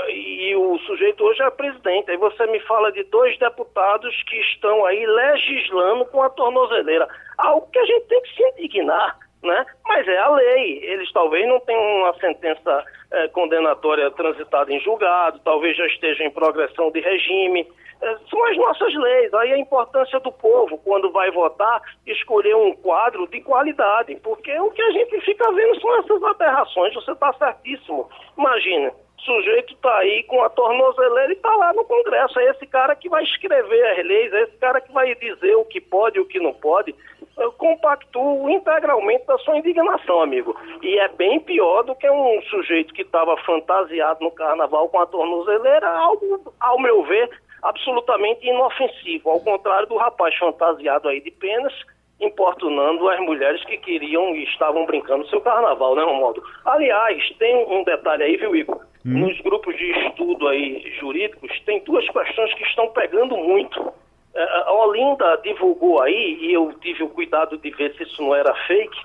e 0.08 0.54
o 0.56 0.78
sujeito 0.80 1.24
hoje 1.24 1.42
é 1.42 1.50
presidente. 1.50 2.10
Aí 2.10 2.16
você 2.16 2.46
me 2.46 2.60
fala 2.60 2.92
de 2.92 3.02
dois 3.04 3.38
deputados 3.38 4.14
que 4.24 4.36
estão 4.36 4.84
aí 4.84 5.06
legislando 5.06 6.04
com 6.06 6.22
a 6.22 6.28
tornozeleira. 6.30 7.08
Algo 7.38 7.66
que 7.70 7.78
a 7.78 7.86
gente 7.86 8.06
tem 8.06 8.20
que 8.22 8.34
se 8.34 8.42
indignar, 8.50 9.18
né? 9.42 9.66
Mas 9.86 10.06
é 10.06 10.18
a 10.18 10.28
lei. 10.28 10.84
Eles 10.84 11.10
talvez 11.12 11.48
não 11.48 11.60
tenham 11.60 11.82
uma 11.82 12.14
sentença 12.18 12.84
é, 13.10 13.28
condenatória 13.28 14.10
transitada 14.10 14.72
em 14.72 14.80
julgado, 14.80 15.40
talvez 15.44 15.76
já 15.76 15.86
estejam 15.86 16.26
em 16.26 16.30
progressão 16.30 16.90
de 16.90 17.00
regime. 17.00 17.66
É, 18.02 18.16
são 18.28 18.44
as 18.44 18.56
nossas 18.58 18.94
leis. 18.94 19.32
Aí 19.32 19.52
a 19.54 19.58
importância 19.58 20.20
do 20.20 20.30
povo, 20.30 20.76
quando 20.84 21.10
vai 21.10 21.30
votar, 21.30 21.80
escolher 22.06 22.54
um 22.54 22.74
quadro 22.74 23.26
de 23.28 23.40
qualidade. 23.40 24.14
Porque 24.22 24.52
o 24.58 24.70
que 24.72 24.82
a 24.82 24.90
gente 24.90 25.20
fica 25.22 25.50
vendo 25.52 25.80
são 25.80 25.98
essas 26.00 26.22
aberrações. 26.22 26.92
Você 26.94 27.12
está 27.12 27.32
certíssimo. 27.32 28.10
Imagina 28.36 28.92
sujeito 29.24 29.74
está 29.74 29.96
aí 29.98 30.22
com 30.24 30.42
a 30.42 30.50
tornozeleira 30.50 31.32
e 31.32 31.36
está 31.36 31.54
lá 31.56 31.72
no 31.72 31.84
Congresso. 31.84 32.38
É 32.38 32.50
esse 32.50 32.66
cara 32.66 32.94
que 32.94 33.08
vai 33.08 33.22
escrever 33.24 33.84
as 33.90 34.06
leis, 34.06 34.32
é 34.32 34.42
esse 34.42 34.56
cara 34.58 34.80
que 34.80 34.92
vai 34.92 35.14
dizer 35.14 35.54
o 35.56 35.64
que 35.64 35.80
pode 35.80 36.18
e 36.18 36.20
o 36.20 36.26
que 36.26 36.38
não 36.38 36.52
pode. 36.52 36.94
Eu 37.36 37.50
compactuo 37.52 38.48
integralmente 38.48 39.26
da 39.26 39.36
sua 39.38 39.58
indignação, 39.58 40.22
amigo. 40.22 40.56
E 40.82 40.98
é 40.98 41.08
bem 41.08 41.40
pior 41.40 41.82
do 41.82 41.94
que 41.94 42.08
um 42.08 42.42
sujeito 42.42 42.94
que 42.94 43.02
estava 43.02 43.36
fantasiado 43.38 44.22
no 44.22 44.30
carnaval 44.30 44.88
com 44.88 45.00
a 45.00 45.06
tornozeleira, 45.06 45.88
algo, 45.88 46.54
ao 46.60 46.78
meu 46.78 47.02
ver, 47.02 47.28
absolutamente 47.62 48.46
inofensivo. 48.46 49.30
Ao 49.30 49.40
contrário 49.40 49.88
do 49.88 49.96
rapaz 49.96 50.36
fantasiado 50.36 51.08
aí 51.08 51.20
de 51.20 51.30
penas 51.30 51.72
importunando 52.20 53.08
as 53.08 53.18
mulheres 53.20 53.64
que 53.64 53.76
queriam 53.78 54.34
e 54.36 54.44
estavam 54.44 54.86
brincando 54.86 55.26
seu 55.28 55.40
carnaval, 55.40 55.96
né, 55.96 56.04
Romualdo? 56.04 56.42
Aliás, 56.64 57.28
tem 57.38 57.56
um 57.66 57.82
detalhe 57.82 58.22
aí, 58.22 58.36
viu, 58.36 58.54
Igor? 58.54 58.80
Hum. 59.04 59.20
Nos 59.20 59.40
grupos 59.40 59.76
de 59.76 59.90
estudo 60.06 60.48
aí 60.48 60.94
jurídicos, 60.98 61.50
tem 61.66 61.82
duas 61.84 62.08
questões 62.08 62.54
que 62.54 62.64
estão 62.64 62.88
pegando 62.88 63.36
muito. 63.36 63.92
É, 64.34 64.42
a 64.42 64.72
Olinda 64.72 65.40
divulgou 65.42 66.02
aí, 66.02 66.38
e 66.40 66.52
eu 66.52 66.72
tive 66.80 67.02
o 67.04 67.08
cuidado 67.08 67.58
de 67.58 67.70
ver 67.70 67.94
se 67.96 68.02
isso 68.02 68.22
não 68.22 68.34
era 68.34 68.54
fake, 68.66 68.98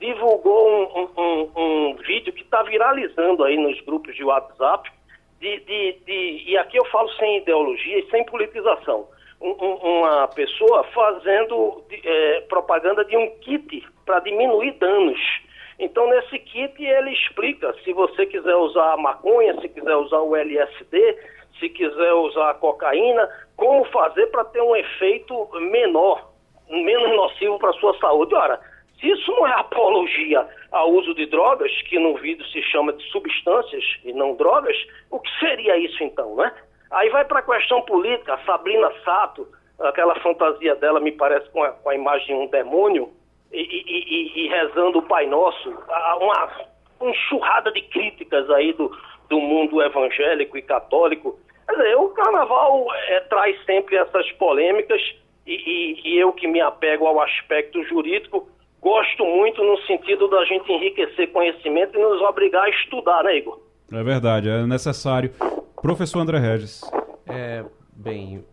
divulgou 0.00 0.90
um, 0.96 1.20
um, 1.20 1.50
um 1.56 1.94
vídeo 1.96 2.32
que 2.32 2.42
está 2.42 2.62
viralizando 2.62 3.44
aí 3.44 3.56
nos 3.56 3.80
grupos 3.82 4.14
de 4.16 4.24
WhatsApp, 4.24 4.90
de, 5.40 5.60
de, 5.60 5.92
de, 6.04 6.44
e 6.46 6.56
aqui 6.56 6.76
eu 6.76 6.84
falo 6.86 7.08
sem 7.10 7.38
ideologia 7.38 7.98
e 7.98 8.10
sem 8.10 8.24
politização 8.24 9.06
uma 9.42 10.28
pessoa 10.28 10.84
fazendo 10.94 11.82
é, 12.04 12.40
propaganda 12.42 13.04
de 13.04 13.16
um 13.16 13.28
kit 13.40 13.84
para 14.06 14.20
diminuir 14.20 14.72
danos. 14.78 15.20
Então, 15.78 16.08
nesse 16.08 16.38
kit, 16.38 16.82
ele 16.82 17.10
explica 17.10 17.74
se 17.84 17.92
você 17.92 18.26
quiser 18.26 18.54
usar 18.54 18.92
a 18.92 18.96
maconha, 18.96 19.60
se 19.60 19.68
quiser 19.68 19.96
usar 19.96 20.20
o 20.20 20.36
LSD, 20.36 21.18
se 21.58 21.68
quiser 21.68 22.12
usar 22.12 22.50
a 22.50 22.54
cocaína, 22.54 23.28
como 23.56 23.84
fazer 23.86 24.26
para 24.28 24.44
ter 24.44 24.60
um 24.60 24.74
efeito 24.76 25.48
menor, 25.60 26.30
menos 26.68 27.16
nocivo 27.16 27.58
para 27.58 27.70
a 27.70 27.74
sua 27.74 27.96
saúde. 27.98 28.34
Ora, 28.34 28.60
se 29.00 29.08
isso 29.10 29.30
não 29.32 29.46
é 29.46 29.52
apologia 29.58 30.46
ao 30.70 30.90
uso 30.90 31.14
de 31.14 31.26
drogas, 31.26 31.70
que 31.82 31.98
no 31.98 32.16
vídeo 32.16 32.44
se 32.46 32.62
chama 32.62 32.92
de 32.92 33.02
substâncias 33.10 33.84
e 34.04 34.12
não 34.12 34.34
drogas, 34.34 34.76
o 35.10 35.18
que 35.20 35.30
seria 35.38 35.76
isso 35.76 36.02
então, 36.02 36.36
né? 36.36 36.52
Aí 36.90 37.08
vai 37.08 37.24
para 37.24 37.38
a 37.38 37.42
questão 37.42 37.80
política, 37.82 38.38
Sabrina 38.44 38.92
Sato, 39.04 39.48
aquela 39.80 40.14
fantasia 40.20 40.74
dela 40.76 41.00
me 41.00 41.12
parece 41.12 41.48
com 41.50 41.62
a, 41.62 41.70
com 41.70 41.88
a 41.88 41.94
imagem 41.94 42.26
de 42.26 42.34
um 42.34 42.46
demônio, 42.48 43.10
e, 43.52 43.60
e, 43.60 44.40
e, 44.40 44.44
e 44.44 44.48
rezando 44.48 44.98
o 44.98 45.02
Pai 45.02 45.26
Nosso, 45.26 45.70
uma, 46.20 46.48
uma 47.00 47.10
enxurrada 47.10 47.70
de 47.72 47.82
críticas 47.82 48.48
aí 48.50 48.72
do, 48.72 48.90
do 49.28 49.38
mundo 49.40 49.82
evangélico 49.82 50.56
e 50.56 50.62
católico. 50.62 51.38
Quer 51.66 51.76
dizer, 51.76 51.96
o 51.96 52.08
carnaval 52.10 52.86
é, 53.08 53.20
traz 53.20 53.56
sempre 53.64 53.96
essas 53.96 54.30
polêmicas 54.32 55.00
e, 55.46 56.00
e, 56.04 56.18
eu 56.18 56.32
que 56.32 56.46
me 56.46 56.60
apego 56.60 57.06
ao 57.06 57.20
aspecto 57.20 57.82
jurídico, 57.84 58.48
gosto 58.80 59.24
muito 59.24 59.62
no 59.62 59.76
sentido 59.82 60.28
da 60.28 60.44
gente 60.44 60.70
enriquecer 60.70 61.30
conhecimento 61.32 61.98
e 61.98 62.02
nos 62.02 62.20
obrigar 62.22 62.64
a 62.64 62.70
estudar, 62.70 63.24
né, 63.24 63.38
Igor? 63.38 63.60
É 63.92 64.02
verdade, 64.02 64.48
é 64.48 64.64
necessário. 64.66 65.32
Professor 65.80 66.20
André 66.20 66.38
Regis. 66.38 66.80
É, 67.26 67.64
bem, 67.92 68.44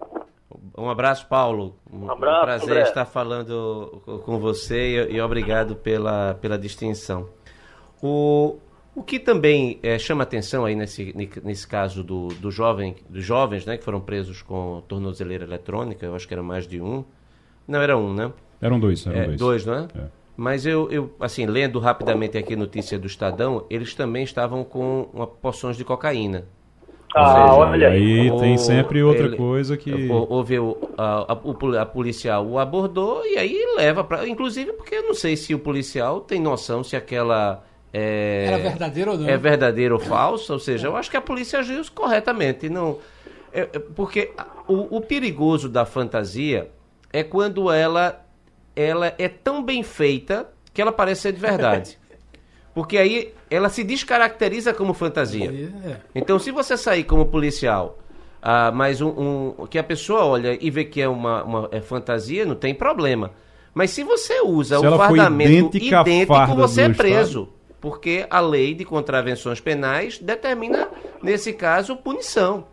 um 0.80 0.90
abraço, 0.90 1.28
Paulo. 1.28 1.76
Um, 1.92 2.10
abraço, 2.10 2.42
um 2.42 2.46
prazer 2.46 2.70
André. 2.70 2.82
estar 2.84 3.06
falando 3.06 4.02
com 4.26 4.40
você 4.40 5.08
e, 5.10 5.16
e, 5.16 5.22
obrigado 5.22 5.76
pela, 5.76 6.36
pela 6.36 6.58
distinção. 6.58 7.30
O, 8.02 8.58
o 8.96 9.04
que 9.04 9.20
também 9.20 9.80
é, 9.84 10.00
chama 10.00 10.24
atenção 10.24 10.66
aí 10.66 10.76
nesse, 10.76 11.14
nesse 11.44 11.68
caso 11.68 12.04
do, 12.04 12.30
do 12.30 12.50
jovem, 12.50 12.96
dos 13.10 13.24
jovens 13.24 13.66
né, 13.66 13.78
que 13.78 13.84
foram 13.84 14.00
presos 14.00 14.42
com 14.42 14.82
tornozeleira 14.88 15.44
eletrônica, 15.44 16.06
eu 16.06 16.16
acho 16.16 16.28
que 16.28 16.34
era 16.34 16.44
mais 16.44 16.68
de 16.68 16.82
um. 16.82 17.04
Não, 17.68 17.82
era 17.82 17.98
um, 17.98 18.14
né? 18.14 18.32
Eram 18.62 18.80
dois, 18.80 19.06
eram 19.06 19.20
é, 19.20 19.26
dois. 19.26 19.40
Dois, 19.40 19.66
não 19.66 19.74
é? 19.74 19.88
é. 19.96 20.20
Mas 20.36 20.66
eu, 20.66 20.90
eu, 20.90 21.14
assim, 21.20 21.46
lendo 21.46 21.80
rapidamente 21.80 22.38
aqui 22.38 22.54
a 22.54 22.58
notícia 22.58 22.98
do 22.98 23.08
Estadão, 23.08 23.66
eles 23.70 23.94
também 23.94 24.24
estavam 24.24 24.64
com 24.64 25.10
uma 25.14 25.28
porções 25.28 25.76
de 25.76 25.84
cocaína. 25.84 26.46
Ah, 27.16 27.34
seja, 27.34 27.56
olha 27.56 27.90
aí. 27.90 28.32
tem 28.40 28.58
sempre 28.58 29.02
outra 29.02 29.26
ele, 29.26 29.36
coisa 29.36 29.76
que. 29.76 30.10
Houve 30.10 30.60
o, 30.60 30.78
a, 30.98 31.34
a, 31.34 31.82
a, 31.82 31.86
policial 31.86 32.46
o 32.46 32.60
abordou 32.60 33.26
e 33.26 33.38
aí 33.38 33.66
leva 33.76 34.04
para. 34.04 34.28
Inclusive, 34.28 34.74
porque 34.74 34.96
eu 34.96 35.04
não 35.04 35.14
sei 35.14 35.36
se 35.36 35.56
o 35.56 35.60
policial 35.60 36.22
tem 36.22 36.40
noção 36.40 36.84
se 36.84 36.96
aquela. 36.96 37.64
É, 37.92 38.46
Era 38.48 38.58
verdadeiro 38.60 39.12
ou 39.12 39.18
não? 39.18 39.28
É 39.28 39.38
verdadeiro 39.38 39.96
ou 39.96 40.00
falso, 40.00 40.54
ou 40.54 40.60
seja, 40.60 40.88
eu 40.88 40.96
acho 40.96 41.10
que 41.10 41.18
a 41.18 41.22
polícia 41.22 41.60
agiu 41.60 41.82
corretamente. 41.92 42.70
Não, 42.70 43.00
é, 43.52 43.62
é, 43.62 43.80
porque 43.80 44.32
o, 44.68 44.98
o 44.98 45.02
perigoso 45.02 45.68
da 45.68 45.86
fantasia 45.86 46.70
é 47.12 47.24
quando 47.24 47.72
ela, 47.72 48.24
ela 48.76 49.14
é 49.18 49.28
tão 49.28 49.64
bem 49.64 49.82
feita 49.82 50.48
que 50.72 50.82
ela 50.82 50.92
parece 50.92 51.22
ser 51.22 51.34
de 51.34 51.40
verdade. 51.40 51.98
Porque 52.72 52.98
aí 52.98 53.34
ela 53.50 53.70
se 53.70 53.84
descaracteriza 53.84 54.74
como 54.74 54.94
fantasia. 54.94 55.72
É. 55.86 55.96
Então, 56.14 56.38
se 56.38 56.52
você 56.52 56.78
sair 56.78 57.04
como 57.04 57.26
policial, 57.26 57.98
ah, 58.42 58.72
mas 58.72 59.02
um, 59.02 59.54
um, 59.60 59.68
que 59.68 59.78
a 59.78 59.84
pessoa 59.84 60.24
olha 60.24 60.58
e 60.60 60.70
vê 60.70 60.86
que 60.86 61.02
é 61.02 61.08
uma, 61.08 61.44
uma 61.44 61.70
é 61.72 61.82
fantasia, 61.82 62.46
não 62.46 62.56
tem 62.56 62.74
problema. 62.74 63.32
Mas 63.74 63.92
se 63.92 64.04
você 64.04 64.42
usa 64.42 64.80
se 64.80 64.88
o 64.88 64.98
fardamento 64.98 65.78
idêntico, 65.78 66.56
você 66.56 66.84
é 66.84 66.90
preso. 66.90 67.44
Estado. 67.44 67.60
Porque 67.82 68.26
a 68.30 68.42
lei 68.42 68.74
de 68.74 68.84
contravenções 68.84 69.62
penais 69.62 70.20
determina, 70.20 70.90
nesse 71.24 71.54
caso, 71.54 71.96
punição. 71.96 72.66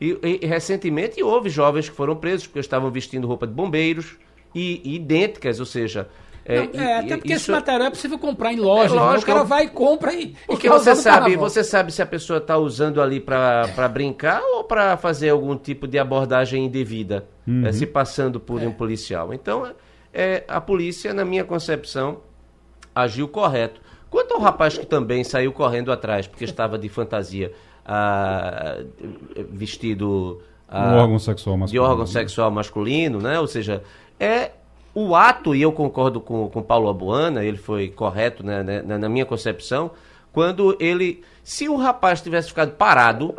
E, 0.00 0.16
e, 0.22 0.46
recentemente 0.46 1.22
houve 1.22 1.48
jovens 1.48 1.88
que 1.88 1.96
foram 1.96 2.14
presos 2.14 2.46
porque 2.46 2.60
estavam 2.60 2.90
vestindo 2.90 3.26
roupa 3.26 3.46
de 3.46 3.52
bombeiros 3.52 4.16
e, 4.54 4.80
e 4.84 4.94
idênticas, 4.96 5.58
ou 5.58 5.66
seja, 5.66 6.08
é, 6.48 6.68
não, 6.72 6.80
é, 6.80 6.98
até 6.98 7.16
porque 7.16 7.32
isso... 7.32 7.42
esse 7.42 7.50
material 7.50 7.88
é 7.88 7.90
possível 7.90 8.18
comprar 8.18 8.52
em 8.52 8.56
loja. 8.56 8.94
É, 8.94 8.98
lógico, 8.98 9.30
né? 9.30 9.34
O 9.34 9.36
cara 9.36 9.44
vai 9.44 9.64
e 9.64 9.68
compra 9.68 10.14
e. 10.14 10.34
Porque 10.46 10.68
você 10.68 10.94
sabe, 10.94 11.36
você 11.36 11.64
sabe 11.64 11.90
se 11.90 12.00
a 12.00 12.06
pessoa 12.06 12.38
está 12.38 12.56
usando 12.56 13.02
ali 13.02 13.18
para 13.18 13.88
brincar 13.92 14.40
ou 14.42 14.62
para 14.62 14.96
fazer 14.96 15.30
algum 15.30 15.56
tipo 15.56 15.88
de 15.88 15.98
abordagem 15.98 16.64
indevida, 16.64 17.26
uhum. 17.46 17.66
é, 17.66 17.72
se 17.72 17.84
passando 17.84 18.38
por 18.38 18.62
um 18.62 18.68
é. 18.68 18.72
policial. 18.72 19.34
Então, 19.34 19.72
é, 20.14 20.44
a 20.46 20.60
polícia, 20.60 21.12
na 21.12 21.24
minha 21.24 21.44
concepção, 21.44 22.18
agiu 22.94 23.26
correto. 23.26 23.80
Quanto 24.08 24.34
ao 24.34 24.40
rapaz 24.40 24.78
que 24.78 24.86
também 24.86 25.24
saiu 25.24 25.52
correndo 25.52 25.90
atrás, 25.90 26.28
porque 26.28 26.44
estava 26.44 26.78
de 26.78 26.88
fantasia, 26.88 27.52
ah, 27.84 28.84
vestido. 29.50 30.40
Ah, 30.68 30.94
um 30.94 30.98
órgão 30.98 31.18
sexual 31.18 31.56
masculino. 31.56 31.84
De 31.84 31.90
órgão 31.90 32.06
sexual 32.06 32.50
masculino, 32.52 33.18
né? 33.18 33.40
Ou 33.40 33.48
seja, 33.48 33.82
é 34.18 34.52
o 34.98 35.14
ato, 35.14 35.54
e 35.54 35.60
eu 35.60 35.70
concordo 35.72 36.22
com, 36.22 36.48
com 36.48 36.62
Paulo 36.62 36.88
Abuana, 36.88 37.44
ele 37.44 37.58
foi 37.58 37.90
correto 37.90 38.42
né, 38.42 38.62
né, 38.62 38.80
na 38.80 39.10
minha 39.10 39.26
concepção, 39.26 39.90
quando 40.32 40.74
ele. 40.80 41.22
Se 41.44 41.68
o 41.68 41.76
rapaz 41.76 42.22
tivesse 42.22 42.48
ficado 42.48 42.72
parado, 42.72 43.34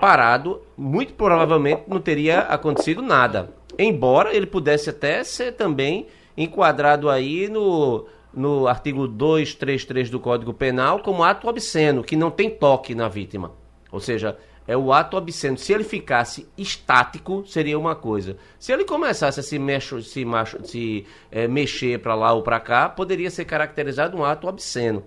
parado, 0.00 0.60
muito 0.76 1.14
provavelmente 1.14 1.84
não 1.86 2.00
teria 2.00 2.40
acontecido 2.40 3.00
nada. 3.00 3.54
Embora 3.78 4.34
ele 4.34 4.44
pudesse 4.44 4.90
até 4.90 5.22
ser 5.22 5.52
também 5.52 6.08
enquadrado 6.36 7.08
aí 7.08 7.48
no, 7.48 8.06
no 8.34 8.66
artigo 8.66 9.06
233 9.06 10.10
do 10.10 10.18
Código 10.18 10.52
Penal 10.52 10.98
como 10.98 11.22
ato 11.22 11.46
obsceno, 11.46 12.02
que 12.02 12.16
não 12.16 12.28
tem 12.28 12.50
toque 12.50 12.92
na 12.92 13.08
vítima. 13.08 13.52
Ou 13.92 14.00
seja, 14.00 14.36
é 14.70 14.76
o 14.76 14.92
ato 14.92 15.16
obsceno. 15.16 15.58
Se 15.58 15.72
ele 15.72 15.82
ficasse 15.82 16.46
estático, 16.56 17.44
seria 17.44 17.76
uma 17.76 17.96
coisa. 17.96 18.36
Se 18.56 18.70
ele 18.70 18.84
começasse 18.84 19.40
a 19.40 19.42
se, 19.42 19.58
mexo, 19.58 20.00
se, 20.00 20.24
macho, 20.24 20.58
se 20.62 21.04
é, 21.28 21.48
mexer 21.48 21.98
para 21.98 22.14
lá 22.14 22.32
ou 22.32 22.40
para 22.40 22.60
cá, 22.60 22.88
poderia 22.88 23.28
ser 23.32 23.46
caracterizado 23.46 24.16
um 24.16 24.24
ato 24.24 24.46
obsceno. 24.46 25.02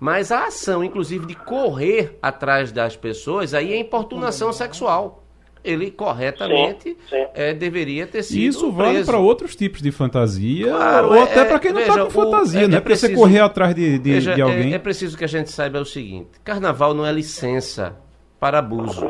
Mas 0.00 0.32
a 0.32 0.46
ação, 0.46 0.82
inclusive, 0.82 1.26
de 1.26 1.36
correr 1.36 2.18
atrás 2.20 2.72
das 2.72 2.96
pessoas, 2.96 3.54
aí 3.54 3.72
é 3.72 3.78
importunação 3.78 4.52
sexual. 4.52 5.24
Ele 5.62 5.92
corretamente 5.92 6.90
sim, 6.90 6.96
sim. 7.08 7.26
É, 7.34 7.54
deveria 7.54 8.04
ter 8.04 8.24
sido. 8.24 8.40
Isso 8.40 8.72
vale 8.72 9.04
para 9.04 9.18
outros 9.18 9.54
tipos 9.54 9.80
de 9.80 9.92
fantasia, 9.92 10.72
claro, 10.72 11.08
ou 11.08 11.14
é, 11.14 11.22
até 11.22 11.44
para 11.44 11.60
quem 11.60 11.72
não 11.72 11.80
está 11.80 12.04
com 12.04 12.10
fantasia, 12.10 12.64
o, 12.64 12.68
né? 12.68 12.76
É 12.78 12.80
para 12.80 12.96
você 12.96 13.14
correr 13.14 13.40
atrás 13.40 13.76
de, 13.76 13.96
de, 13.98 14.10
veja, 14.12 14.34
de 14.34 14.42
alguém. 14.42 14.72
É, 14.72 14.76
é 14.76 14.78
preciso 14.78 15.16
que 15.16 15.24
a 15.24 15.28
gente 15.28 15.50
saiba 15.50 15.80
o 15.80 15.84
seguinte: 15.84 16.30
carnaval 16.42 16.94
não 16.94 17.06
é 17.06 17.12
licença 17.12 17.96
para 18.38 18.58
abuso. 18.58 19.06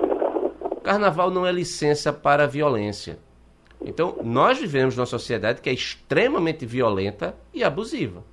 Carnaval 0.83 1.31
não 1.31 1.47
é 1.47 1.53
licença 1.53 2.12
para 2.12 2.47
violência. 2.47 3.18
Então, 3.85 4.16
nós 4.24 4.59
vivemos 4.59 4.97
numa 4.97 5.07
sociedade 5.07 5.61
que 5.61 5.70
é 5.70 5.72
extremamente 5.72 6.66
violenta 6.66 7.35
e 7.53 7.62
abusiva. 7.62 8.24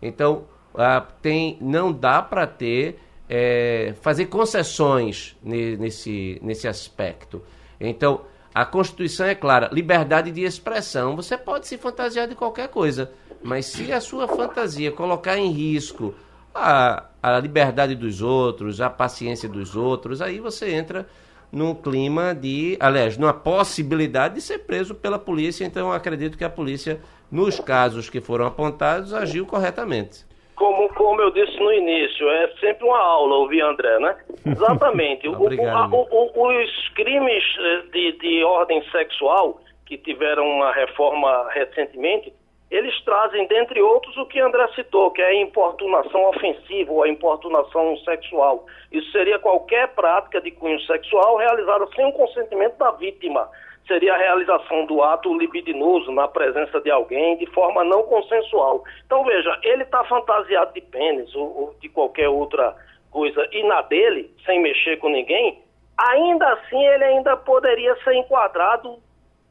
Então, 0.00 0.44
ah, 0.74 1.04
tem, 1.20 1.58
não 1.60 1.92
dá 1.92 2.22
para 2.22 2.46
ter 2.46 3.00
é, 3.28 3.94
fazer 4.00 4.26
concessões 4.26 5.36
nesse, 5.42 6.38
nesse 6.42 6.68
aspecto. 6.68 7.42
Então, 7.80 8.22
a 8.54 8.64
Constituição 8.64 9.26
é 9.26 9.34
clara: 9.34 9.68
liberdade 9.72 10.30
de 10.30 10.42
expressão. 10.42 11.16
Você 11.16 11.36
pode 11.36 11.66
se 11.66 11.76
fantasiar 11.76 12.28
de 12.28 12.34
qualquer 12.34 12.68
coisa, 12.68 13.10
mas 13.42 13.66
se 13.66 13.92
a 13.92 14.00
sua 14.00 14.28
fantasia 14.28 14.92
colocar 14.92 15.36
em 15.36 15.50
risco 15.50 16.14
a, 16.56 17.04
a 17.22 17.38
liberdade 17.38 17.94
dos 17.94 18.22
outros, 18.22 18.80
a 18.80 18.90
paciência 18.90 19.48
dos 19.48 19.76
outros, 19.76 20.22
aí 20.22 20.40
você 20.40 20.74
entra 20.74 21.06
num 21.52 21.74
clima 21.74 22.34
de, 22.34 22.76
aliás, 22.80 23.16
numa 23.16 23.32
possibilidade 23.32 24.34
de 24.34 24.40
ser 24.40 24.60
preso 24.60 24.94
pela 24.94 25.18
polícia. 25.18 25.64
Então, 25.64 25.92
acredito 25.92 26.36
que 26.36 26.44
a 26.44 26.50
polícia, 26.50 27.00
nos 27.30 27.60
casos 27.60 28.10
que 28.10 28.20
foram 28.20 28.46
apontados, 28.46 29.14
agiu 29.14 29.46
corretamente 29.46 30.26
como, 30.56 30.88
como 30.94 31.20
eu 31.20 31.30
disse 31.30 31.56
no 31.60 31.72
início, 31.72 32.28
é 32.28 32.48
sempre 32.58 32.84
uma 32.84 32.98
aula 32.98 33.36
ouvir 33.36 33.60
André, 33.60 33.98
né? 34.00 34.16
Exatamente. 34.44 35.28
Obrigado, 35.28 35.94
o, 35.94 36.08
o, 36.10 36.30
o, 36.34 36.62
os 36.62 36.88
crimes 36.94 37.44
eh, 37.58 37.82
de, 37.92 38.12
de 38.12 38.42
ordem 38.42 38.82
sexual 38.90 39.60
que 39.84 39.96
tiveram 39.98 40.44
uma 40.44 40.72
reforma 40.72 41.48
recentemente, 41.52 42.32
eles 42.76 43.00
trazem, 43.04 43.46
dentre 43.46 43.80
outros, 43.80 44.16
o 44.16 44.26
que 44.26 44.38
André 44.40 44.66
citou, 44.74 45.10
que 45.10 45.22
é 45.22 45.26
a 45.26 45.34
importunação 45.34 46.28
ofensiva 46.28 46.92
ou 46.92 47.02
a 47.02 47.08
importunação 47.08 47.96
sexual. 47.98 48.66
Isso 48.92 49.10
seria 49.12 49.38
qualquer 49.38 49.88
prática 49.94 50.40
de 50.40 50.50
cunho 50.50 50.80
sexual 50.80 51.36
realizada 51.36 51.86
sem 51.94 52.06
o 52.06 52.12
consentimento 52.12 52.76
da 52.76 52.90
vítima 52.92 53.48
seria 53.86 54.14
a 54.14 54.18
realização 54.18 54.84
do 54.86 55.02
ato 55.02 55.32
libidinoso 55.38 56.10
na 56.10 56.26
presença 56.26 56.80
de 56.80 56.90
alguém 56.90 57.36
de 57.36 57.46
forma 57.46 57.84
não 57.84 58.02
consensual. 58.02 58.82
Então, 59.04 59.24
veja, 59.24 59.56
ele 59.62 59.84
está 59.84 60.02
fantasiado 60.04 60.74
de 60.74 60.80
pênis 60.80 61.32
ou, 61.34 61.44
ou, 61.44 61.76
de 61.80 61.88
qualquer 61.88 62.28
outra 62.28 62.74
coisa 63.10 63.48
e 63.52 63.62
na 63.62 63.82
dele, 63.82 64.30
sem 64.44 64.60
mexer 64.60 64.96
com 64.98 65.08
ninguém, 65.08 65.62
ainda 65.96 66.52
assim 66.54 66.84
ele 66.84 67.04
ainda 67.04 67.36
poderia 67.36 67.94
ser 68.02 68.14
enquadrado 68.14 68.98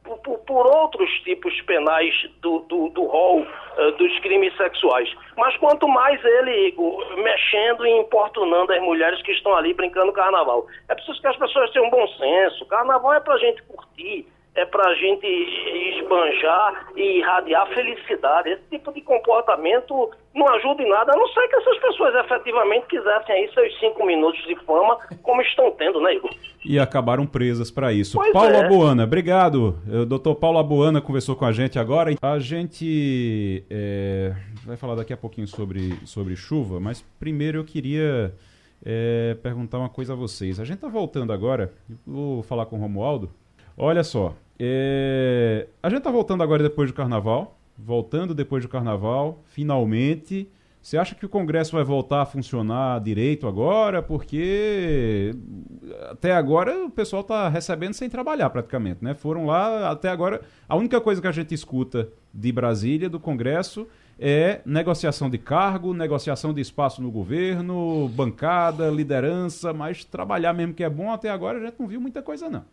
por, 0.06 0.38
por, 0.40 0.66
outros 0.66 1.10
tipos 1.20 1.60
penais 1.62 2.14
do, 2.40 2.60
do, 2.60 2.88
do 2.90 3.04
rol 3.04 3.42
uh, 3.42 3.92
dos 3.92 4.18
crimes 4.20 4.56
sexuais. 4.56 5.12
Mas 5.36 5.56
quanto 5.56 5.88
mais 5.88 6.22
ele, 6.24 6.68
Igor, 6.68 7.16
mexendo 7.16 7.86
e 7.86 7.90
importunando 7.98 8.72
as 8.72 8.80
mulheres 8.82 9.20
que 9.22 9.32
estão 9.32 9.54
ali 9.54 9.74
brincando 9.74 10.12
carnaval. 10.12 10.66
É 10.88 10.94
preciso 10.94 11.20
que 11.20 11.26
as 11.26 11.36
pessoas 11.36 11.70
tenham 11.72 11.90
bom 11.90 12.06
senso. 12.08 12.66
Carnaval 12.66 13.14
é 13.14 13.20
pra 13.20 13.36
gente 13.38 13.62
curtir, 13.64 14.26
é 14.56 14.64
pra 14.64 14.94
gente 14.94 15.26
esbanjar 15.96 16.88
e 16.96 17.18
irradiar 17.18 17.68
felicidade. 17.68 18.50
Esse 18.50 18.62
tipo 18.70 18.92
de 18.92 19.02
comportamento 19.02 20.10
não 20.34 20.48
ajuda 20.48 20.82
em 20.82 20.88
nada, 20.88 21.12
a 21.12 21.16
não 21.16 21.28
ser 21.28 21.46
que 21.48 21.56
essas 21.56 21.78
pessoas 21.78 22.14
efetivamente 22.24 22.86
quisessem 22.86 23.34
aí 23.34 23.50
seus 23.52 23.78
cinco 23.78 24.04
minutos 24.04 24.42
de 24.46 24.56
fama, 24.64 24.98
como 25.22 25.40
estão 25.42 25.70
tendo, 25.72 26.00
né, 26.00 26.14
Igor? 26.14 26.30
E 26.64 26.78
acabaram 26.78 27.26
presas 27.26 27.70
para 27.70 27.92
isso. 27.92 28.16
Pois 28.16 28.32
Paulo 28.32 28.54
é. 28.54 28.64
Abuana, 28.64 29.04
obrigado. 29.04 29.78
O 29.86 30.04
doutor 30.04 30.34
Paulo 30.34 30.58
Abuana 30.58 31.00
conversou 31.00 31.36
com 31.36 31.44
a 31.44 31.52
gente 31.52 31.78
agora. 31.78 32.14
A 32.20 32.38
gente 32.38 33.64
é, 33.70 34.32
vai 34.64 34.76
falar 34.76 34.94
daqui 34.94 35.12
a 35.12 35.16
pouquinho 35.16 35.46
sobre, 35.46 35.94
sobre 36.06 36.34
chuva, 36.34 36.80
mas 36.80 37.02
primeiro 37.20 37.58
eu 37.58 37.64
queria 37.64 38.34
é, 38.84 39.36
perguntar 39.42 39.78
uma 39.78 39.88
coisa 39.88 40.14
a 40.14 40.16
vocês. 40.16 40.58
A 40.58 40.64
gente 40.64 40.76
está 40.76 40.88
voltando 40.88 41.32
agora, 41.32 41.72
vou 42.06 42.42
falar 42.42 42.66
com 42.66 42.76
o 42.76 42.80
Romualdo. 42.80 43.30
Olha 43.78 44.02
só, 44.02 44.34
é, 44.58 45.68
a 45.82 45.88
gente 45.88 45.98
está 45.98 46.10
voltando 46.10 46.42
agora 46.42 46.62
depois 46.62 46.90
do 46.90 46.94
carnaval. 46.94 47.58
Voltando 47.78 48.34
depois 48.34 48.64
do 48.64 48.68
carnaval, 48.68 49.42
finalmente. 49.44 50.48
Você 50.80 50.96
acha 50.96 51.16
que 51.16 51.26
o 51.26 51.28
Congresso 51.28 51.72
vai 51.72 51.82
voltar 51.82 52.22
a 52.22 52.24
funcionar 52.24 53.00
direito 53.00 53.48
agora? 53.48 54.00
Porque 54.00 55.34
até 56.08 56.32
agora 56.32 56.84
o 56.84 56.90
pessoal 56.90 57.22
está 57.22 57.48
recebendo 57.48 57.92
sem 57.92 58.08
trabalhar 58.08 58.50
praticamente, 58.50 59.04
né? 59.04 59.12
Foram 59.12 59.46
lá, 59.46 59.90
até 59.90 60.08
agora, 60.08 60.42
a 60.68 60.76
única 60.76 61.00
coisa 61.00 61.20
que 61.20 61.26
a 61.26 61.32
gente 61.32 61.52
escuta 61.52 62.08
de 62.32 62.52
Brasília, 62.52 63.08
do 63.08 63.18
Congresso, 63.18 63.86
é 64.16 64.60
negociação 64.64 65.28
de 65.28 65.38
cargo, 65.38 65.92
negociação 65.92 66.54
de 66.54 66.60
espaço 66.60 67.02
no 67.02 67.10
governo, 67.10 68.08
bancada, 68.10 68.88
liderança, 68.88 69.72
mas 69.72 70.04
trabalhar 70.04 70.52
mesmo 70.52 70.72
que 70.72 70.84
é 70.84 70.88
bom, 70.88 71.10
até 71.10 71.30
agora 71.30 71.58
a 71.58 71.66
gente 71.66 71.80
não 71.80 71.88
viu 71.88 72.00
muita 72.00 72.22
coisa 72.22 72.48
não. 72.48 72.64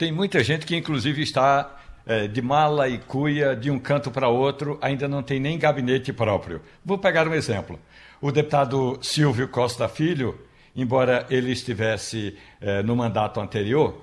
Tem 0.00 0.10
muita 0.10 0.42
gente 0.42 0.64
que 0.64 0.74
inclusive 0.74 1.20
está 1.20 1.78
é, 2.06 2.26
de 2.26 2.40
mala 2.40 2.88
e 2.88 2.96
cuia 2.96 3.54
de 3.54 3.70
um 3.70 3.78
canto 3.78 4.10
para 4.10 4.30
outro, 4.30 4.78
ainda 4.80 5.06
não 5.06 5.22
tem 5.22 5.38
nem 5.38 5.58
gabinete 5.58 6.10
próprio. 6.10 6.62
Vou 6.82 6.96
pegar 6.96 7.28
um 7.28 7.34
exemplo. 7.34 7.78
O 8.18 8.32
deputado 8.32 8.98
Silvio 9.02 9.46
Costa 9.46 9.86
Filho, 9.90 10.40
embora 10.74 11.26
ele 11.28 11.52
estivesse 11.52 12.34
é, 12.62 12.82
no 12.82 12.96
mandato 12.96 13.40
anterior, 13.40 14.02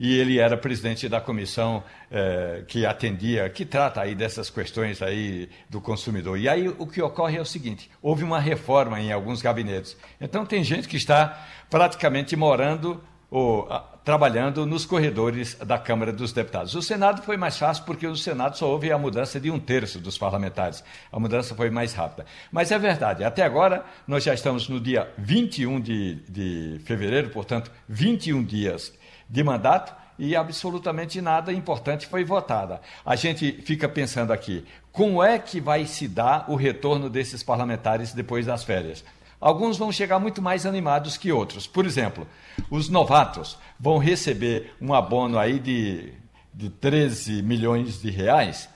e 0.00 0.18
ele 0.18 0.40
era 0.40 0.56
presidente 0.56 1.08
da 1.08 1.20
comissão 1.20 1.84
é, 2.10 2.64
que 2.66 2.84
atendia, 2.84 3.48
que 3.48 3.64
trata 3.64 4.00
aí 4.00 4.16
dessas 4.16 4.50
questões 4.50 5.00
aí 5.00 5.48
do 5.70 5.80
consumidor. 5.80 6.40
E 6.40 6.48
aí 6.48 6.66
o 6.68 6.88
que 6.88 7.00
ocorre 7.00 7.36
é 7.36 7.40
o 7.40 7.46
seguinte: 7.46 7.88
houve 8.02 8.24
uma 8.24 8.40
reforma 8.40 9.00
em 9.00 9.12
alguns 9.12 9.40
gabinetes. 9.42 9.96
Então 10.20 10.44
tem 10.44 10.64
gente 10.64 10.88
que 10.88 10.96
está 10.96 11.46
praticamente 11.70 12.34
morando 12.34 13.00
ou 13.30 13.68
trabalhando 14.04 14.64
nos 14.64 14.86
corredores 14.86 15.54
da 15.56 15.78
Câmara 15.78 16.12
dos 16.12 16.32
Deputados. 16.32 16.74
O 16.74 16.82
Senado 16.82 17.22
foi 17.22 17.36
mais 17.36 17.58
fácil 17.58 17.84
porque 17.84 18.06
no 18.06 18.16
Senado 18.16 18.56
só 18.56 18.70
houve 18.70 18.92
a 18.92 18.98
mudança 18.98 19.40
de 19.40 19.50
um 19.50 19.58
terço 19.58 19.98
dos 19.98 20.16
parlamentares. 20.16 20.84
A 21.10 21.18
mudança 21.18 21.54
foi 21.54 21.68
mais 21.68 21.92
rápida. 21.92 22.24
Mas 22.52 22.70
é 22.70 22.78
verdade, 22.78 23.24
até 23.24 23.42
agora 23.42 23.84
nós 24.06 24.22
já 24.22 24.32
estamos 24.32 24.68
no 24.68 24.78
dia 24.78 25.12
21 25.18 25.80
de, 25.80 26.14
de 26.28 26.80
fevereiro, 26.84 27.30
portanto, 27.30 27.70
21 27.88 28.44
dias 28.44 28.92
de 29.28 29.42
mandato 29.42 29.92
e 30.18 30.34
absolutamente 30.34 31.20
nada 31.20 31.52
importante 31.52 32.06
foi 32.06 32.24
votada. 32.24 32.80
A 33.04 33.16
gente 33.16 33.52
fica 33.62 33.88
pensando 33.88 34.32
aqui, 34.32 34.64
como 34.92 35.22
é 35.22 35.38
que 35.38 35.60
vai 35.60 35.84
se 35.84 36.08
dar 36.08 36.46
o 36.48 36.54
retorno 36.54 37.10
desses 37.10 37.42
parlamentares 37.42 38.14
depois 38.14 38.46
das 38.46 38.64
férias? 38.64 39.04
Alguns 39.40 39.76
vão 39.76 39.92
chegar 39.92 40.18
muito 40.18 40.40
mais 40.40 40.64
animados 40.64 41.16
que 41.16 41.30
outros. 41.30 41.66
Por 41.66 41.84
exemplo, 41.84 42.26
os 42.70 42.88
novatos 42.88 43.58
vão 43.78 43.98
receber 43.98 44.74
um 44.80 44.94
abono 44.94 45.38
aí 45.38 45.58
de, 45.58 46.12
de 46.52 46.70
13 46.70 47.42
milhões 47.42 48.00
de 48.00 48.10
reais, 48.10 48.68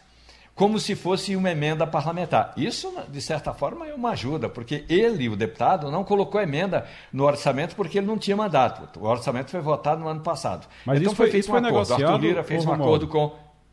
como 0.54 0.78
se 0.78 0.94
fosse 0.94 1.34
uma 1.34 1.50
emenda 1.50 1.86
parlamentar. 1.86 2.52
Isso, 2.54 2.92
de 3.08 3.22
certa 3.22 3.54
forma, 3.54 3.86
é 3.86 3.94
uma 3.94 4.11
ajuda, 4.11 4.46
porque 4.46 4.84
ele, 4.90 5.28
o 5.28 5.34
deputado, 5.34 5.90
não 5.90 6.04
colocou 6.04 6.38
emenda 6.38 6.86
no 7.11 7.24
orçamento 7.24 7.74
porque 7.74 7.96
ele 7.96 8.06
não 8.06 8.18
tinha 8.18 8.36
mandato. 8.36 9.00
O 9.00 9.06
orçamento 9.06 9.50
foi 9.50 9.61
votado 9.61 10.02
no 10.02 10.08
ano 10.08 10.20
passado. 10.20 10.66
Mas 10.84 11.00
então 11.00 11.14
foi, 11.14 11.26
foi 11.26 11.32
feito 11.32 11.50
um 11.50 11.56
acordo. 11.56 11.72
Negociado, 11.72 12.04
Arthur 12.04 12.20
Lira 12.20 12.44
fez 12.44 12.66
um 12.66 12.72
acordo 12.72 13.08
com 13.08 13.32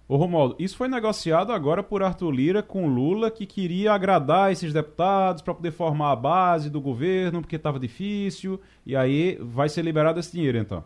Ô 0.10 0.16
Romualdo, 0.16 0.56
isso 0.58 0.78
foi 0.78 0.88
negociado 0.88 1.52
agora 1.52 1.84
por 1.84 2.02
Arthur 2.02 2.32
Lira 2.32 2.64
com 2.64 2.88
Lula, 2.88 3.30
que 3.30 3.46
queria 3.46 3.92
agradar 3.92 4.54
esses 4.54 4.72
deputados 4.72 5.42
para 5.42 5.54
poder 5.54 5.72
formar 5.72 6.14
a 6.14 6.16
base 6.16 6.70
do 6.70 6.80
governo, 6.80 7.42
porque 7.42 7.58
estava 7.58 7.78
difícil, 7.78 8.60
e 8.86 8.96
aí 8.96 9.38
vai 9.42 9.68
ser 9.68 9.82
liberado 9.82 10.18
esse 10.18 10.32
dinheiro 10.32 10.58
então. 10.58 10.82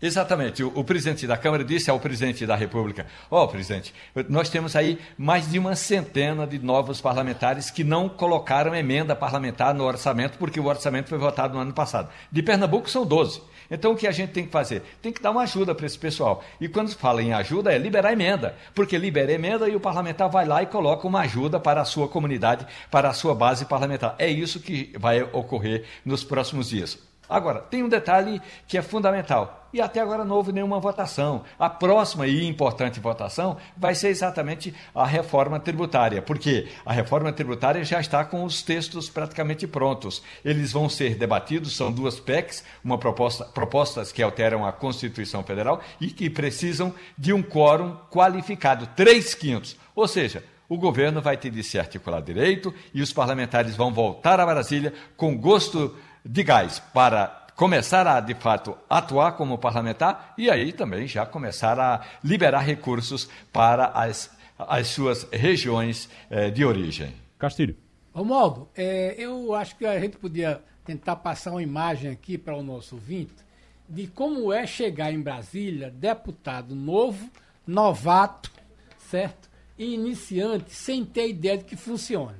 Exatamente. 0.00 0.62
O, 0.62 0.72
o, 0.74 0.84
presidente 0.84 1.26
da 1.26 1.36
Câmara 1.36 1.64
disse 1.64 1.90
ao 1.90 2.00
presidente 2.00 2.46
da 2.46 2.56
República: 2.56 3.06
Ó, 3.30 3.44
oh, 3.44 3.48
presidente, 3.48 3.94
nós 4.28 4.48
temos 4.48 4.76
aí 4.76 4.98
mais 5.16 5.50
de 5.50 5.58
uma 5.58 5.74
centena 5.74 6.46
de 6.46 6.58
novos 6.58 7.00
parlamentares 7.00 7.70
que 7.70 7.84
não 7.84 8.08
colocaram 8.08 8.74
emenda 8.74 9.16
parlamentar 9.16 9.74
no 9.74 9.84
orçamento, 9.84 10.38
porque 10.38 10.60
o 10.60 10.66
orçamento 10.66 11.08
foi 11.08 11.18
votado 11.18 11.54
no 11.54 11.60
ano 11.60 11.72
passado. 11.72 12.10
De 12.30 12.42
Pernambuco 12.42 12.90
são 12.90 13.06
12. 13.06 13.42
Então 13.70 13.92
o 13.92 13.96
que 13.96 14.06
a 14.06 14.12
gente 14.12 14.32
tem 14.32 14.44
que 14.44 14.52
fazer? 14.52 14.82
Tem 15.00 15.12
que 15.12 15.22
dar 15.22 15.30
uma 15.30 15.42
ajuda 15.42 15.74
para 15.74 15.86
esse 15.86 15.98
pessoal. 15.98 16.42
E 16.60 16.68
quando 16.68 16.94
fala 16.94 17.22
em 17.22 17.32
ajuda, 17.32 17.72
é 17.72 17.78
liberar 17.78 18.12
emenda. 18.12 18.56
Porque 18.74 18.98
libera 18.98 19.32
emenda 19.32 19.68
e 19.68 19.76
o 19.76 19.80
parlamentar 19.80 20.28
vai 20.28 20.46
lá 20.46 20.62
e 20.62 20.66
coloca 20.66 21.06
uma 21.06 21.20
ajuda 21.20 21.60
para 21.60 21.80
a 21.80 21.84
sua 21.84 22.08
comunidade, 22.08 22.66
para 22.90 23.08
a 23.08 23.12
sua 23.12 23.34
base 23.34 23.64
parlamentar. 23.64 24.14
É 24.18 24.28
isso 24.28 24.60
que 24.60 24.92
vai 24.98 25.22
ocorrer 25.22 25.84
nos 26.04 26.24
próximos 26.24 26.68
dias. 26.68 27.05
Agora, 27.28 27.60
tem 27.60 27.82
um 27.82 27.88
detalhe 27.88 28.40
que 28.66 28.78
é 28.78 28.82
fundamental. 28.82 29.68
E 29.72 29.80
até 29.80 30.00
agora 30.00 30.24
não 30.24 30.36
houve 30.36 30.52
nenhuma 30.52 30.80
votação. 30.80 31.44
A 31.58 31.68
próxima 31.68 32.26
e 32.26 32.46
importante 32.46 32.98
votação 32.98 33.58
vai 33.76 33.94
ser 33.94 34.08
exatamente 34.08 34.74
a 34.94 35.04
reforma 35.04 35.60
tributária, 35.60 36.22
porque 36.22 36.68
a 36.84 36.92
reforma 36.92 37.30
tributária 37.32 37.84
já 37.84 38.00
está 38.00 38.24
com 38.24 38.44
os 38.44 38.62
textos 38.62 39.10
praticamente 39.10 39.66
prontos. 39.66 40.22
Eles 40.44 40.72
vão 40.72 40.88
ser 40.88 41.16
debatidos, 41.16 41.76
são 41.76 41.92
duas 41.92 42.18
PECs, 42.18 42.64
uma 42.82 42.96
proposta, 42.96 43.44
propostas 43.44 44.12
que 44.12 44.22
alteram 44.22 44.64
a 44.64 44.72
Constituição 44.72 45.42
Federal 45.42 45.80
e 46.00 46.08
que 46.08 46.30
precisam 46.30 46.94
de 47.18 47.32
um 47.32 47.42
quórum 47.42 47.96
qualificado, 48.10 48.88
três 48.96 49.34
quintos. 49.34 49.76
Ou 49.94 50.08
seja, 50.08 50.42
o 50.68 50.76
governo 50.76 51.22
vai 51.22 51.36
ter 51.36 51.50
de 51.50 51.62
se 51.62 51.78
articular 51.78 52.20
direito 52.20 52.74
e 52.92 53.00
os 53.00 53.12
parlamentares 53.12 53.76
vão 53.76 53.92
voltar 53.92 54.40
a 54.40 54.46
Brasília 54.46 54.92
com 55.16 55.36
gosto 55.36 55.94
de 56.26 56.42
gás 56.42 56.78
para 56.92 57.46
começar 57.54 58.06
a, 58.06 58.20
de 58.20 58.34
fato, 58.34 58.76
atuar 58.88 59.32
como 59.32 59.56
parlamentar 59.58 60.34
e 60.36 60.50
aí 60.50 60.72
também 60.72 61.06
já 61.06 61.24
começar 61.24 61.78
a 61.80 62.02
liberar 62.22 62.60
recursos 62.60 63.28
para 63.52 63.86
as, 63.86 64.30
as 64.58 64.88
suas 64.88 65.26
regiões 65.32 66.08
eh, 66.28 66.50
de 66.50 66.64
origem. 66.64 67.14
Castilho. 67.38 67.76
Romualdo, 68.12 68.68
é, 68.74 69.14
eu 69.18 69.54
acho 69.54 69.76
que 69.76 69.86
a 69.86 69.98
gente 70.00 70.16
podia 70.16 70.62
tentar 70.84 71.16
passar 71.16 71.50
uma 71.50 71.62
imagem 71.62 72.10
aqui 72.10 72.38
para 72.38 72.56
o 72.56 72.62
nosso 72.62 72.94
ouvinte 72.94 73.46
de 73.88 74.06
como 74.06 74.52
é 74.52 74.66
chegar 74.66 75.12
em 75.12 75.20
Brasília 75.20 75.90
deputado 75.90 76.74
novo, 76.74 77.30
novato, 77.66 78.50
certo? 78.98 79.48
E 79.78 79.94
iniciante, 79.94 80.74
sem 80.74 81.04
ter 81.04 81.28
ideia 81.28 81.58
de 81.58 81.64
que 81.64 81.76
funciona. 81.76 82.36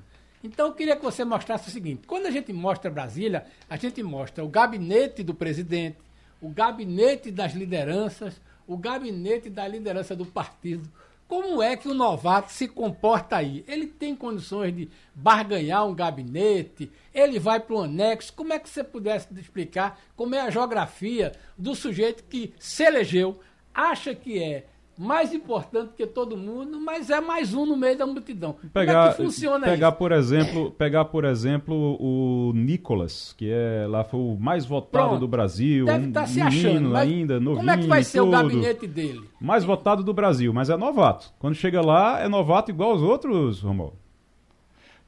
Então 0.47 0.69
eu 0.69 0.73
queria 0.73 0.95
que 0.95 1.03
você 1.03 1.25
mostrasse 1.25 1.69
o 1.69 1.73
seguinte: 1.73 2.07
quando 2.07 2.27
a 2.27 2.31
gente 2.31 2.53
mostra 2.53 2.91
Brasília, 2.91 3.45
a 3.69 3.77
gente 3.77 4.03
mostra 4.03 4.45
o 4.45 4.49
gabinete 4.49 5.23
do 5.23 5.35
presidente, 5.35 5.99
o 6.41 6.49
gabinete 6.49 7.33
das 7.33 7.53
lideranças, 7.53 8.41
o 8.67 8.77
gabinete 8.77 9.51
da 9.51 9.67
liderança 9.67 10.15
do 10.15 10.25
partido. 10.25 10.89
Como 11.27 11.61
é 11.61 11.77
que 11.77 11.89
o 11.89 11.95
novato 11.95 12.53
se 12.53 12.69
comporta 12.69 13.37
aí? 13.39 13.65
Ele 13.67 13.89
tem 13.89 14.15
condições 14.15 14.73
de 14.73 14.89
barganhar 15.13 15.85
um 15.85 15.93
gabinete? 15.93 16.89
Ele 17.13 17.41
vai 17.41 17.59
para 17.59 17.75
o 17.75 17.83
anexo? 17.83 18.33
Como 18.33 18.53
é 18.53 18.61
que 18.61 18.69
você 18.69 18.85
pudesse 18.85 19.27
explicar 19.37 20.01
como 20.15 20.37
é 20.37 20.41
a 20.43 20.51
geografia 20.51 21.33
do 21.59 21.75
sujeito 21.75 22.23
que 22.23 22.55
se 22.61 22.85
elegeu, 22.85 23.41
acha 23.75 24.15
que 24.15 24.41
é 24.41 24.67
mais 24.99 25.33
importante 25.35 25.93
que 25.97 26.07
todo 26.07 26.37
mundo, 26.37 26.81
mas 26.81 27.11
é 27.11 27.21
mais 27.21 27.53
um 27.53 27.67
no 27.67 27.77
meio 27.77 27.99
da 27.99 28.07
multidão. 28.07 28.57
Pegar, 28.73 28.95
Como 28.95 29.07
é 29.07 29.11
que 29.11 29.17
funciona 29.17 29.67
pegar 29.67 29.89
isso? 29.89 29.99
por 29.99 30.13
exemplo, 30.13 30.71
pegar 30.71 31.05
por 31.07 31.25
exemplo 31.25 31.97
o 32.01 32.53
Nicolas, 32.55 33.35
que 33.37 33.51
é 33.51 33.87
lá 33.89 34.05
foi 34.05 34.21
o 34.21 34.37
mais 34.39 34.65
votado 34.65 35.09
Pronto. 35.09 35.21
do 35.21 35.29
Brasil, 35.29 35.85
Deve 35.85 36.09
estar 36.09 36.21
tá 36.21 36.27
um 36.27 36.33
se 36.33 36.41
achando, 36.41 36.97
ainda, 36.97 37.39
novinho, 37.39 37.57
Como 37.57 37.71
é 37.71 37.77
que 37.77 37.87
vai 37.87 38.03
ser 38.03 38.19
tudo. 38.19 38.29
o 38.29 38.31
gabinete 38.33 38.87
dele? 38.87 39.23
Mais 39.41 39.65
votado 39.65 40.03
do 40.03 40.15
Brasil, 40.15 40.53
mas 40.53 40.71
é 40.71 40.77
novato. 40.77 41.33
Quando 41.39 41.55
chega 41.55 41.83
lá 41.83 42.21
é 42.21 42.29
novato 42.29 42.71
igual 42.71 42.93
aos 42.93 43.03
outros, 43.03 43.61
Romualdo. 43.61 43.97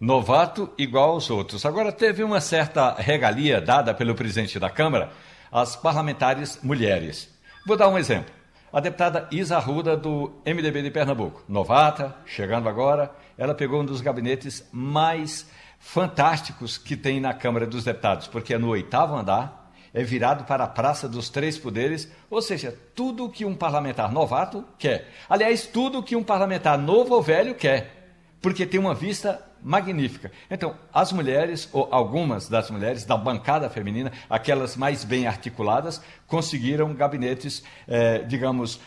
Novato 0.01 0.70
igual 0.78 1.11
aos 1.11 1.28
outros. 1.28 1.66
Agora 1.66 1.91
teve 1.91 2.22
uma 2.22 2.41
certa 2.41 2.95
regalia 2.95 3.61
dada 3.61 3.93
pelo 3.93 4.14
presidente 4.14 4.59
da 4.59 4.70
Câmara 4.70 5.11
às 5.51 5.74
parlamentares 5.74 6.61
mulheres. 6.62 7.36
Vou 7.66 7.76
dar 7.76 7.89
um 7.89 7.99
exemplo. 7.99 8.38
A 8.71 8.81
deputada 8.81 9.27
Isa 9.31 9.57
Arruda, 9.57 9.97
do 9.97 10.31
MDB 10.45 10.83
de 10.83 10.91
Pernambuco, 10.91 11.43
novata, 11.49 12.14
chegando 12.27 12.69
agora, 12.69 13.11
ela 13.39 13.55
pegou 13.55 13.81
um 13.81 13.85
dos 13.85 14.03
gabinetes 14.03 14.69
mais 14.71 15.49
fantásticos 15.79 16.77
que 16.77 16.95
tem 16.95 17.19
na 17.19 17.33
Câmara 17.33 17.66
dos 17.66 17.85
Deputados, 17.85 18.27
porque 18.27 18.53
é 18.53 18.59
no 18.59 18.69
oitavo 18.69 19.16
andar, 19.16 19.73
é 19.95 20.03
virado 20.03 20.45
para 20.45 20.64
a 20.64 20.69
Praça 20.69 21.09
dos 21.09 21.31
Três 21.31 21.57
Poderes, 21.57 22.12
ou 22.29 22.43
seja, 22.43 22.79
tudo 22.95 23.31
que 23.31 23.43
um 23.43 23.55
parlamentar 23.55 24.12
novato 24.12 24.62
quer. 24.79 25.09
Aliás, 25.31 25.66
tudo 25.66 26.03
que 26.03 26.14
um 26.14 26.23
parlamentar 26.23 26.77
novo 26.77 27.14
ou 27.14 27.23
velho 27.23 27.55
quer, 27.55 28.11
porque 28.39 28.66
tem 28.66 28.79
uma 28.79 28.95
vista 28.95 29.47
magnífica. 29.63 30.31
Então, 30.51 30.75
as 30.93 31.13
mulheres, 31.13 31.69
ou 31.73 31.89
algumas 31.91 32.49
das 32.49 32.71
mulheres 32.71 33.05
da 33.05 33.17
bancada 33.17 33.69
feminina, 33.69 34.13
aquelas 34.29 34.77
mais 34.77 35.05
bem 35.05 35.27
articuladas, 35.27 36.01
conseguiram 36.27 36.95
gabinetes, 36.95 37.63
eh, 37.87 38.25
digamos, 38.27 38.81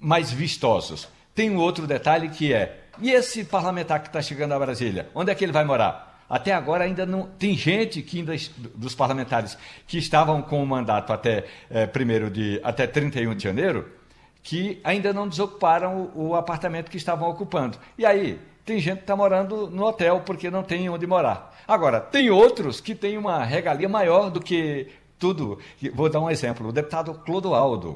mais 0.00 0.30
vistosos. 0.30 1.08
Tem 1.34 1.50
um 1.50 1.56
outro 1.56 1.86
detalhe 1.86 2.28
que 2.28 2.52
é: 2.52 2.84
e 3.00 3.10
esse 3.10 3.44
parlamentar 3.44 4.00
que 4.00 4.08
está 4.08 4.22
chegando 4.22 4.52
a 4.52 4.58
Brasília? 4.58 5.08
Onde 5.14 5.30
é 5.30 5.34
que 5.34 5.44
ele 5.44 5.52
vai 5.52 5.64
morar? 5.64 6.24
Até 6.28 6.52
agora 6.52 6.84
ainda 6.84 7.06
não 7.06 7.26
tem 7.26 7.56
gente 7.56 8.02
que 8.02 8.18
ainda, 8.18 8.34
dos 8.74 8.94
parlamentares 8.94 9.56
que 9.86 9.96
estavam 9.96 10.42
com 10.42 10.62
o 10.62 10.66
mandato 10.66 11.12
até 11.12 11.44
eh, 11.70 11.86
primeiro 11.86 12.30
de 12.30 12.60
até 12.64 12.86
31 12.86 13.34
de 13.34 13.44
janeiro 13.44 13.96
que 14.42 14.80
ainda 14.84 15.12
não 15.12 15.28
desocuparam 15.28 16.12
o, 16.14 16.28
o 16.28 16.36
apartamento 16.36 16.88
que 16.88 16.96
estavam 16.96 17.28
ocupando. 17.28 17.78
E 17.98 18.06
aí, 18.06 18.40
tem 18.66 18.80
gente 18.80 18.96
que 18.96 19.02
está 19.04 19.14
morando 19.14 19.70
no 19.70 19.84
hotel 19.84 20.22
porque 20.26 20.50
não 20.50 20.64
tem 20.64 20.90
onde 20.90 21.06
morar. 21.06 21.56
Agora, 21.68 22.00
tem 22.00 22.30
outros 22.30 22.80
que 22.80 22.96
têm 22.96 23.16
uma 23.16 23.44
regalia 23.44 23.88
maior 23.88 24.28
do 24.28 24.40
que 24.40 24.88
tudo. 25.16 25.60
Vou 25.94 26.10
dar 26.10 26.20
um 26.20 26.28
exemplo: 26.28 26.68
o 26.68 26.72
deputado 26.72 27.14
Clodoaldo. 27.14 27.90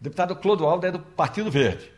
O 0.00 0.02
deputado 0.04 0.36
Clodoaldo 0.36 0.86
é 0.86 0.92
do 0.92 1.00
Partido 1.00 1.50
Verde. 1.50 1.90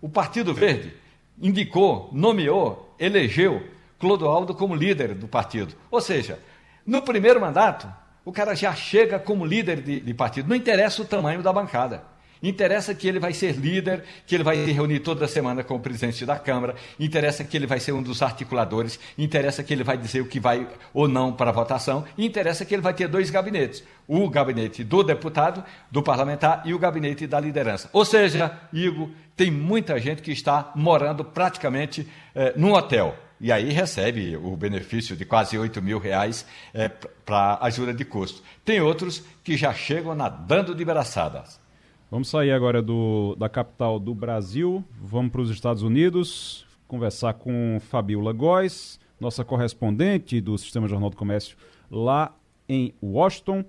O 0.00 0.08
Partido 0.08 0.54
Verde 0.54 0.94
indicou, 1.42 2.08
nomeou, 2.12 2.94
elegeu 2.98 3.66
Clodoaldo 3.98 4.54
como 4.54 4.74
líder 4.74 5.14
do 5.14 5.26
partido. 5.26 5.74
Ou 5.90 6.00
seja, 6.00 6.38
no 6.86 7.02
primeiro 7.02 7.40
mandato, 7.40 7.92
o 8.24 8.30
cara 8.30 8.54
já 8.54 8.74
chega 8.74 9.18
como 9.18 9.44
líder 9.44 9.80
de, 9.82 10.00
de 10.00 10.14
partido. 10.14 10.48
Não 10.48 10.54
interessa 10.54 11.02
o 11.02 11.04
tamanho 11.04 11.42
da 11.42 11.52
bancada. 11.52 12.04
Interessa 12.42 12.94
que 12.94 13.08
ele 13.08 13.18
vai 13.18 13.32
ser 13.32 13.52
líder, 13.56 14.04
que 14.26 14.34
ele 14.34 14.44
vai 14.44 14.64
se 14.64 14.72
reunir 14.72 15.00
toda 15.00 15.26
semana 15.26 15.64
com 15.64 15.76
o 15.76 15.80
presidente 15.80 16.24
da 16.26 16.38
Câmara, 16.38 16.74
interessa 17.00 17.44
que 17.44 17.56
ele 17.56 17.66
vai 17.66 17.80
ser 17.80 17.92
um 17.92 18.02
dos 18.02 18.22
articuladores, 18.22 18.98
interessa 19.16 19.62
que 19.62 19.72
ele 19.72 19.82
vai 19.82 19.96
dizer 19.96 20.20
o 20.20 20.26
que 20.26 20.38
vai 20.38 20.66
ou 20.92 21.08
não 21.08 21.32
para 21.32 21.50
a 21.50 21.52
votação, 21.52 22.04
interessa 22.16 22.64
que 22.64 22.74
ele 22.74 22.82
vai 22.82 22.94
ter 22.94 23.08
dois 23.08 23.30
gabinetes: 23.30 23.82
o 24.06 24.28
gabinete 24.28 24.84
do 24.84 25.02
deputado, 25.02 25.64
do 25.90 26.02
parlamentar 26.02 26.62
e 26.64 26.74
o 26.74 26.78
gabinete 26.78 27.26
da 27.26 27.40
liderança. 27.40 27.88
Ou 27.92 28.04
seja, 28.04 28.58
Igor, 28.72 29.08
tem 29.36 29.50
muita 29.50 29.98
gente 29.98 30.22
que 30.22 30.32
está 30.32 30.72
morando 30.74 31.24
praticamente 31.24 32.06
eh, 32.34 32.52
num 32.56 32.72
hotel. 32.72 33.16
E 33.38 33.52
aí 33.52 33.70
recebe 33.70 34.34
o 34.36 34.56
benefício 34.56 35.14
de 35.14 35.24
quase 35.24 35.58
8 35.58 35.82
mil 35.82 35.98
reais 35.98 36.46
eh, 36.72 36.90
para 37.24 37.58
ajuda 37.60 37.92
de 37.92 38.04
custo. 38.04 38.42
Tem 38.64 38.80
outros 38.80 39.22
que 39.44 39.56
já 39.56 39.74
chegam 39.74 40.14
nadando 40.14 40.74
de 40.74 40.84
braçadas. 40.84 41.60
Vamos 42.08 42.28
sair 42.28 42.52
agora 42.52 42.80
do, 42.80 43.34
da 43.34 43.48
capital 43.48 43.98
do 43.98 44.14
Brasil, 44.14 44.84
vamos 45.02 45.32
para 45.32 45.40
os 45.40 45.50
Estados 45.50 45.82
Unidos, 45.82 46.64
conversar 46.86 47.34
com 47.34 47.78
Fabiola 47.80 48.32
Góes, 48.32 49.00
nossa 49.18 49.44
correspondente 49.44 50.40
do 50.40 50.56
Sistema 50.56 50.86
Jornal 50.86 51.10
do 51.10 51.16
Comércio 51.16 51.56
lá 51.90 52.32
em 52.68 52.94
Washington. 53.02 53.64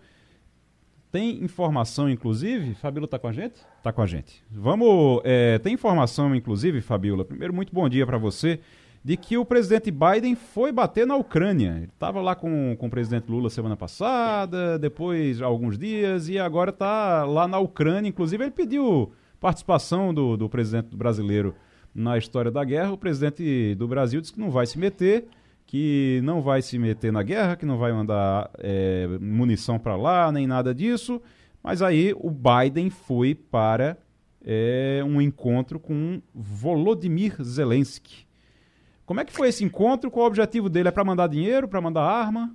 Tem 1.12 1.44
informação, 1.44 2.08
inclusive, 2.08 2.76
Fabiola 2.76 3.06
está 3.06 3.18
com 3.18 3.28
a 3.28 3.32
gente? 3.32 3.56
Está 3.80 3.92
com 3.92 4.04
a 4.04 4.06
gente. 4.06 4.44
Vamos, 4.52 5.20
é, 5.24 5.58
tem 5.58 5.74
informação, 5.74 6.36
inclusive, 6.36 6.80
Fabiola. 6.80 7.26
Primeiro, 7.26 7.56
muito 7.56 7.74
bom 7.74 7.90
dia 7.90 8.06
para 8.06 8.20
você 8.20 8.60
de 9.08 9.16
que 9.16 9.38
o 9.38 9.46
presidente 9.46 9.90
Biden 9.90 10.36
foi 10.36 10.70
bater 10.70 11.08
na 11.08 11.16
Ucrânia. 11.16 11.76
Ele 11.78 11.86
estava 11.86 12.20
lá 12.20 12.36
com, 12.36 12.76
com 12.78 12.88
o 12.88 12.90
presidente 12.90 13.32
Lula 13.32 13.50
semana 13.50 13.78
passada, 13.78 14.78
depois 14.78 15.42
alguns 15.42 15.78
dias, 15.78 16.28
e 16.28 16.38
agora 16.38 16.72
está 16.72 17.24
lá 17.24 17.48
na 17.48 17.58
Ucrânia. 17.58 18.10
Inclusive, 18.10 18.44
ele 18.44 18.52
pediu 18.52 19.14
participação 19.40 20.14
do, 20.14 20.36
do 20.36 20.50
presidente 20.50 20.94
brasileiro 20.94 21.56
na 21.96 22.18
história 22.18 22.52
da 22.52 22.66
guerra. 22.66 22.92
O 22.92 22.98
presidente 22.98 23.76
do 23.76 23.88
Brasil 23.88 24.20
disse 24.20 24.34
que 24.34 24.42
não 24.42 24.52
vai 24.52 24.66
se 24.66 24.78
meter, 24.78 25.30
que 25.66 26.20
não 26.26 26.42
vai 26.42 26.62
se 26.62 26.78
meter 26.78 27.14
na 27.14 27.24
guerra, 27.24 27.56
que 27.56 27.66
não 27.66 27.78
vai 27.78 27.94
mandar 27.94 28.52
é, 28.58 29.08
munição 29.22 29.80
para 29.80 29.96
lá, 29.96 30.30
nem 30.34 30.46
nada 30.46 30.76
disso. 30.76 31.22
Mas 31.64 31.82
aí 31.82 32.14
o 32.14 32.30
Biden 32.30 32.90
foi 32.90 33.34
para 33.34 33.98
é, 34.44 35.02
um 35.06 35.22
encontro 35.22 35.80
com 35.80 36.22
Volodymyr 36.36 37.42
Zelensky. 37.42 38.27
Como 39.08 39.22
é 39.22 39.26
que 39.26 39.32
foi 39.32 39.48
esse 39.48 39.64
encontro? 39.64 40.12
Qual 40.12 40.26
o 40.26 40.28
objetivo 40.28 40.68
dele? 40.68 40.90
É 40.90 40.92
para 40.92 41.06
mandar 41.06 41.30
dinheiro, 41.30 41.66
para 41.66 41.80
mandar 41.80 42.02
arma? 42.04 42.54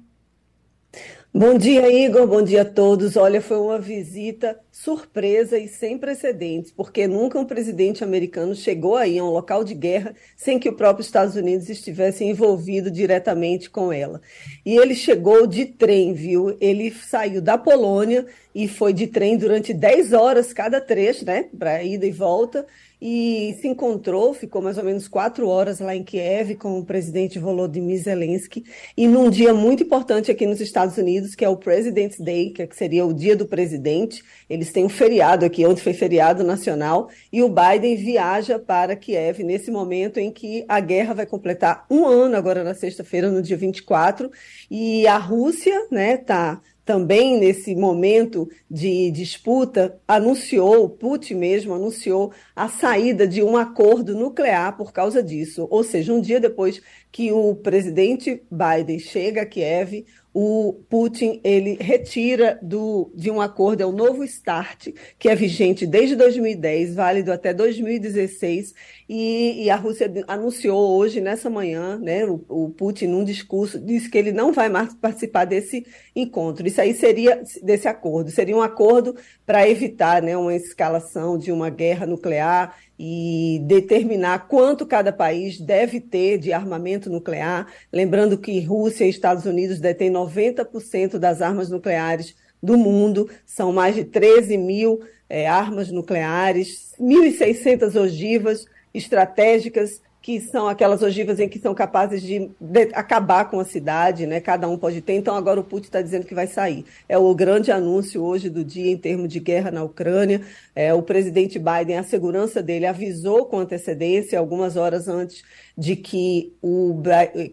Bom 1.33 1.57
dia, 1.57 1.91
Igor. 1.91 2.27
Bom 2.27 2.43
dia 2.43 2.61
a 2.61 2.65
todos. 2.67 3.17
Olha, 3.17 3.41
foi 3.41 3.57
uma 3.57 3.79
visita 3.79 4.61
surpresa 4.73 5.59
e 5.59 5.69
sem 5.69 5.99
precedentes, 5.99 6.73
porque 6.73 7.07
nunca 7.07 7.39
um 7.39 7.45
presidente 7.45 8.03
americano 8.03 8.55
chegou 8.55 8.97
aí 8.97 9.19
a 9.19 9.25
um 9.25 9.29
local 9.29 9.63
de 9.63 9.75
guerra 9.75 10.15
sem 10.35 10.59
que 10.59 10.69
o 10.71 10.73
próprio 10.73 11.05
Estados 11.05 11.37
Unidos 11.37 11.69
estivesse 11.69 12.25
envolvido 12.25 12.91
diretamente 12.91 13.69
com 13.69 13.93
ela. 13.93 14.23
E 14.65 14.75
ele 14.79 14.95
chegou 14.95 15.47
de 15.47 15.67
trem, 15.67 16.15
viu? 16.15 16.57
Ele 16.59 16.91
saiu 16.91 17.43
da 17.43 17.59
Polônia 17.59 18.25
e 18.55 18.67
foi 18.67 18.95
de 18.95 19.07
trem 19.07 19.37
durante 19.37 19.75
10 19.75 20.15
horas 20.15 20.55
cada 20.55 20.81
trecho, 20.81 21.27
né? 21.27 21.51
Para 21.57 21.83
ida 21.83 22.07
e 22.07 22.11
volta 22.11 22.67
e 23.05 23.57
se 23.61 23.67
encontrou, 23.67 24.33
ficou 24.33 24.63
mais 24.63 24.79
ou 24.79 24.85
menos 24.85 25.09
quatro 25.09 25.49
horas 25.49 25.81
lá 25.81 25.97
em 25.97 26.05
Kiev 26.05 26.55
com 26.55 26.79
o 26.79 26.85
presidente 26.85 27.37
Volodymyr 27.37 28.01
Zelensky, 28.01 28.63
e 28.97 29.09
num 29.09 29.29
dia 29.29 29.53
muito 29.53 29.83
importante 29.83 30.31
aqui 30.31 30.47
nos 30.47 30.61
Estados 30.61 30.97
Unidos, 30.97 31.35
que 31.35 31.45
é 31.45 31.49
o 31.49 31.57
President's 31.57 32.21
Day, 32.21 32.51
que 32.51 32.77
seria 32.77 33.05
o 33.05 33.13
dia 33.13 33.35
do 33.35 33.45
presidente. 33.45 34.23
Eles 34.63 34.71
têm 34.71 34.85
um 34.85 34.89
feriado 34.89 35.45
aqui, 35.45 35.67
ontem 35.67 35.83
foi 35.83 35.93
feriado 35.93 36.45
nacional, 36.45 37.11
e 37.33 37.43
o 37.43 37.49
Biden 37.49 37.97
viaja 37.97 38.61
para 38.61 38.95
Kiev 38.95 39.43
nesse 39.43 39.73
momento 39.73 40.21
em 40.21 40.31
que 40.31 40.65
a 40.69 40.79
guerra 40.79 41.15
vai 41.15 41.27
completar 41.27 41.85
um 41.91 42.07
ano, 42.07 42.37
agora 42.37 42.63
na 42.63 42.73
sexta-feira, 42.73 43.29
no 43.29 43.43
dia 43.43 43.57
24, 43.57 44.31
e 44.71 45.05
a 45.09 45.19
Rússia 45.19 45.75
está 45.75 45.89
né, 45.91 46.17
tá 46.17 46.61
também 46.85 47.39
nesse 47.39 47.75
momento 47.75 48.49
de 48.71 49.11
disputa, 49.11 50.01
anunciou, 50.07 50.89
Putin 50.89 51.35
mesmo 51.35 51.75
anunciou 51.75 52.33
a 52.55 52.69
saída 52.69 53.27
de 53.27 53.43
um 53.43 53.57
acordo 53.57 54.15
nuclear 54.15 54.77
por 54.77 54.93
causa 54.93 55.23
disso. 55.23 55.67
Ou 55.71 55.85
seja, 55.85 56.13
um 56.13 56.21
dia 56.21 56.41
depois 56.41 56.83
que 57.11 57.31
o 57.31 57.55
presidente 57.55 58.43
Biden 58.51 58.99
chega 58.99 59.43
a 59.43 59.47
Kiev, 59.47 60.05
o 60.35 60.83
Putin 60.89 61.41
ele 61.45 61.77
retira 61.81 62.59
do, 62.63 63.13
de 63.15 63.31
um 63.31 63.41
acordo, 63.41 63.83
é 63.83 63.87
o 63.87 63.93
novo 63.93 64.27
START, 64.27 64.89
que 65.19 65.29
é 65.29 65.35
vigente 65.35 65.87
desde 65.87 66.17
2010, 66.17 66.95
válido 66.95 67.33
até 67.33 67.53
2016, 67.53 68.75
e, 69.15 69.65
e 69.65 69.71
a 69.71 69.77
Rússia 69.77 70.11
anunciou 70.27 70.97
hoje, 70.97 71.21
nessa 71.21 71.51
manhã, 71.51 71.99
né, 71.99 72.25
o, 72.25 72.43
o, 72.49 72.71
Putin, 72.71 73.09
num 73.09 73.23
discurso, 73.23 73.79
disse 73.79 74.09
que 74.09 74.17
ele 74.17 74.33
não 74.33 74.55
vai 74.55 74.71
mais 74.71 74.95
participar 74.95 75.45
desse 75.45 75.85
encontro. 76.17 76.67
Isso 76.67 76.81
aí 76.81 76.95
seria, 76.95 77.43
desse 77.63 77.87
acordo, 77.87 78.31
seria 78.31 78.57
um 78.57 78.63
acordo 78.63 79.15
para 79.45 79.69
evitar 79.69 80.23
né, 80.23 80.35
uma 80.35 80.55
escalação 80.55 81.37
de 81.37 81.53
uma 81.53 81.69
guerra 81.69 82.07
nuclear 82.07 82.75
e 82.99 83.61
determinar 83.67 84.49
quanto 84.49 84.87
cada 84.87 85.13
país 85.13 85.61
deve 85.61 86.01
ter 86.01 86.39
de 86.39 86.51
armamento 86.51 87.11
nuclear. 87.11 87.67
Lembrando 87.93 88.39
que 88.39 88.61
Rússia 88.61 89.05
e 89.05 89.11
Estados 89.11 89.45
Unidos 89.45 89.79
detêm 89.79 90.11
90% 90.11 91.19
das 91.19 91.43
armas 91.43 91.69
nucleares 91.69 92.35
do 92.63 92.79
mundo, 92.79 93.29
são 93.45 93.75
mais 93.75 93.95
de 93.95 94.05
13 94.05 94.57
mil 94.57 95.01
é, 95.29 95.47
armas 95.47 95.91
nucleares, 95.91 96.95
1.600 96.99 98.01
ogivas 98.01 98.72
estratégicas 98.95 100.01
que 100.23 100.41
são 100.41 100.69
aquelas 100.69 101.03
ogivas 101.03 101.41
em 101.41 101.49
que 101.49 101.59
são 101.59 101.75
capazes 101.75 102.23
de, 102.23 102.49
de, 102.61 102.83
acabar 102.95 103.51
com 103.51 103.59
a 103.59 103.65
cidade, 103.65 104.25
né? 104.25 104.41
Cada 104.41 104.69
um 104.69 104.79
pode 104.79 105.01
ter. 105.01 105.15
Então 105.15 105.35
agora 105.35 105.59
o 105.59 105.65
Putin 105.65 105.87
está 105.87 106.01
dizendo 106.01 106.25
que 106.25 106.35
vai 106.35 106.47
sair. 106.47 106.85
É 107.09 107.19
o 107.19 107.35
grande 107.35 107.73
anúncio 107.73 108.23
hoje 108.23 108.49
do 108.49 108.65
dia 108.65 108.93
em 108.93 108.97
termos 108.97 109.29
de 109.29 109.41
guerra 109.41 109.73
na 109.73 109.83
Ucrânia. 109.83 110.41
É, 110.77 110.95
o 110.95 111.03
presidente 111.03 111.59
Biden, 111.59 111.99
a 111.99 112.05
segurança 112.05 112.63
dele 112.63 112.87
avisou 112.87 113.47
com 113.47 113.59
antecedência, 113.59 114.39
algumas 114.39 114.77
horas 114.77 115.09
antes 115.09 115.43
de 115.77 115.97
que 115.97 116.55
o 116.63 117.03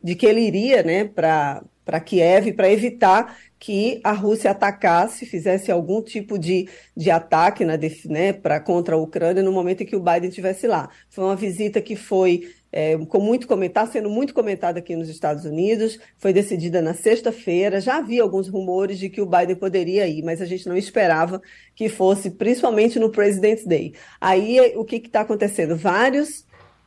de 0.04 0.14
que 0.14 0.28
ele 0.28 0.42
iria, 0.42 0.84
né? 0.84 1.06
Para 1.06 1.64
para 1.84 2.00
Kiev 2.00 2.54
para 2.54 2.72
evitar 2.72 3.36
que 3.60 4.00
a 4.04 4.14
Rússia 4.14 4.52
atacasse, 4.52 5.26
fizesse 5.26 5.70
algum 5.70 6.02
tipo 6.02 6.40
de, 6.40 6.70
de 6.96 7.12
ataque 7.12 7.66
na, 7.66 7.78
né, 8.06 8.32
pra, 8.32 8.60
contra 8.60 8.96
a 8.96 8.98
Ucrânia 8.98 9.44
no 9.44 9.52
momento 9.52 9.84
em 9.84 9.86
que 9.86 9.96
o 9.96 10.00
Biden 10.00 10.30
estivesse 10.30 10.66
lá. 10.66 10.90
Foi 11.10 11.26
uma 11.26 11.36
visita 11.36 11.82
que 11.82 11.96
foi 11.96 12.50
é, 12.72 12.98
com 12.98 13.20
muito 13.20 13.48
comentar, 13.48 13.88
sendo 13.88 14.10
muito 14.10 14.34
comentada 14.34 14.80
aqui 14.80 14.96
nos 14.96 15.10
Estados 15.10 15.44
Unidos, 15.44 16.00
foi 16.18 16.32
decidida 16.32 16.82
na 16.82 16.94
sexta-feira. 16.94 17.82
Já 17.82 17.98
havia 17.98 18.24
alguns 18.24 18.48
rumores 18.48 18.98
de 18.98 19.10
que 19.10 19.22
o 19.22 19.26
Biden 19.26 19.56
poderia 19.56 20.08
ir, 20.08 20.24
mas 20.24 20.42
a 20.42 20.46
gente 20.46 20.68
não 20.70 20.78
esperava 20.78 21.42
que 21.76 21.90
fosse, 21.90 22.32
principalmente 22.32 22.98
no 22.98 23.10
President's 23.10 23.66
Day. 23.66 23.94
Aí 24.22 24.74
o 24.78 24.86
que 24.86 24.98
está 24.98 25.22
acontecendo? 25.22 25.76
Vários 25.76 26.46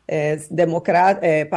é, 0.08 0.38
é, 1.20 1.48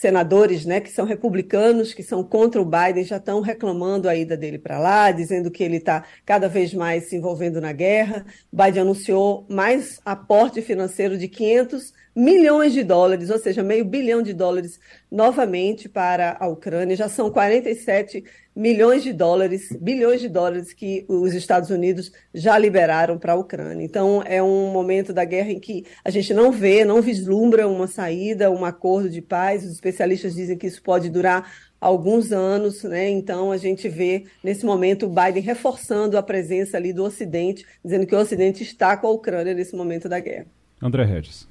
senadores 0.00 0.64
né, 0.64 0.80
que 0.80 0.92
são 0.92 1.04
republicanos, 1.04 1.92
que 1.92 2.04
são 2.04 2.22
contra 2.22 2.62
o 2.62 2.64
Biden, 2.64 3.02
já 3.02 3.16
estão 3.16 3.40
reclamando 3.40 4.08
a 4.08 4.14
ida 4.14 4.36
dele 4.36 4.56
para 4.56 4.78
lá, 4.78 5.10
dizendo 5.10 5.50
que 5.50 5.64
ele 5.64 5.78
está 5.78 6.04
cada 6.24 6.48
vez 6.48 6.72
mais 6.72 7.08
se 7.08 7.16
envolvendo 7.16 7.60
na 7.60 7.72
guerra. 7.72 8.24
O 8.52 8.56
Biden 8.56 8.82
anunciou 8.82 9.44
mais 9.48 10.00
aporte 10.04 10.62
financeiro 10.62 11.18
de 11.18 11.26
500 11.26 11.92
milhões 12.14 12.72
de 12.72 12.84
dólares, 12.84 13.28
ou 13.28 13.38
seja, 13.38 13.62
meio 13.62 13.84
bilhão 13.84 14.22
de 14.22 14.32
dólares 14.32 14.78
novamente 15.10 15.88
para 15.88 16.36
a 16.38 16.46
Ucrânia. 16.46 16.96
Já 16.96 17.08
são 17.08 17.30
47 17.30 18.24
milhões 18.54 19.02
de 19.02 19.12
dólares, 19.12 19.68
bilhões 19.80 20.20
de 20.20 20.28
dólares 20.28 20.72
que 20.72 21.04
os 21.08 21.32
Estados 21.32 21.70
Unidos 21.70 22.12
já 22.34 22.58
liberaram 22.58 23.18
para 23.18 23.32
a 23.32 23.36
Ucrânia. 23.36 23.84
Então, 23.84 24.22
é 24.26 24.42
um 24.42 24.70
momento 24.72 25.12
da 25.12 25.24
guerra 25.24 25.52
em 25.52 25.60
que 25.60 25.84
a 26.04 26.10
gente 26.10 26.34
não 26.34 26.50
vê, 26.50 26.84
não 26.84 27.00
vislumbra 27.00 27.68
uma 27.68 27.86
saída, 27.86 28.50
um 28.50 28.64
acordo 28.64 29.08
de 29.08 29.22
paz. 29.22 29.64
Os 29.64 29.72
especialistas 29.72 30.34
dizem 30.34 30.58
que 30.58 30.66
isso 30.66 30.82
pode 30.82 31.08
durar 31.08 31.50
alguns 31.80 32.32
anos, 32.32 32.82
né? 32.82 33.08
Então 33.08 33.52
a 33.52 33.56
gente 33.56 33.88
vê 33.88 34.24
nesse 34.42 34.66
momento 34.66 35.06
o 35.06 35.08
Biden 35.08 35.42
reforçando 35.42 36.18
a 36.18 36.22
presença 36.22 36.76
ali 36.76 36.92
do 36.92 37.04
Ocidente, 37.04 37.64
dizendo 37.84 38.06
que 38.06 38.14
o 38.14 38.18
Ocidente 38.18 38.62
está 38.62 38.96
com 38.96 39.06
a 39.06 39.10
Ucrânia 39.10 39.54
nesse 39.54 39.76
momento 39.76 40.08
da 40.08 40.18
guerra. 40.18 40.46
André 40.82 41.04
Regis. 41.04 41.48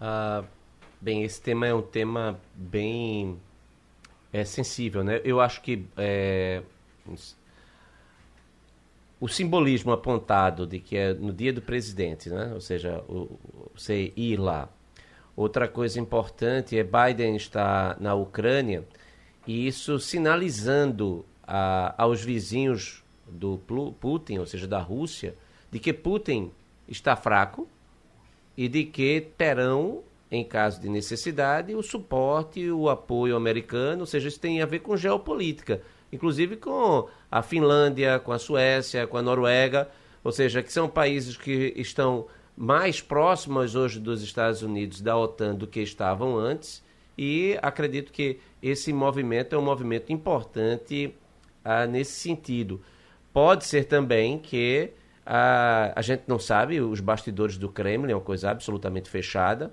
Ah, 0.00 0.44
bem, 1.00 1.22
esse 1.22 1.40
tema 1.40 1.66
é 1.66 1.74
um 1.74 1.82
tema 1.82 2.40
bem 2.54 3.38
é, 4.32 4.44
sensível, 4.44 5.02
né? 5.02 5.20
Eu 5.24 5.40
acho 5.40 5.60
que 5.62 5.86
é, 5.96 6.62
o 9.18 9.28
simbolismo 9.28 9.92
apontado 9.92 10.66
de 10.66 10.78
que 10.78 10.96
é 10.96 11.14
no 11.14 11.32
dia 11.32 11.52
do 11.52 11.62
presidente, 11.62 12.28
né? 12.28 12.52
Ou 12.54 12.60
seja, 12.60 13.04
o, 13.08 13.38
você 13.74 14.12
ir 14.16 14.36
lá. 14.36 14.68
Outra 15.36 15.66
coisa 15.68 15.98
importante 15.98 16.78
é 16.78 16.84
Biden 16.84 17.36
estar 17.36 17.98
na 18.00 18.14
Ucrânia 18.14 18.84
e 19.46 19.66
isso 19.66 19.98
sinalizando 19.98 21.24
a, 21.42 21.94
aos 21.96 22.22
vizinhos 22.22 23.02
do 23.26 23.58
Putin, 24.00 24.38
ou 24.38 24.46
seja, 24.46 24.66
da 24.66 24.80
Rússia, 24.80 25.34
de 25.70 25.78
que 25.78 25.92
Putin 25.92 26.50
está 26.88 27.14
fraco, 27.14 27.68
e 28.56 28.68
de 28.68 28.84
que 28.84 29.28
terão, 29.38 30.02
em 30.30 30.44
caso 30.44 30.80
de 30.80 30.88
necessidade, 30.88 31.74
o 31.74 31.82
suporte, 31.82 32.70
o 32.70 32.88
apoio 32.88 33.36
americano, 33.36 34.00
ou 34.00 34.06
seja, 34.06 34.28
isso 34.28 34.38
tem 34.38 34.62
a 34.62 34.66
ver 34.66 34.78
com 34.78 34.96
geopolítica, 34.96 35.82
inclusive 36.12 36.56
com 36.56 37.08
a 37.30 37.42
Finlândia, 37.42 38.18
com 38.20 38.30
a 38.30 38.38
Suécia, 38.38 39.06
com 39.06 39.16
a 39.16 39.22
Noruega, 39.22 39.90
ou 40.22 40.30
seja, 40.30 40.62
que 40.62 40.72
são 40.72 40.88
países 40.88 41.36
que 41.36 41.72
estão 41.76 42.26
mais 42.56 43.00
próximos 43.00 43.74
hoje 43.74 43.98
dos 43.98 44.22
Estados 44.22 44.62
Unidos 44.62 45.00
da 45.00 45.16
OTAN 45.16 45.54
do 45.54 45.66
que 45.66 45.80
estavam 45.80 46.38
antes, 46.38 46.82
e 47.18 47.58
acredito 47.60 48.12
que 48.12 48.38
esse 48.62 48.92
movimento 48.92 49.54
é 49.54 49.58
um 49.58 49.62
movimento 49.62 50.12
importante 50.12 51.14
ah, 51.64 51.86
nesse 51.86 52.12
sentido. 52.12 52.80
Pode 53.32 53.64
ser 53.64 53.84
também 53.84 54.38
que 54.38 54.90
a, 55.24 55.92
a 55.94 56.02
gente 56.02 56.22
não 56.26 56.38
sabe, 56.38 56.80
os 56.80 57.00
bastidores 57.00 57.56
do 57.56 57.68
Kremlin 57.68 58.12
é 58.12 58.14
uma 58.14 58.20
coisa 58.20 58.50
absolutamente 58.50 59.10
fechada, 59.10 59.72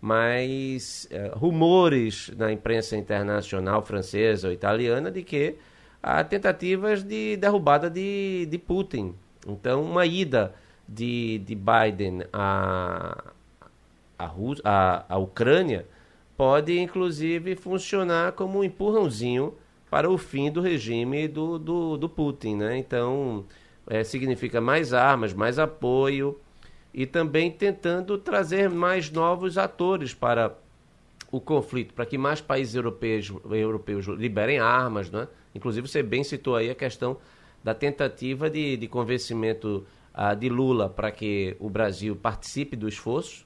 mas 0.00 1.08
é, 1.10 1.32
rumores 1.34 2.30
na 2.36 2.52
imprensa 2.52 2.96
internacional 2.96 3.82
francesa 3.82 4.48
ou 4.48 4.52
italiana 4.52 5.10
de 5.10 5.22
que 5.22 5.56
há 6.02 6.22
tentativas 6.22 7.02
de 7.02 7.36
derrubada 7.36 7.90
de, 7.90 8.46
de 8.46 8.58
Putin. 8.58 9.14
Então, 9.46 9.82
uma 9.82 10.06
ida 10.06 10.54
de, 10.88 11.38
de 11.40 11.54
Biden 11.54 12.24
à, 12.32 13.24
à, 14.18 14.30
à, 14.64 15.04
à 15.08 15.18
Ucrânia 15.18 15.86
pode, 16.36 16.78
inclusive, 16.78 17.56
funcionar 17.56 18.32
como 18.32 18.58
um 18.58 18.64
empurrãozinho 18.64 19.54
para 19.90 20.10
o 20.10 20.18
fim 20.18 20.50
do 20.50 20.60
regime 20.60 21.26
do, 21.26 21.58
do, 21.58 21.96
do 21.96 22.08
Putin. 22.08 22.56
Né? 22.56 22.78
Então, 22.78 23.44
é, 23.86 24.04
significa 24.04 24.60
mais 24.60 24.92
armas, 24.92 25.32
mais 25.32 25.58
apoio 25.58 26.38
e 26.96 27.04
também 27.04 27.50
tentando 27.50 28.16
trazer 28.16 28.70
mais 28.70 29.10
novos 29.10 29.58
atores 29.58 30.14
para 30.14 30.56
o 31.30 31.38
conflito, 31.38 31.92
para 31.92 32.06
que 32.06 32.16
mais 32.16 32.40
países 32.40 32.74
europeus, 32.74 33.30
europeus 33.50 34.06
liberem 34.06 34.58
armas. 34.58 35.10
Né? 35.10 35.28
Inclusive, 35.54 35.86
você 35.86 36.02
bem 36.02 36.24
citou 36.24 36.56
aí 36.56 36.70
a 36.70 36.74
questão 36.74 37.18
da 37.62 37.74
tentativa 37.74 38.48
de, 38.48 38.78
de 38.78 38.88
convencimento 38.88 39.86
uh, 40.14 40.34
de 40.34 40.48
Lula 40.48 40.88
para 40.88 41.10
que 41.10 41.54
o 41.60 41.68
Brasil 41.68 42.16
participe 42.16 42.74
do 42.74 42.88
esforço, 42.88 43.44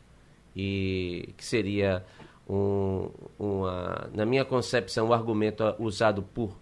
e 0.55 1.35
que 1.37 1.45
seria, 1.45 2.05
um, 2.49 3.11
uma, 3.37 4.11
na 4.15 4.25
minha 4.25 4.45
concepção, 4.45 5.07
o 5.07 5.11
um 5.11 5.13
argumento 5.13 5.65
usado 5.81 6.23
por, 6.23 6.57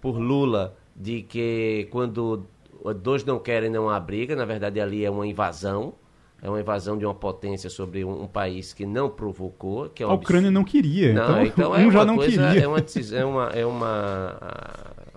por 0.00 0.18
Lula 0.18 0.74
de 0.96 1.22
que 1.22 1.86
quando 1.90 2.46
dois 3.02 3.24
não 3.24 3.38
querem 3.38 3.68
não 3.68 3.90
há 3.90 4.00
briga, 4.00 4.34
na 4.34 4.46
verdade 4.46 4.80
ali 4.80 5.04
é 5.04 5.10
uma 5.10 5.26
invasão, 5.26 5.94
é 6.44 6.48
uma 6.50 6.60
invasão 6.60 6.98
de 6.98 7.06
uma 7.06 7.14
potência 7.14 7.70
sobre 7.70 8.04
um, 8.04 8.24
um 8.24 8.26
país 8.26 8.74
que 8.74 8.84
não 8.84 9.08
provocou. 9.08 9.88
Que 9.88 10.02
é 10.02 10.06
um 10.06 10.10
a 10.10 10.14
Ucrânia 10.14 10.50
absurdo. 10.50 10.54
não 10.54 10.62
queria, 10.62 11.12
não, 11.14 11.42
então, 11.42 11.46
então 11.46 11.72
um 11.72 11.88
é 11.88 11.90
já 11.90 12.04
não 12.04 12.16
coisa, 12.16 12.48
queria. 12.48 12.64
É 12.64 12.68
uma, 12.68 12.78
é 13.12 13.24
uma, 13.24 13.48
é 13.60 13.66
uma, 13.66 14.40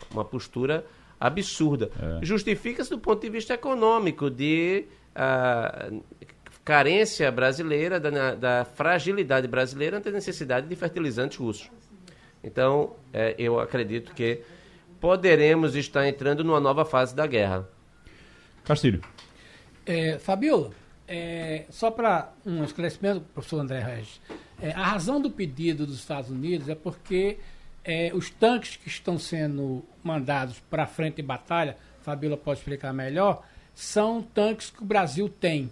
uma 0.09 0.23
postura 0.23 0.86
absurda. 1.19 1.91
É. 2.01 2.25
Justifica-se 2.25 2.89
do 2.89 2.97
ponto 2.97 3.21
de 3.21 3.30
vista 3.30 3.53
econômico, 3.53 4.30
de 4.30 4.86
uh, 5.17 6.01
carência 6.63 7.30
brasileira, 7.30 7.99
da, 7.99 8.34
da, 8.34 8.63
fragilidade 8.63 9.49
brasileira 9.49 9.97
ante 9.97 10.07
a 10.07 10.13
necessidade 10.13 10.65
de 10.65 10.75
fertilizantes 10.78 11.38
russos. 11.38 11.69
Então, 12.41 12.95
é, 13.11 13.36
eu 13.38 13.59
acredito 13.59 14.13
que 14.13 14.43
poderemos 14.97 15.75
estar 15.75 16.07
entrando 16.07 16.41
numa 16.41 16.61
nova 16.61 16.86
fase 16.86 17.13
da 17.13 17.28
guerra. 17.28 17.67
Castilho. 18.63 19.01
É, 19.86 20.17
Fabiola, 20.19 20.71
é, 21.07 21.65
só 21.69 21.89
para 21.89 22.33
um 22.45 22.63
esclarecimento, 22.63 23.21
professor 23.33 23.59
André 23.59 23.79
Regis, 23.79 24.19
é, 24.61 24.71
a 24.71 24.83
razão 24.83 25.21
do 25.21 25.31
pedido 25.31 25.85
dos 25.85 25.95
Estados 25.95 26.29
Unidos 26.29 26.67
é 26.67 26.75
porque 26.75 27.37
é, 27.83 28.11
os 28.13 28.29
tanques 28.29 28.75
que 28.75 28.89
estão 28.89 29.17
sendo 29.17 29.83
mandados 30.03 30.59
para 30.69 30.85
frente 30.85 31.15
de 31.15 31.21
batalha, 31.21 31.77
Fabiola 32.01 32.35
pode 32.35 32.59
explicar 32.59 32.91
melhor, 32.91 33.43
são 33.73 34.21
tanques 34.21 34.69
que 34.69 34.81
o 34.81 34.85
Brasil 34.85 35.29
tem. 35.29 35.71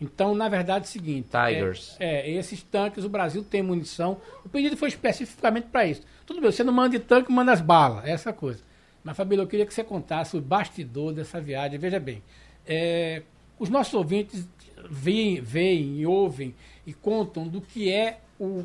Então, 0.00 0.34
na 0.34 0.48
verdade, 0.48 0.86
é 0.86 0.88
o 0.88 0.90
seguinte: 0.90 1.28
Tigers. 1.28 1.96
É, 2.00 2.28
é, 2.28 2.30
esses 2.32 2.60
tanques, 2.62 3.04
o 3.04 3.08
Brasil 3.08 3.44
tem 3.44 3.62
munição. 3.62 4.20
O 4.44 4.48
pedido 4.48 4.76
foi 4.76 4.88
especificamente 4.88 5.68
para 5.68 5.86
isso. 5.86 6.02
Tudo 6.26 6.40
bem, 6.40 6.50
você 6.50 6.64
não 6.64 6.72
manda 6.72 6.98
de 6.98 6.98
tanque, 6.98 7.30
manda 7.30 7.52
as 7.52 7.60
balas, 7.60 8.04
essa 8.04 8.32
coisa. 8.32 8.60
Mas, 9.04 9.16
Fabíola, 9.16 9.44
eu 9.44 9.48
queria 9.48 9.64
que 9.66 9.72
você 9.72 9.84
contasse 9.84 10.36
o 10.36 10.40
bastidor 10.40 11.12
dessa 11.12 11.40
viagem. 11.40 11.78
Veja 11.78 12.00
bem, 12.00 12.22
é, 12.66 13.22
os 13.58 13.68
nossos 13.68 13.94
ouvintes 13.94 14.48
veem, 14.90 15.40
veem 15.40 16.00
e 16.00 16.06
ouvem 16.06 16.54
e 16.86 16.92
contam 16.92 17.46
do 17.46 17.60
que 17.60 17.90
é 17.90 18.20
o, 18.38 18.64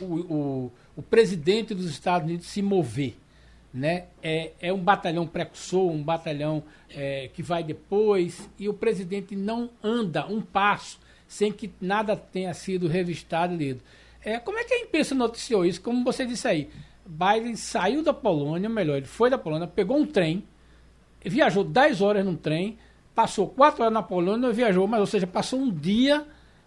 o, 0.00 0.04
o, 0.04 0.72
o 0.96 1.02
presidente 1.02 1.74
dos 1.74 1.86
Estados 1.86 2.28
Unidos 2.28 2.46
se 2.46 2.62
mover. 2.62 3.16
Né? 3.72 4.04
É, 4.22 4.52
é 4.60 4.72
um 4.72 4.78
batalhão 4.78 5.26
precursor, 5.26 5.90
um 5.90 6.02
batalhão 6.02 6.62
é, 6.90 7.28
que 7.34 7.42
vai 7.42 7.62
depois, 7.62 8.48
e 8.58 8.68
o 8.68 8.74
presidente 8.74 9.36
não 9.36 9.68
anda 9.82 10.26
um 10.26 10.40
passo 10.40 10.98
sem 11.28 11.52
que 11.52 11.70
nada 11.80 12.16
tenha 12.16 12.54
sido 12.54 12.86
revistado 12.86 13.54
e 13.54 13.56
lido. 13.56 13.82
É, 14.24 14.38
como 14.38 14.58
é 14.58 14.64
que 14.64 14.74
a 14.74 14.80
imprensa 14.80 15.14
noticiou 15.14 15.64
isso? 15.64 15.80
Como 15.80 16.04
você 16.04 16.24
disse 16.24 16.48
aí, 16.48 16.70
Biden 17.04 17.56
saiu 17.56 18.02
da 18.02 18.12
Polônia, 18.14 18.68
melhor, 18.68 18.96
ele 18.96 19.06
foi 19.06 19.30
da 19.30 19.38
Polônia, 19.38 19.66
pegou 19.66 19.96
um 19.96 20.06
trem, 20.06 20.44
viajou 21.24 21.62
10 21.62 22.00
horas 22.00 22.24
num 22.24 22.36
trem, 22.36 22.78
passou 23.16 23.48
4 23.48 23.82
horas 23.82 23.94
na 23.94 24.02
Polônia, 24.02 24.52
viajou, 24.52 24.86
mas 24.86 25.00
ou 25.00 25.06
seja, 25.06 25.26
passou 25.26 25.58
um 25.58 25.70
dia 25.70 26.26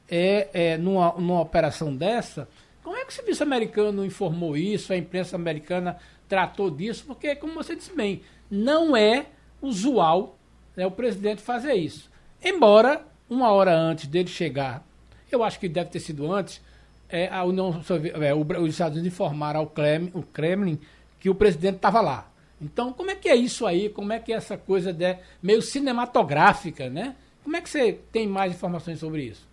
é, 0.09 0.49
é, 0.51 0.77
numa, 0.77 1.13
numa 1.13 1.41
operação 1.41 1.95
dessa. 1.95 2.49
Como 2.83 2.97
é 2.97 3.05
que 3.05 3.11
o 3.11 3.15
serviço 3.15 3.43
americano 3.43 4.03
informou 4.03 4.57
isso, 4.57 4.91
a 4.91 4.97
imprensa 4.97 5.35
americana 5.35 5.97
tratou 6.27 6.71
disso? 6.71 7.03
Porque, 7.05 7.35
como 7.35 7.53
você 7.53 7.75
disse 7.75 7.95
bem, 7.95 8.23
não 8.49 8.97
é 8.97 9.27
usual 9.61 10.39
né, 10.75 10.87
o 10.87 10.91
presidente 10.91 11.39
fazer 11.39 11.75
isso. 11.75 12.09
Embora, 12.43 13.05
uma 13.29 13.51
hora 13.51 13.77
antes 13.77 14.07
dele 14.07 14.27
chegar, 14.27 14.83
eu 15.31 15.43
acho 15.43 15.59
que 15.59 15.69
deve 15.69 15.91
ter 15.91 15.99
sido 15.99 16.33
antes, 16.33 16.59
é, 17.07 17.27
a 17.27 17.43
União 17.43 17.83
Soviética, 17.83 18.25
é, 18.25 18.33
os 18.33 18.69
Estados 18.71 18.97
Unidos 18.97 19.13
informaram 19.13 19.59
ao 19.59 19.67
Kremlin, 19.67 20.11
o 20.15 20.23
Kremlin 20.23 20.79
que 21.19 21.29
o 21.29 21.35
presidente 21.35 21.75
estava 21.75 22.01
lá. 22.01 22.28
Então, 22.61 22.91
como 22.91 23.11
é 23.11 23.15
que 23.15 23.29
é 23.29 23.35
isso 23.35 23.65
aí? 23.65 23.89
Como 23.89 24.11
é 24.11 24.19
que 24.19 24.33
é 24.33 24.35
essa 24.35 24.57
coisa 24.57 24.91
de, 24.91 25.17
meio 25.41 25.61
cinematográfica, 25.61 26.89
né? 26.89 27.15
Como 27.43 27.55
é 27.55 27.61
que 27.61 27.69
você 27.69 27.97
tem 28.11 28.27
mais 28.27 28.53
informações 28.53 28.99
sobre 28.99 29.23
isso? 29.23 29.47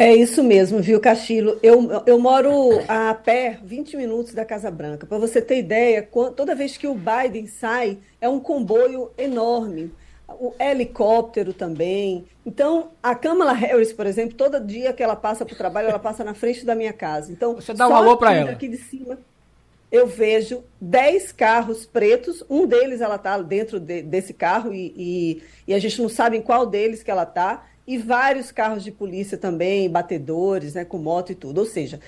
É 0.00 0.14
isso 0.14 0.44
mesmo, 0.44 0.80
viu, 0.80 1.00
Castilho? 1.00 1.58
Eu, 1.60 2.04
eu 2.06 2.20
moro 2.20 2.50
a 2.86 3.12
pé 3.14 3.58
20 3.64 3.96
minutos 3.96 4.32
da 4.32 4.44
Casa 4.44 4.70
Branca. 4.70 5.04
Para 5.04 5.18
você 5.18 5.42
ter 5.42 5.58
ideia, 5.58 6.08
toda 6.36 6.54
vez 6.54 6.76
que 6.76 6.86
o 6.86 6.94
Biden 6.94 7.48
sai, 7.48 7.98
é 8.20 8.28
um 8.28 8.38
comboio 8.38 9.10
enorme. 9.18 9.92
O 10.28 10.54
helicóptero 10.58 11.52
também. 11.52 12.26
Então, 12.46 12.90
a 13.02 13.12
Kamala 13.12 13.52
Harris, 13.52 13.92
por 13.92 14.06
exemplo, 14.06 14.36
todo 14.36 14.64
dia 14.64 14.92
que 14.92 15.02
ela 15.02 15.16
passa 15.16 15.44
para 15.44 15.54
o 15.54 15.58
trabalho, 15.58 15.88
ela 15.88 15.98
passa 15.98 16.22
na 16.22 16.32
frente 16.32 16.64
da 16.64 16.76
minha 16.76 16.92
casa. 16.92 17.32
Então, 17.32 17.56
você 17.56 17.74
dá 17.74 17.88
um 17.88 17.94
alô 17.96 18.16
para 18.16 18.34
ela. 18.34 18.50
Aqui 18.52 18.68
de 18.68 18.76
cima, 18.76 19.18
eu 19.90 20.06
vejo 20.06 20.64
10 20.80 21.32
carros 21.32 21.86
pretos. 21.86 22.44
Um 22.48 22.66
deles 22.66 23.00
ela 23.00 23.16
está 23.16 23.40
dentro 23.40 23.80
de, 23.80 24.02
desse 24.02 24.34
carro 24.34 24.72
e, 24.72 24.92
e, 24.96 25.42
e 25.66 25.74
a 25.74 25.78
gente 25.78 26.00
não 26.00 26.08
sabe 26.08 26.36
em 26.36 26.42
qual 26.42 26.66
deles 26.66 27.02
que 27.02 27.10
ela 27.10 27.22
está 27.22 27.66
e 27.86 27.96
vários 27.96 28.52
carros 28.52 28.84
de 28.84 28.92
polícia 28.92 29.38
também, 29.38 29.88
batedores, 29.88 30.74
né, 30.74 30.84
com 30.84 30.98
moto 30.98 31.32
e 31.32 31.34
tudo. 31.34 31.58
Ou 31.58 31.66
seja, 31.66 32.00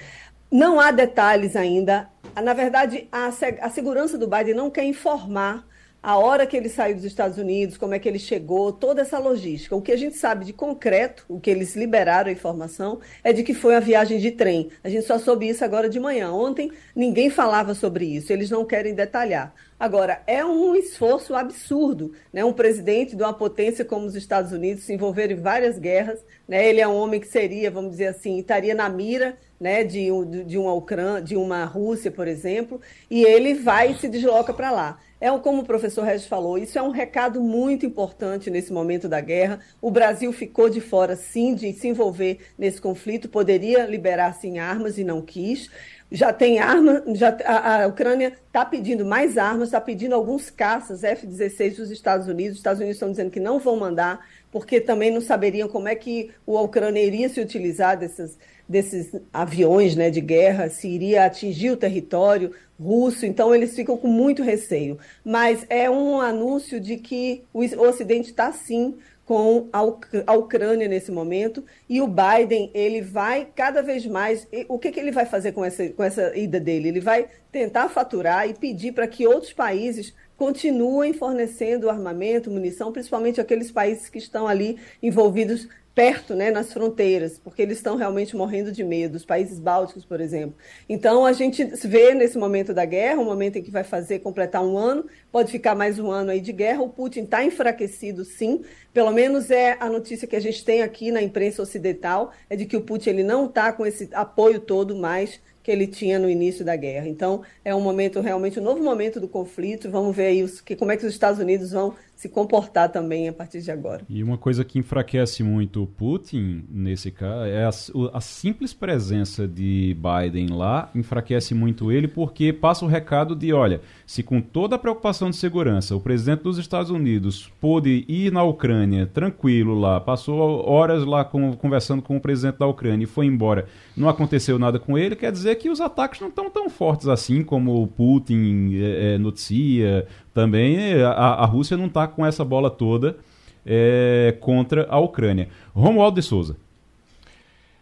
não 0.51 0.79
há 0.79 0.91
detalhes 0.91 1.57
ainda. 1.57 2.11
Na 2.43 2.53
verdade, 2.53 3.09
a, 3.11 3.29
a 3.61 3.71
segurança 3.71 4.19
do 4.19 4.29
Biden 4.29 4.55
não 4.55 4.71
quer 4.71 4.85
informar 4.85 5.67
a 6.03 6.17
hora 6.19 6.47
que 6.47 6.57
ele 6.57 6.69
saiu 6.69 6.95
dos 6.95 7.05
Estados 7.05 7.37
Unidos, 7.37 7.77
como 7.77 7.95
é 7.95 7.99
que 7.99 8.09
ele 8.09 8.19
chegou, 8.19 8.73
toda 8.73 9.03
essa 9.03 9.19
logística. 9.19 9.77
O 9.77 9.83
que 9.83 9.93
a 9.93 9.97
gente 9.97 10.17
sabe 10.17 10.47
de 10.47 10.53
concreto, 10.53 11.25
o 11.29 11.39
que 11.39 11.51
eles 11.51 11.77
liberaram 11.77 12.31
a 12.31 12.33
informação, 12.33 13.01
é 13.23 13.33
de 13.33 13.43
que 13.43 13.53
foi 13.53 13.75
uma 13.75 13.81
viagem 13.81 14.19
de 14.19 14.31
trem. 14.31 14.71
A 14.83 14.89
gente 14.89 15.07
só 15.07 15.19
soube 15.19 15.49
isso 15.49 15.65
agora 15.65 15.89
de 15.89 16.01
manhã. 16.01 16.33
Ontem 16.33 16.73
ninguém 16.97 17.29
falava 17.29 17.75
sobre 17.75 18.07
isso, 18.07 18.33
eles 18.33 18.49
não 18.51 18.65
querem 18.65 18.95
detalhar. 18.95 19.55
Agora, 19.79 20.23
é 20.27 20.45
um 20.45 20.75
esforço 20.75 21.35
absurdo, 21.35 22.13
né? 22.33 22.45
Um 22.45 22.53
presidente 22.53 23.17
de 23.17 23.23
uma 23.23 23.33
potência 23.33 23.83
como 23.85 24.05
os 24.05 24.15
Estados 24.15 24.53
Unidos 24.53 24.85
se 24.85 24.93
envolver 24.93 25.31
em 25.31 25.37
várias 25.37 25.79
guerras, 25.79 26.23
né? 26.47 26.69
Ele 26.69 26.81
é 26.81 26.89
um 26.89 26.95
homem 26.95 27.19
que 27.19 27.29
seria, 27.29 27.71
vamos 27.71 27.93
dizer 27.93 28.09
assim, 28.09 28.39
estaria 28.39 28.75
na 28.75 28.89
mira, 28.91 29.39
né, 29.61 29.85
de, 29.85 30.09
de 30.47 30.57
uma 30.57 30.73
Ucrânia, 30.73 31.21
de 31.23 31.37
uma 31.37 31.65
Rússia, 31.65 32.11
por 32.11 32.27
exemplo, 32.27 32.81
e 33.11 33.25
ele 33.25 33.53
vai 33.55 33.93
e 33.93 33.99
se 33.99 34.09
desloca 34.09 34.55
para 34.55 34.71
lá. 34.71 34.99
É 35.21 35.31
como 35.39 35.61
o 35.61 35.67
professor 35.67 36.03
Regis 36.03 36.27
falou, 36.27 36.57
isso 36.57 36.79
é 36.79 36.83
um 36.83 36.91
recado 36.91 37.43
muito 37.43 37.85
importante 37.85 38.51
nesse 38.51 38.73
momento 38.73 39.07
da 39.07 39.21
guerra. 39.21 39.61
O 39.81 39.91
Brasil 39.91 40.33
ficou 40.33 40.71
de 40.71 40.81
fora, 40.81 41.15
sim, 41.15 41.55
de 41.55 41.75
se 41.75 41.89
envolver 41.89 42.39
nesse 42.57 42.81
conflito, 42.81 43.29
poderia 43.29 43.85
liberar, 43.85 44.33
sim, 44.33 44.59
armas 44.59 44.97
e 44.97 45.05
não 45.05 45.21
quis. 45.21 45.71
Já 46.11 46.33
tem 46.33 46.59
arma, 46.59 47.05
já, 47.15 47.37
a, 47.45 47.85
a 47.85 47.87
Ucrânia 47.87 48.33
está 48.47 48.65
pedindo 48.65 49.05
mais 49.05 49.37
armas, 49.37 49.69
está 49.69 49.81
pedindo 49.81 50.15
alguns 50.15 50.49
caças 50.49 51.05
F-16 51.05 51.77
dos 51.77 51.91
Estados 51.91 52.27
Unidos. 52.27 52.53
Os 52.53 52.59
Estados 52.59 52.81
Unidos 52.81 52.97
estão 52.97 53.11
dizendo 53.11 53.31
que 53.31 53.39
não 53.39 53.61
vão 53.61 53.77
mandar, 53.77 54.27
porque 54.51 54.81
também 54.81 55.11
não 55.11 55.21
saberiam 55.21 55.69
como 55.69 55.87
é 55.87 55.95
que 55.95 56.31
a 56.49 56.61
Ucrânia 56.63 57.01
iria 57.01 57.29
se 57.29 57.41
utilizar 57.41 57.97
dessas, 57.97 58.39
desses 58.69 59.13
aviões 59.33 59.95
né, 59.95 60.11
de 60.11 60.21
guerra, 60.21 60.69
se 60.69 60.89
iria 60.89 61.27
atingir 61.27 61.71
o 61.71 61.77
território 61.77 62.53
russo, 62.81 63.27
então 63.27 63.55
eles 63.55 63.75
ficam 63.75 63.97
com 63.97 64.09
muito 64.09 64.43
receio. 64.43 64.99
Mas 65.25 65.67
é 65.69 65.91
um 65.91 66.21
anúncio 66.21 66.81
de 66.81 66.97
que 66.97 67.45
o 67.53 67.61
Ocidente 67.83 68.31
está 68.31 68.51
sim 68.53 68.97
com 69.31 69.69
a, 69.73 70.35
Ucrânia 70.35 70.89
nesse 70.89 71.13
momento 71.13 71.63
e 71.89 72.01
o 72.01 72.09
Biden 72.09 72.69
ele 72.75 73.01
vai 73.01 73.47
cada 73.55 73.81
vez 73.81 74.05
mais 74.05 74.45
o 74.67 74.77
que, 74.77 74.91
que 74.91 74.99
ele 74.99 75.13
vai 75.13 75.25
fazer 75.25 75.53
com 75.53 75.65
essa, 75.65 75.89
com 75.91 76.03
essa 76.03 76.37
ida 76.37 76.59
dele 76.59 76.89
ele 76.89 76.99
vai 76.99 77.29
tentar 77.53 77.89
faturar 77.91 78.49
e 78.49 78.55
pedir 78.55 78.91
para 78.91 79.07
que 79.07 79.29
outros 79.29 79.53
países 79.53 80.13
continuem 80.37 81.13
fornecendo 81.13 81.89
armamento 81.89 82.51
munição 82.51 82.91
principalmente 82.91 83.41
aqueles 83.41 83.71
países 83.71 84.09
que 84.09 84.19
estão 84.19 84.49
ali 84.49 84.81
envolvidos 85.01 85.69
perto, 85.95 86.35
né, 86.35 86.51
nas 86.51 86.73
fronteiras, 86.73 87.39
porque 87.39 87.63
eles 87.63 87.79
estão 87.79 87.97
realmente 87.97 88.37
morrendo 88.37 88.71
de 88.71 88.85
medo, 88.85 89.17
os 89.17 89.25
países 89.25 89.59
bálticos, 89.59 90.05
por 90.05 90.21
exemplo. 90.21 90.55
Então, 90.89 91.27
a 91.27 91.33
gente 91.33 91.65
vê 91.65 92.15
nesse 92.15 92.39
momento 92.39 92.73
da 92.73 92.85
guerra, 92.85 93.21
um 93.21 93.25
momento 93.25 93.57
em 93.57 93.63
que 93.63 93.71
vai 93.71 93.85
fazer 93.85 94.21
completar 94.21 94.65
um 94.65 94.79
ano, 94.79 95.07
pode 95.33 95.51
ficar 95.51 95.75
mais 95.75 95.99
um 95.99 96.11
ano 96.11 96.31
aí 96.31 96.41
de 96.41 96.53
guerra, 96.53 96.83
o 96.83 96.89
Putin 96.89 97.23
está 97.23 97.45
enfraquecido, 97.45 98.25
sim, 98.25 98.63
pelo 98.93 99.11
menos 99.11 99.51
é 99.51 99.77
a 99.81 99.89
notícia 99.89 100.29
que 100.29 100.37
a 100.37 100.41
gente 100.41 100.65
tem 100.65 100.83
aqui 100.83 101.11
na 101.11 101.23
imprensa 101.23 101.63
ocidental, 101.63 102.33
é 102.49 102.57
de 102.57 102.67
que 102.67 102.77
o 102.77 102.83
Putin 102.83 103.11
ele 103.11 103.23
não 103.23 103.47
está 103.47 103.73
com 103.73 103.85
esse 103.85 104.09
apoio 104.13 104.61
todo 104.61 104.97
mais 104.97 105.41
que 105.63 105.71
ele 105.71 105.87
tinha 105.87 106.19
no 106.19 106.29
início 106.29 106.65
da 106.65 106.75
guerra. 106.75 107.07
Então, 107.07 107.43
é 107.65 107.75
um 107.75 107.81
momento 107.81 108.21
realmente 108.21 108.59
um 108.59 108.63
novo 108.63 108.83
momento 108.83 109.21
do 109.21 109.29
conflito. 109.29 109.91
Vamos 109.91 110.17
ver 110.17 110.27
aí 110.27 110.43
os, 110.43 110.61
que, 110.61 110.75
como 110.75 110.91
é 110.91 110.97
que 110.97 111.05
os 111.05 111.13
Estados 111.13 111.39
Unidos 111.39 111.73
vão 111.73 111.95
se 112.21 112.29
comportar 112.29 112.93
também 112.93 113.31
a 113.31 113.33
partir 113.33 113.63
de 113.63 113.71
agora. 113.71 114.03
E 114.07 114.23
uma 114.23 114.37
coisa 114.37 114.63
que 114.63 114.79
enfraquece 114.79 115.43
muito 115.43 115.83
o 115.83 115.87
Putin 115.87 116.65
nesse 116.69 117.11
caso 117.11 117.47
é 117.47 117.65
a, 117.65 117.71
a, 118.13 118.21
simples 118.21 118.75
presença 118.75 119.49
de 119.49 119.97
Biden 119.97 120.49
lá 120.49 120.91
enfraquece 120.95 121.55
muito 121.55 121.91
ele 121.91 122.07
porque 122.07 122.53
passa 122.53 122.85
o 122.85 122.89
recado 122.89 123.35
de, 123.35 123.55
olha, 123.55 123.81
se 124.07 124.23
com 124.23 124.39
toda 124.39 124.77
a 124.77 124.79
preocupação 124.79 125.31
de 125.31 125.37
segurança 125.37 125.97
o 125.97 126.01
presidente 126.01 126.43
dos 126.43 126.59
Estados 126.59 126.91
Unidos 126.91 127.51
pôde 127.59 128.05
ir 128.07 128.31
na 128.31 128.43
Ucrânia 128.43 129.07
tranquilo 129.07 129.81
lá, 129.81 129.99
passou 129.99 130.69
horas 130.69 131.07
lá 131.07 131.25
com, 131.25 131.55
conversando 131.55 132.03
com 132.03 132.19
o 132.19 132.21
presidente 132.21 132.59
da 132.59 132.67
Ucrânia 132.67 133.05
e 133.05 133.07
foi 133.07 133.25
embora, 133.25 133.67
não 133.97 134.11
aconteceu 134.11 134.59
nada 134.59 134.79
com 134.79 134.99
ele, 134.99 135.17
quer 135.17 135.33
dizer 135.33 135.55
que 135.55 135.71
os 135.71 135.81
ataques 135.81 136.21
não 136.21 136.29
estão 136.29 136.51
tão 136.51 136.69
fortes 136.69 137.09
assim 137.09 137.43
como 137.43 137.83
o 137.83 137.87
Putin 137.87 138.73
é, 138.75 139.15
é, 139.15 139.19
noticia, 139.19 140.07
também 140.41 140.95
a, 141.03 141.11
a 141.11 141.45
Rússia 141.45 141.77
não 141.77 141.87
está 141.87 142.09
com 142.09 142.25
essa 142.25 142.43
bola 142.43 142.71
toda 142.71 143.19
é, 143.67 144.35
contra 144.41 144.87
a 144.89 144.99
Ucrânia. 144.99 145.51
Romualdo 145.75 146.19
de 146.19 146.27
Souza. 146.27 146.57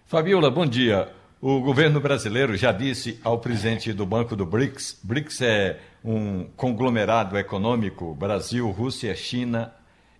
Fabiola, 0.06 0.50
bom 0.50 0.66
dia. 0.66 1.08
O 1.40 1.60
governo 1.60 2.00
brasileiro 2.00 2.56
já 2.56 2.72
disse 2.72 3.20
ao 3.22 3.38
presidente 3.38 3.92
do 3.92 4.04
Banco 4.04 4.34
do 4.34 4.44
BRICS, 4.44 4.98
BRICS 5.04 5.42
é 5.42 5.78
um 6.04 6.46
conglomerado 6.56 7.38
econômico, 7.38 8.12
Brasil, 8.12 8.68
Rússia, 8.70 9.14
China, 9.14 9.72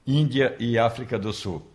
Índia 0.07 0.55
e 0.61 0.78
África 0.78 1.18
do 1.18 1.32
Sul. 1.32 1.66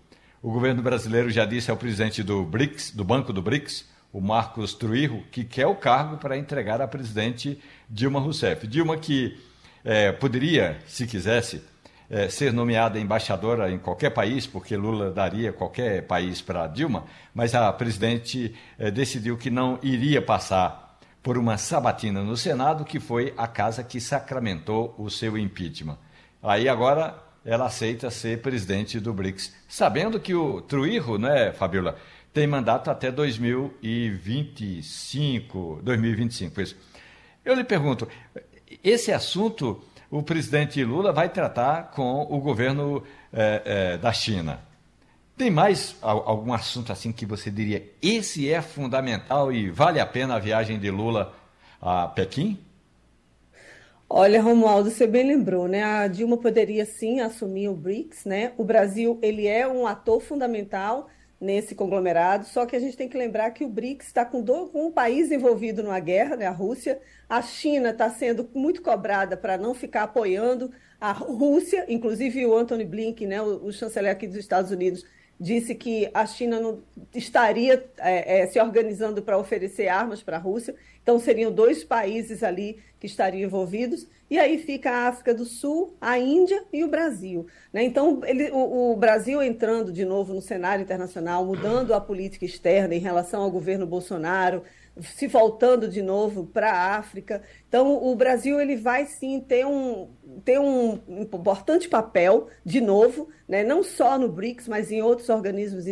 O 0.42 0.50
governo 0.50 0.82
brasileiro 0.82 1.30
já 1.30 1.44
disse 1.44 1.70
ao 1.70 1.76
presidente 1.76 2.24
do 2.24 2.46
BRICS, 2.46 2.92
do 2.92 3.04
Banco 3.04 3.34
do 3.34 3.42
BRICS, 3.42 3.86
o 4.14 4.22
Marcos 4.22 4.74
Truirro, 4.74 5.24
que 5.30 5.44
quer 5.44 5.68
o 5.68 5.76
cargo 5.76 6.16
para 6.16 6.38
entregar 6.38 6.82
à 6.82 6.88
presidente 6.88 7.60
Dilma 7.90 8.22
Rousseff. 8.22 8.66
Dilma 8.66 8.96
que 8.96 9.38
é, 9.84 10.12
poderia, 10.12 10.80
se 10.88 11.06
quisesse, 11.06 11.62
é, 12.10 12.30
ser 12.30 12.54
nomeada 12.54 13.00
embaixadora 13.00 13.72
em 13.72 13.80
qualquer 13.80 14.12
país, 14.12 14.46
porque 14.46 14.76
Lula 14.76 15.12
daria 15.12 15.52
qualquer 15.52 16.04
país 16.04 16.42
para 16.42 16.68
Dilma, 16.68 17.06
mas 17.34 17.56
a 17.56 17.72
presidente 17.74 18.54
é, 18.78 18.92
decidiu 18.92 19.38
que 19.38 19.50
não 19.50 19.80
iria 19.82 20.22
passar 20.22 21.00
por 21.24 21.38
uma 21.38 21.58
sabatina 21.58 22.22
no 22.22 22.38
Senado, 22.38 22.86
que 22.86 23.00
foi 23.00 23.34
a 23.38 23.48
casa 23.48 23.84
que 23.84 24.00
sacramentou 24.00 24.94
o 24.98 25.10
seu 25.10 25.38
impeachment. 25.38 25.98
Aí 26.42 26.70
agora 26.70 27.18
ela 27.46 27.66
aceita 27.66 28.10
ser 28.12 28.42
presidente 28.42 29.00
do 29.00 29.14
BRICS, 29.14 29.54
sabendo 29.68 30.20
que 30.20 30.36
o 30.36 30.62
Truirro, 30.62 31.18
né, 31.18 31.52
Fabiola, 31.54 31.98
tem 32.34 32.46
mandato 32.48 32.92
até 32.92 33.12
2025, 33.12 35.82
2025, 35.84 36.62
isso. 36.62 36.76
Eu 37.46 37.54
lhe 37.54 37.64
pergunto, 37.64 38.08
esse 38.84 39.12
assunto 39.12 39.82
o 40.14 40.22
presidente 40.22 40.84
Lula 40.84 41.12
vai 41.12 41.28
tratar 41.28 41.90
com 41.90 42.22
o 42.30 42.40
governo 42.40 43.02
é, 43.34 43.62
é, 43.66 43.98
da 43.98 44.14
China. 44.14 44.60
Tem 45.36 45.50
mais 45.50 45.96
algum 46.02 46.54
assunto 46.54 46.92
assim 46.92 47.12
que 47.12 47.26
você 47.26 47.50
diria, 47.50 47.92
esse 48.00 48.48
é 48.48 48.62
fundamental 48.62 49.52
e 49.52 49.72
vale 49.72 50.00
a 50.00 50.06
pena 50.06 50.36
a 50.36 50.40
viagem 50.40 50.78
de 50.78 50.92
Lula 50.92 51.34
a 51.82 52.08
Pequim? 52.08 52.60
Olha, 54.08 54.40
Romualdo, 54.40 54.92
você 54.92 55.08
bem 55.08 55.26
lembrou, 55.26 55.68
né? 55.68 55.84
A 55.84 56.08
Dilma 56.08 56.38
poderia 56.38 56.86
sim 56.86 57.20
assumir 57.20 57.68
o 57.68 57.74
BRICS, 57.74 58.26
né? 58.26 58.52
O 58.56 58.64
Brasil, 58.64 59.18
ele 59.24 59.48
é 59.48 59.68
um 59.68 59.88
ator 59.88 60.22
fundamental 60.22 61.10
nesse 61.44 61.76
conglomerado, 61.76 62.46
só 62.46 62.66
que 62.66 62.76
a 62.76 62.80
gente 62.80 62.96
tem 62.96 63.10
que 63.10 63.18
lembrar 63.18 63.52
que 63.52 63.66
o 63.66 63.70
BRICS 63.70 64.08
está 64.08 64.24
com, 64.24 64.44
com, 64.44 64.88
um 64.88 64.92
país 64.92 65.30
envolvido 65.30 65.84
numa 65.84 66.00
guerra, 66.00 66.38
né, 66.38 66.48
a 66.48 66.52
Rússia. 66.52 67.00
A 67.28 67.42
China 67.42 67.90
está 67.90 68.10
sendo 68.10 68.50
muito 68.56 68.82
cobrada 68.82 69.36
para 69.36 69.58
não 69.58 69.74
ficar 69.74 70.04
apoiando 70.04 70.72
a 71.02 71.12
Rússia, 71.12 71.86
inclusive 71.90 72.46
o 72.46 72.56
Anthony 72.56 72.86
Blinken, 72.86 73.28
né, 73.28 73.42
o, 73.42 73.66
o 73.66 73.74
chanceler 73.74 74.12
aqui 74.12 74.26
dos 74.26 74.38
Estados 74.38 74.72
Unidos, 74.72 75.06
disse 75.40 75.76
que 75.76 76.10
a 76.14 76.26
China 76.26 76.60
não 76.60 76.82
estaria 77.14 77.86
é, 77.98 78.40
é, 78.40 78.48
se 78.48 78.60
organizando 78.62 79.22
para 79.22 79.38
oferecer 79.38 79.90
armas 79.90 80.24
para 80.24 80.38
a 80.38 80.40
Rússia. 80.40 80.74
Então, 81.02 81.20
seriam 81.20 81.52
dois 81.52 81.84
países 81.84 82.44
ali 82.44 82.80
que 83.00 83.08
estariam 83.08 83.46
envolvidos. 83.46 84.08
E 84.34 84.40
aí 84.40 84.58
fica 84.58 84.90
a 84.90 85.08
África 85.10 85.32
do 85.32 85.46
Sul, 85.46 85.96
a 86.02 86.18
Índia 86.18 86.64
e 86.74 86.84
o 86.84 86.88
Brasil. 86.88 87.46
Né? 87.72 87.84
Então, 87.84 88.20
ele, 88.26 88.50
o, 88.50 88.94
o, 88.94 88.98
Brasil 88.98 89.44
entrando 89.44 89.92
de 89.92 90.04
novo 90.04 90.34
no 90.34 90.42
cenário 90.42 90.82
internacional, 90.82 91.46
mudando 91.46 91.94
a 91.94 92.02
política 92.02 92.44
externa 92.44 92.96
em 92.96 93.00
relação 93.00 93.44
ao 93.44 93.52
governo 93.52 93.86
Bolsonaro, 93.86 94.64
se 95.00 95.28
voltando 95.28 95.88
de 95.88 96.02
novo 96.02 96.48
para 96.48 96.72
a 96.72 96.96
África. 96.98 97.44
Então, 97.70 98.04
o 98.04 98.16
Brasil 98.16 98.60
ele 98.60 98.76
vai 98.76 99.06
sim 99.06 99.40
ter 99.40 99.68
um, 99.68 100.10
ter 100.44 100.60
um 100.60 101.00
importante 101.10 101.88
papel, 101.88 102.48
de 102.66 102.82
novo, 102.82 103.30
né? 103.48 103.64
não 103.64 103.84
só 103.84 104.18
no 104.18 104.30
BRICS, 104.30 104.68
mas 104.68 104.92
em 104.92 105.04
outros 105.04 105.30
organismos 105.30 105.86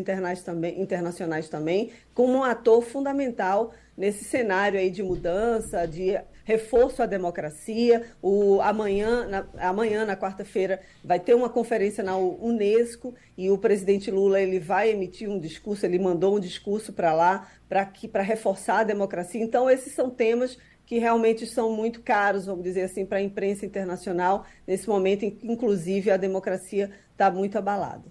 também, 0.43 0.81
internacionais 0.81 1.47
também, 1.47 1.91
como 2.15 2.39
um 2.39 2.43
ator 2.43 2.81
fundamental 2.81 3.71
nesse 3.95 4.23
cenário 4.23 4.79
aí 4.79 4.89
de 4.89 5.03
mudança, 5.03 5.85
de 5.85 6.17
reforço 6.51 7.01
à 7.01 7.05
democracia. 7.05 8.03
O, 8.21 8.59
amanhã, 8.61 9.25
na, 9.27 9.69
amanhã, 9.69 10.05
na 10.05 10.17
quarta-feira, 10.17 10.81
vai 11.03 11.19
ter 11.19 11.33
uma 11.33 11.49
conferência 11.49 12.03
na 12.03 12.17
Unesco 12.17 13.13
e 13.37 13.49
o 13.49 13.57
presidente 13.57 14.11
Lula 14.11 14.41
ele 14.41 14.59
vai 14.59 14.91
emitir 14.91 15.29
um 15.29 15.39
discurso, 15.39 15.85
ele 15.85 15.99
mandou 15.99 16.35
um 16.35 16.39
discurso 16.39 16.91
para 16.93 17.13
lá 17.13 17.47
para 17.69 18.21
reforçar 18.21 18.79
a 18.79 18.83
democracia. 18.83 19.41
Então, 19.41 19.69
esses 19.69 19.93
são 19.93 20.09
temas 20.09 20.57
que 20.85 20.99
realmente 20.99 21.45
são 21.45 21.73
muito 21.73 22.01
caros, 22.01 22.45
vamos 22.45 22.63
dizer 22.63 22.81
assim, 22.81 23.05
para 23.05 23.19
a 23.19 23.21
imprensa 23.21 23.65
internacional, 23.65 24.45
nesse 24.67 24.89
momento 24.89 25.23
em 25.23 25.31
que, 25.31 25.47
inclusive, 25.47 26.11
a 26.11 26.17
democracia 26.17 26.91
está 27.13 27.31
muito 27.31 27.57
abalada. 27.57 28.03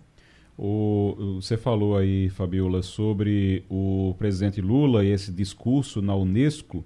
O, 0.56 1.38
você 1.40 1.56
falou 1.56 1.96
aí, 1.96 2.30
Fabiola, 2.30 2.82
sobre 2.82 3.64
o 3.68 4.14
presidente 4.18 4.60
Lula 4.60 5.04
e 5.04 5.10
esse 5.10 5.30
discurso 5.30 6.00
na 6.00 6.14
Unesco. 6.14 6.84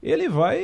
Ele 0.00 0.28
vai, 0.28 0.58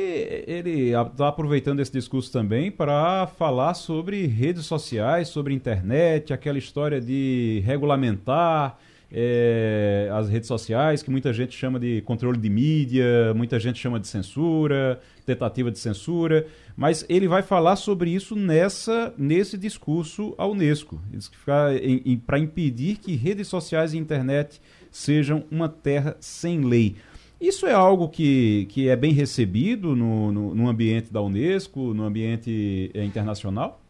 ele 0.47 0.91
está 0.91 1.27
aproveitando 1.27 1.81
esse 1.81 1.91
discurso 1.91 2.31
também 2.31 2.71
para 2.71 3.27
falar 3.27 3.73
sobre 3.73 4.25
redes 4.25 4.65
sociais, 4.65 5.27
sobre 5.27 5.53
internet, 5.53 6.31
aquela 6.31 6.57
história 6.57 7.01
de 7.01 7.61
regulamentar 7.65 8.77
é, 9.11 10.09
as 10.13 10.29
redes 10.29 10.47
sociais, 10.47 11.03
que 11.03 11.11
muita 11.11 11.33
gente 11.33 11.55
chama 11.55 11.77
de 11.77 12.01
controle 12.01 12.37
de 12.37 12.49
mídia, 12.49 13.33
muita 13.35 13.59
gente 13.59 13.77
chama 13.77 13.99
de 13.99 14.07
censura, 14.07 14.99
tentativa 15.25 15.69
de 15.69 15.79
censura, 15.79 16.47
mas 16.75 17.05
ele 17.09 17.27
vai 17.27 17.41
falar 17.41 17.75
sobre 17.75 18.11
isso 18.11 18.35
nessa 18.37 19.13
nesse 19.17 19.57
discurso 19.57 20.33
à 20.37 20.47
Unesco, 20.47 21.01
para 22.25 22.39
impedir 22.39 22.97
que 22.97 23.15
redes 23.15 23.49
sociais 23.49 23.93
e 23.93 23.97
internet 23.97 24.61
sejam 24.89 25.43
uma 25.51 25.67
terra 25.67 26.15
sem 26.21 26.61
lei. 26.61 26.95
Isso 27.39 27.67
é 27.67 27.73
algo 27.73 28.09
que, 28.09 28.65
que 28.69 28.87
é 28.87 28.95
bem 28.95 29.11
recebido 29.11 29.95
no, 29.95 30.31
no, 30.31 30.55
no 30.55 30.69
ambiente 30.69 31.11
da 31.11 31.21
Unesco, 31.21 31.93
no 31.93 32.03
ambiente 32.03 32.91
é, 32.93 33.03
internacional? 33.03 33.81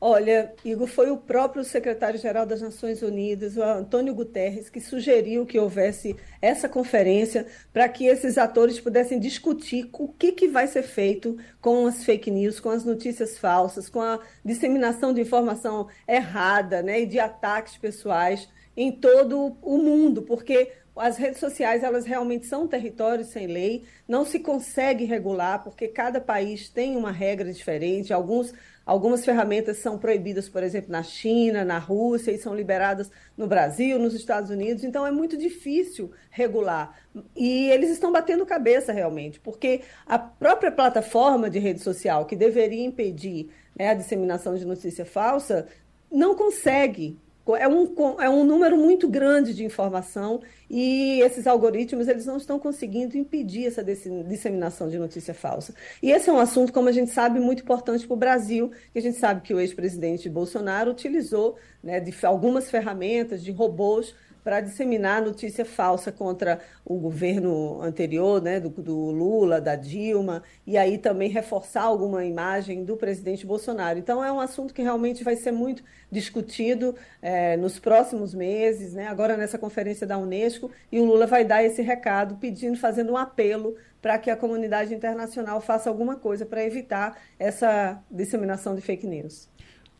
Olha, 0.00 0.54
Igor, 0.64 0.86
foi 0.86 1.10
o 1.10 1.16
próprio 1.16 1.64
secretário-geral 1.64 2.46
das 2.46 2.62
Nações 2.62 3.02
Unidas, 3.02 3.56
o 3.56 3.62
Antônio 3.64 4.14
Guterres, 4.14 4.70
que 4.70 4.80
sugeriu 4.80 5.44
que 5.44 5.58
houvesse 5.58 6.14
essa 6.40 6.68
conferência 6.68 7.46
para 7.72 7.88
que 7.88 8.06
esses 8.06 8.38
atores 8.38 8.78
pudessem 8.78 9.18
discutir 9.18 9.88
o 9.92 10.06
que, 10.06 10.30
que 10.30 10.46
vai 10.46 10.68
ser 10.68 10.84
feito 10.84 11.36
com 11.60 11.84
as 11.84 12.04
fake 12.04 12.30
news, 12.30 12.60
com 12.60 12.70
as 12.70 12.84
notícias 12.84 13.38
falsas, 13.38 13.88
com 13.88 14.00
a 14.00 14.20
disseminação 14.44 15.12
de 15.12 15.20
informação 15.20 15.88
errada 16.06 16.80
né, 16.80 17.00
e 17.00 17.06
de 17.06 17.18
ataques 17.18 17.76
pessoais 17.76 18.48
em 18.76 18.92
todo 18.92 19.56
o 19.60 19.78
mundo, 19.78 20.22
porque 20.22 20.70
as 20.98 21.16
redes 21.16 21.38
sociais 21.38 21.82
elas 21.82 22.04
realmente 22.04 22.46
são 22.46 22.66
territórios 22.66 23.28
sem 23.28 23.46
lei, 23.46 23.84
não 24.06 24.24
se 24.24 24.38
consegue 24.38 25.04
regular 25.04 25.62
porque 25.62 25.88
cada 25.88 26.20
país 26.20 26.68
tem 26.68 26.96
uma 26.96 27.10
regra 27.10 27.52
diferente. 27.52 28.12
Alguns, 28.12 28.52
algumas 28.84 29.24
ferramentas 29.24 29.78
são 29.78 29.98
proibidas, 29.98 30.48
por 30.48 30.62
exemplo, 30.62 30.90
na 30.90 31.02
China, 31.02 31.64
na 31.64 31.78
Rússia 31.78 32.32
e 32.32 32.38
são 32.38 32.54
liberadas 32.54 33.10
no 33.36 33.46
Brasil, 33.46 33.98
nos 33.98 34.14
Estados 34.14 34.50
Unidos. 34.50 34.84
Então 34.84 35.06
é 35.06 35.10
muito 35.10 35.36
difícil 35.36 36.10
regular 36.30 36.98
e 37.36 37.70
eles 37.70 37.90
estão 37.90 38.12
batendo 38.12 38.44
cabeça 38.44 38.92
realmente, 38.92 39.40
porque 39.40 39.82
a 40.06 40.18
própria 40.18 40.72
plataforma 40.72 41.48
de 41.48 41.58
rede 41.58 41.80
social 41.80 42.26
que 42.26 42.36
deveria 42.36 42.84
impedir 42.84 43.50
né, 43.76 43.90
a 43.90 43.94
disseminação 43.94 44.54
de 44.54 44.64
notícia 44.64 45.04
falsa 45.04 45.66
não 46.10 46.34
consegue 46.34 47.18
é 47.56 47.68
um, 47.68 47.94
é 48.20 48.28
um 48.28 48.44
número 48.44 48.76
muito 48.76 49.08
grande 49.08 49.54
de 49.54 49.64
informação 49.64 50.40
e 50.68 51.20
esses 51.20 51.46
algoritmos 51.46 52.08
eles 52.08 52.26
não 52.26 52.36
estão 52.36 52.58
conseguindo 52.58 53.16
impedir 53.16 53.66
essa 53.66 53.82
disseminação 53.82 54.88
de 54.88 54.98
notícia 54.98 55.32
falsa. 55.32 55.74
E 56.02 56.10
esse 56.10 56.28
é 56.28 56.32
um 56.32 56.38
assunto, 56.38 56.72
como 56.72 56.88
a 56.88 56.92
gente 56.92 57.10
sabe, 57.10 57.40
muito 57.40 57.62
importante 57.62 58.06
para 58.06 58.14
o 58.14 58.18
Brasil, 58.18 58.70
que 58.92 58.98
a 58.98 59.02
gente 59.02 59.18
sabe 59.18 59.40
que 59.40 59.54
o 59.54 59.60
ex-presidente 59.60 60.28
Bolsonaro 60.28 60.90
utilizou 60.90 61.56
né, 61.82 62.00
de 62.00 62.14
algumas 62.24 62.70
ferramentas, 62.70 63.42
de 63.42 63.50
robôs, 63.50 64.14
para 64.42 64.60
disseminar 64.60 65.22
notícia 65.22 65.64
falsa 65.64 66.10
contra 66.10 66.60
o 66.84 66.96
governo 66.98 67.82
anterior, 67.82 68.40
né, 68.40 68.58
do, 68.58 68.70
do, 68.70 69.10
Lula, 69.10 69.60
da 69.60 69.76
Dilma, 69.76 70.42
e 70.66 70.76
aí 70.76 70.98
também 70.98 71.28
reforçar 71.28 71.82
alguma 71.82 72.24
imagem 72.24 72.84
do 72.84 72.96
presidente 72.96 73.46
Bolsonaro. 73.46 73.98
Então 73.98 74.24
é 74.24 74.32
um 74.32 74.40
assunto 74.40 74.72
que 74.72 74.82
realmente 74.82 75.22
vai 75.22 75.36
ser 75.36 75.52
muito 75.52 75.82
discutido 76.10 76.94
é, 77.20 77.56
nos 77.56 77.78
próximos 77.78 78.34
meses, 78.34 78.94
né, 78.94 79.06
agora 79.08 79.36
nessa 79.36 79.58
conferência 79.58 80.06
da 80.06 80.16
Unesco, 80.16 80.70
e 80.90 80.98
o 80.98 81.04
Lula 81.04 81.26
vai 81.26 81.44
dar 81.44 81.62
esse 81.62 81.82
recado 81.82 82.36
pedindo, 82.36 82.78
fazendo 82.78 83.12
um 83.12 83.16
apelo 83.16 83.76
para 84.00 84.18
que 84.18 84.30
a 84.30 84.36
comunidade 84.36 84.94
internacional 84.94 85.60
faça 85.60 85.90
alguma 85.90 86.16
coisa 86.16 86.46
para 86.46 86.64
evitar 86.64 87.18
essa 87.38 88.00
disseminação 88.10 88.74
de 88.74 88.80
fake 88.80 89.06
news. 89.06 89.48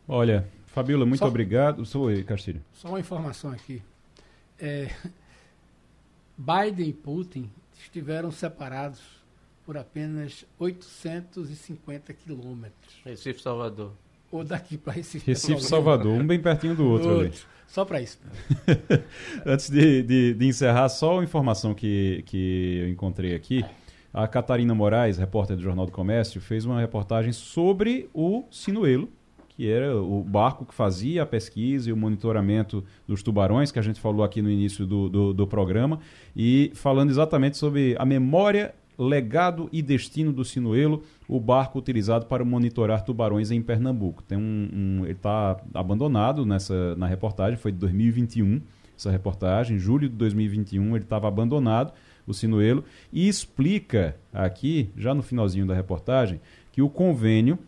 Olha, 0.07 0.47
Fabíola, 0.67 1.05
muito 1.05 1.19
só, 1.19 1.27
obrigado. 1.27 1.85
Sou 1.85 2.07
Castilho. 2.25 2.63
Só 2.73 2.87
uma 2.87 2.99
informação 2.99 3.51
aqui 3.51 3.81
é, 4.59 4.89
Biden 6.37 6.89
e 6.89 6.93
Putin 6.93 7.49
estiveram 7.79 8.31
separados 8.31 9.01
por 9.65 9.77
apenas 9.77 10.45
850 10.57 12.13
quilômetros. 12.13 12.95
Recife, 13.05 13.41
Salvador. 13.41 13.91
Ou 14.31 14.43
daqui 14.43 14.77
para 14.77 14.93
Recife. 14.93 15.25
Recife, 15.25 15.61
Salvador, 15.61 16.13
um 16.13 16.25
bem 16.25 16.39
pertinho 16.39 16.75
do 16.75 16.85
outro, 16.85 17.09
outro. 17.09 17.25
ali. 17.27 17.35
Só 17.67 17.85
para 17.85 18.01
isso. 18.01 18.19
Antes 19.45 19.69
de, 19.69 20.01
de, 20.01 20.33
de, 20.33 20.47
encerrar, 20.47 20.89
só 20.89 21.15
uma 21.15 21.23
informação 21.23 21.75
que, 21.75 22.23
que 22.25 22.79
eu 22.81 22.89
encontrei 22.89 23.35
aqui. 23.35 23.63
A 24.11 24.27
Catarina 24.27 24.73
Moraes, 24.73 25.19
repórter 25.19 25.55
do 25.55 25.61
Jornal 25.61 25.85
do 25.85 25.91
Comércio, 25.91 26.41
fez 26.41 26.65
uma 26.65 26.79
reportagem 26.79 27.31
sobre 27.31 28.09
o 28.11 28.43
Sinuelo, 28.49 29.07
que 29.59 29.69
era 29.69 29.93
o 29.93 30.23
barco 30.23 30.65
que 30.65 30.73
fazia 30.73 31.23
a 31.23 31.25
pesquisa 31.25 31.89
e 31.89 31.91
o 31.91 31.97
monitoramento 31.97 32.81
dos 33.05 33.21
tubarões, 33.21 33.73
que 33.73 33.77
a 33.77 33.81
gente 33.81 33.99
falou 33.99 34.23
aqui 34.23 34.41
no 34.41 34.49
início 34.49 34.85
do, 34.85 35.09
do, 35.09 35.33
do 35.33 35.45
programa, 35.45 35.99
e 36.33 36.71
falando 36.75 37.09
exatamente 37.09 37.57
sobre 37.57 37.93
a 37.99 38.05
memória 38.05 38.73
Legado 38.97 39.67
e 39.69 39.81
Destino 39.81 40.31
do 40.31 40.45
Sinuelo, 40.45 41.03
o 41.27 41.41
barco 41.41 41.77
utilizado 41.77 42.25
para 42.25 42.45
monitorar 42.45 43.03
tubarões 43.03 43.51
em 43.51 43.61
Pernambuco. 43.61 44.23
Tem 44.23 44.37
um, 44.37 44.69
um 44.73 45.03
ele 45.03 45.11
está 45.11 45.59
abandonado 45.73 46.45
nessa 46.45 46.95
na 46.95 47.05
reportagem, 47.05 47.57
foi 47.57 47.73
de 47.73 47.79
2021 47.79 48.61
essa 48.97 49.11
reportagem, 49.11 49.77
julho 49.77 50.07
de 50.07 50.15
2021 50.15 50.95
ele 50.95 51.03
estava 51.03 51.27
abandonado 51.27 51.91
o 52.25 52.33
Sinuelo 52.33 52.85
e 53.11 53.27
explica 53.27 54.15
aqui 54.31 54.89
já 54.95 55.13
no 55.13 55.21
finalzinho 55.21 55.65
da 55.65 55.73
reportagem 55.73 56.39
que 56.71 56.81
o 56.81 56.89
convênio 56.89 57.59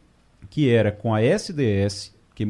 que 0.51 0.69
era 0.69 0.91
com 0.91 1.15
a 1.15 1.21
SDS 1.23 2.13
que 2.35 2.45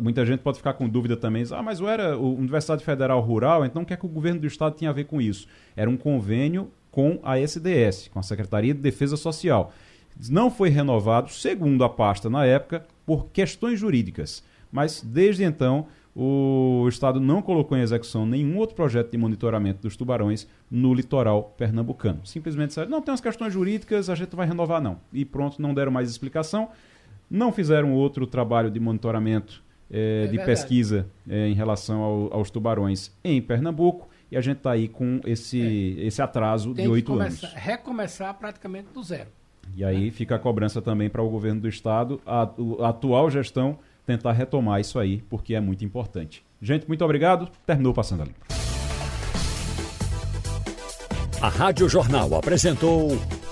muita 0.00 0.24
gente 0.24 0.40
pode 0.40 0.58
ficar 0.58 0.72
com 0.72 0.88
dúvida 0.88 1.16
também, 1.16 1.44
ah, 1.52 1.62
mas 1.62 1.80
era 1.80 2.16
o 2.18 2.34
Universidade 2.36 2.84
Federal 2.84 3.20
Rural, 3.20 3.64
então 3.64 3.82
o 3.82 3.86
que 3.86 3.92
é 3.92 3.96
que 3.96 4.06
o 4.06 4.08
governo 4.08 4.40
do 4.40 4.46
estado 4.46 4.76
tinha 4.76 4.90
a 4.90 4.92
ver 4.92 5.04
com 5.04 5.20
isso? 5.20 5.46
Era 5.76 5.88
um 5.88 5.96
convênio 5.96 6.70
com 6.90 7.20
a 7.22 7.38
SDS, 7.38 8.08
com 8.08 8.18
a 8.18 8.22
Secretaria 8.22 8.74
de 8.74 8.80
Defesa 8.80 9.16
Social. 9.16 9.72
Não 10.30 10.50
foi 10.50 10.70
renovado, 10.70 11.30
segundo 11.30 11.84
a 11.84 11.88
pasta 11.88 12.30
na 12.30 12.44
época, 12.44 12.86
por 13.04 13.26
questões 13.26 13.78
jurídicas. 13.78 14.42
Mas 14.72 15.02
desde 15.02 15.44
então, 15.44 15.86
o 16.14 16.86
Estado 16.88 17.20
não 17.20 17.42
colocou 17.42 17.76
em 17.76 17.82
execução 17.82 18.24
nenhum 18.24 18.56
outro 18.56 18.74
projeto 18.74 19.10
de 19.10 19.18
monitoramento 19.18 19.82
dos 19.82 19.96
tubarões 19.96 20.48
no 20.70 20.94
litoral 20.94 21.54
pernambucano. 21.58 22.24
Simplesmente 22.24 22.68
disseram, 22.68 22.90
não 22.90 23.02
tem 23.02 23.12
as 23.12 23.20
questões 23.20 23.52
jurídicas, 23.52 24.08
a 24.08 24.14
gente 24.14 24.34
vai 24.34 24.46
renovar 24.46 24.80
não. 24.80 24.98
E 25.12 25.24
pronto, 25.24 25.60
não 25.60 25.74
deram 25.74 25.92
mais 25.92 26.10
explicação. 26.10 26.70
Não 27.30 27.52
fizeram 27.52 27.92
outro 27.92 28.26
trabalho 28.26 28.70
de 28.70 28.78
monitoramento, 28.78 29.62
eh, 29.90 30.24
é 30.24 30.26
de 30.26 30.36
verdade. 30.36 30.46
pesquisa 30.46 31.06
eh, 31.28 31.48
em 31.48 31.54
relação 31.54 32.00
ao, 32.02 32.34
aos 32.34 32.50
tubarões 32.50 33.12
em 33.24 33.40
Pernambuco 33.42 34.08
e 34.30 34.36
a 34.36 34.40
gente 34.40 34.58
está 34.58 34.72
aí 34.72 34.88
com 34.88 35.20
esse, 35.24 35.96
é. 35.98 36.06
esse 36.06 36.20
atraso 36.20 36.74
Tem 36.74 36.84
de 36.84 36.90
oito 36.90 37.18
anos. 37.18 37.42
Recomeçar 37.54 38.34
praticamente 38.34 38.88
do 38.92 39.02
zero. 39.02 39.30
E 39.74 39.84
aí 39.84 40.06
né? 40.06 40.10
fica 40.10 40.36
a 40.36 40.38
cobrança 40.38 40.80
também 40.80 41.08
para 41.08 41.22
o 41.22 41.28
governo 41.28 41.60
do 41.60 41.68
estado, 41.68 42.20
a, 42.24 42.42
a, 42.42 42.88
atual 42.88 43.30
gestão, 43.30 43.78
tentar 44.04 44.32
retomar 44.32 44.80
isso 44.80 44.98
aí, 44.98 45.22
porque 45.28 45.54
é 45.54 45.60
muito 45.60 45.84
importante. 45.84 46.44
Gente, 46.60 46.86
muito 46.86 47.04
obrigado. 47.04 47.48
Terminou 47.66 47.92
Passando 47.92 48.22
a 48.22 48.24
Limpo. 48.24 48.46
A 51.40 51.48
Rádio 51.48 51.88
Jornal 51.88 52.34
apresentou 52.34 53.10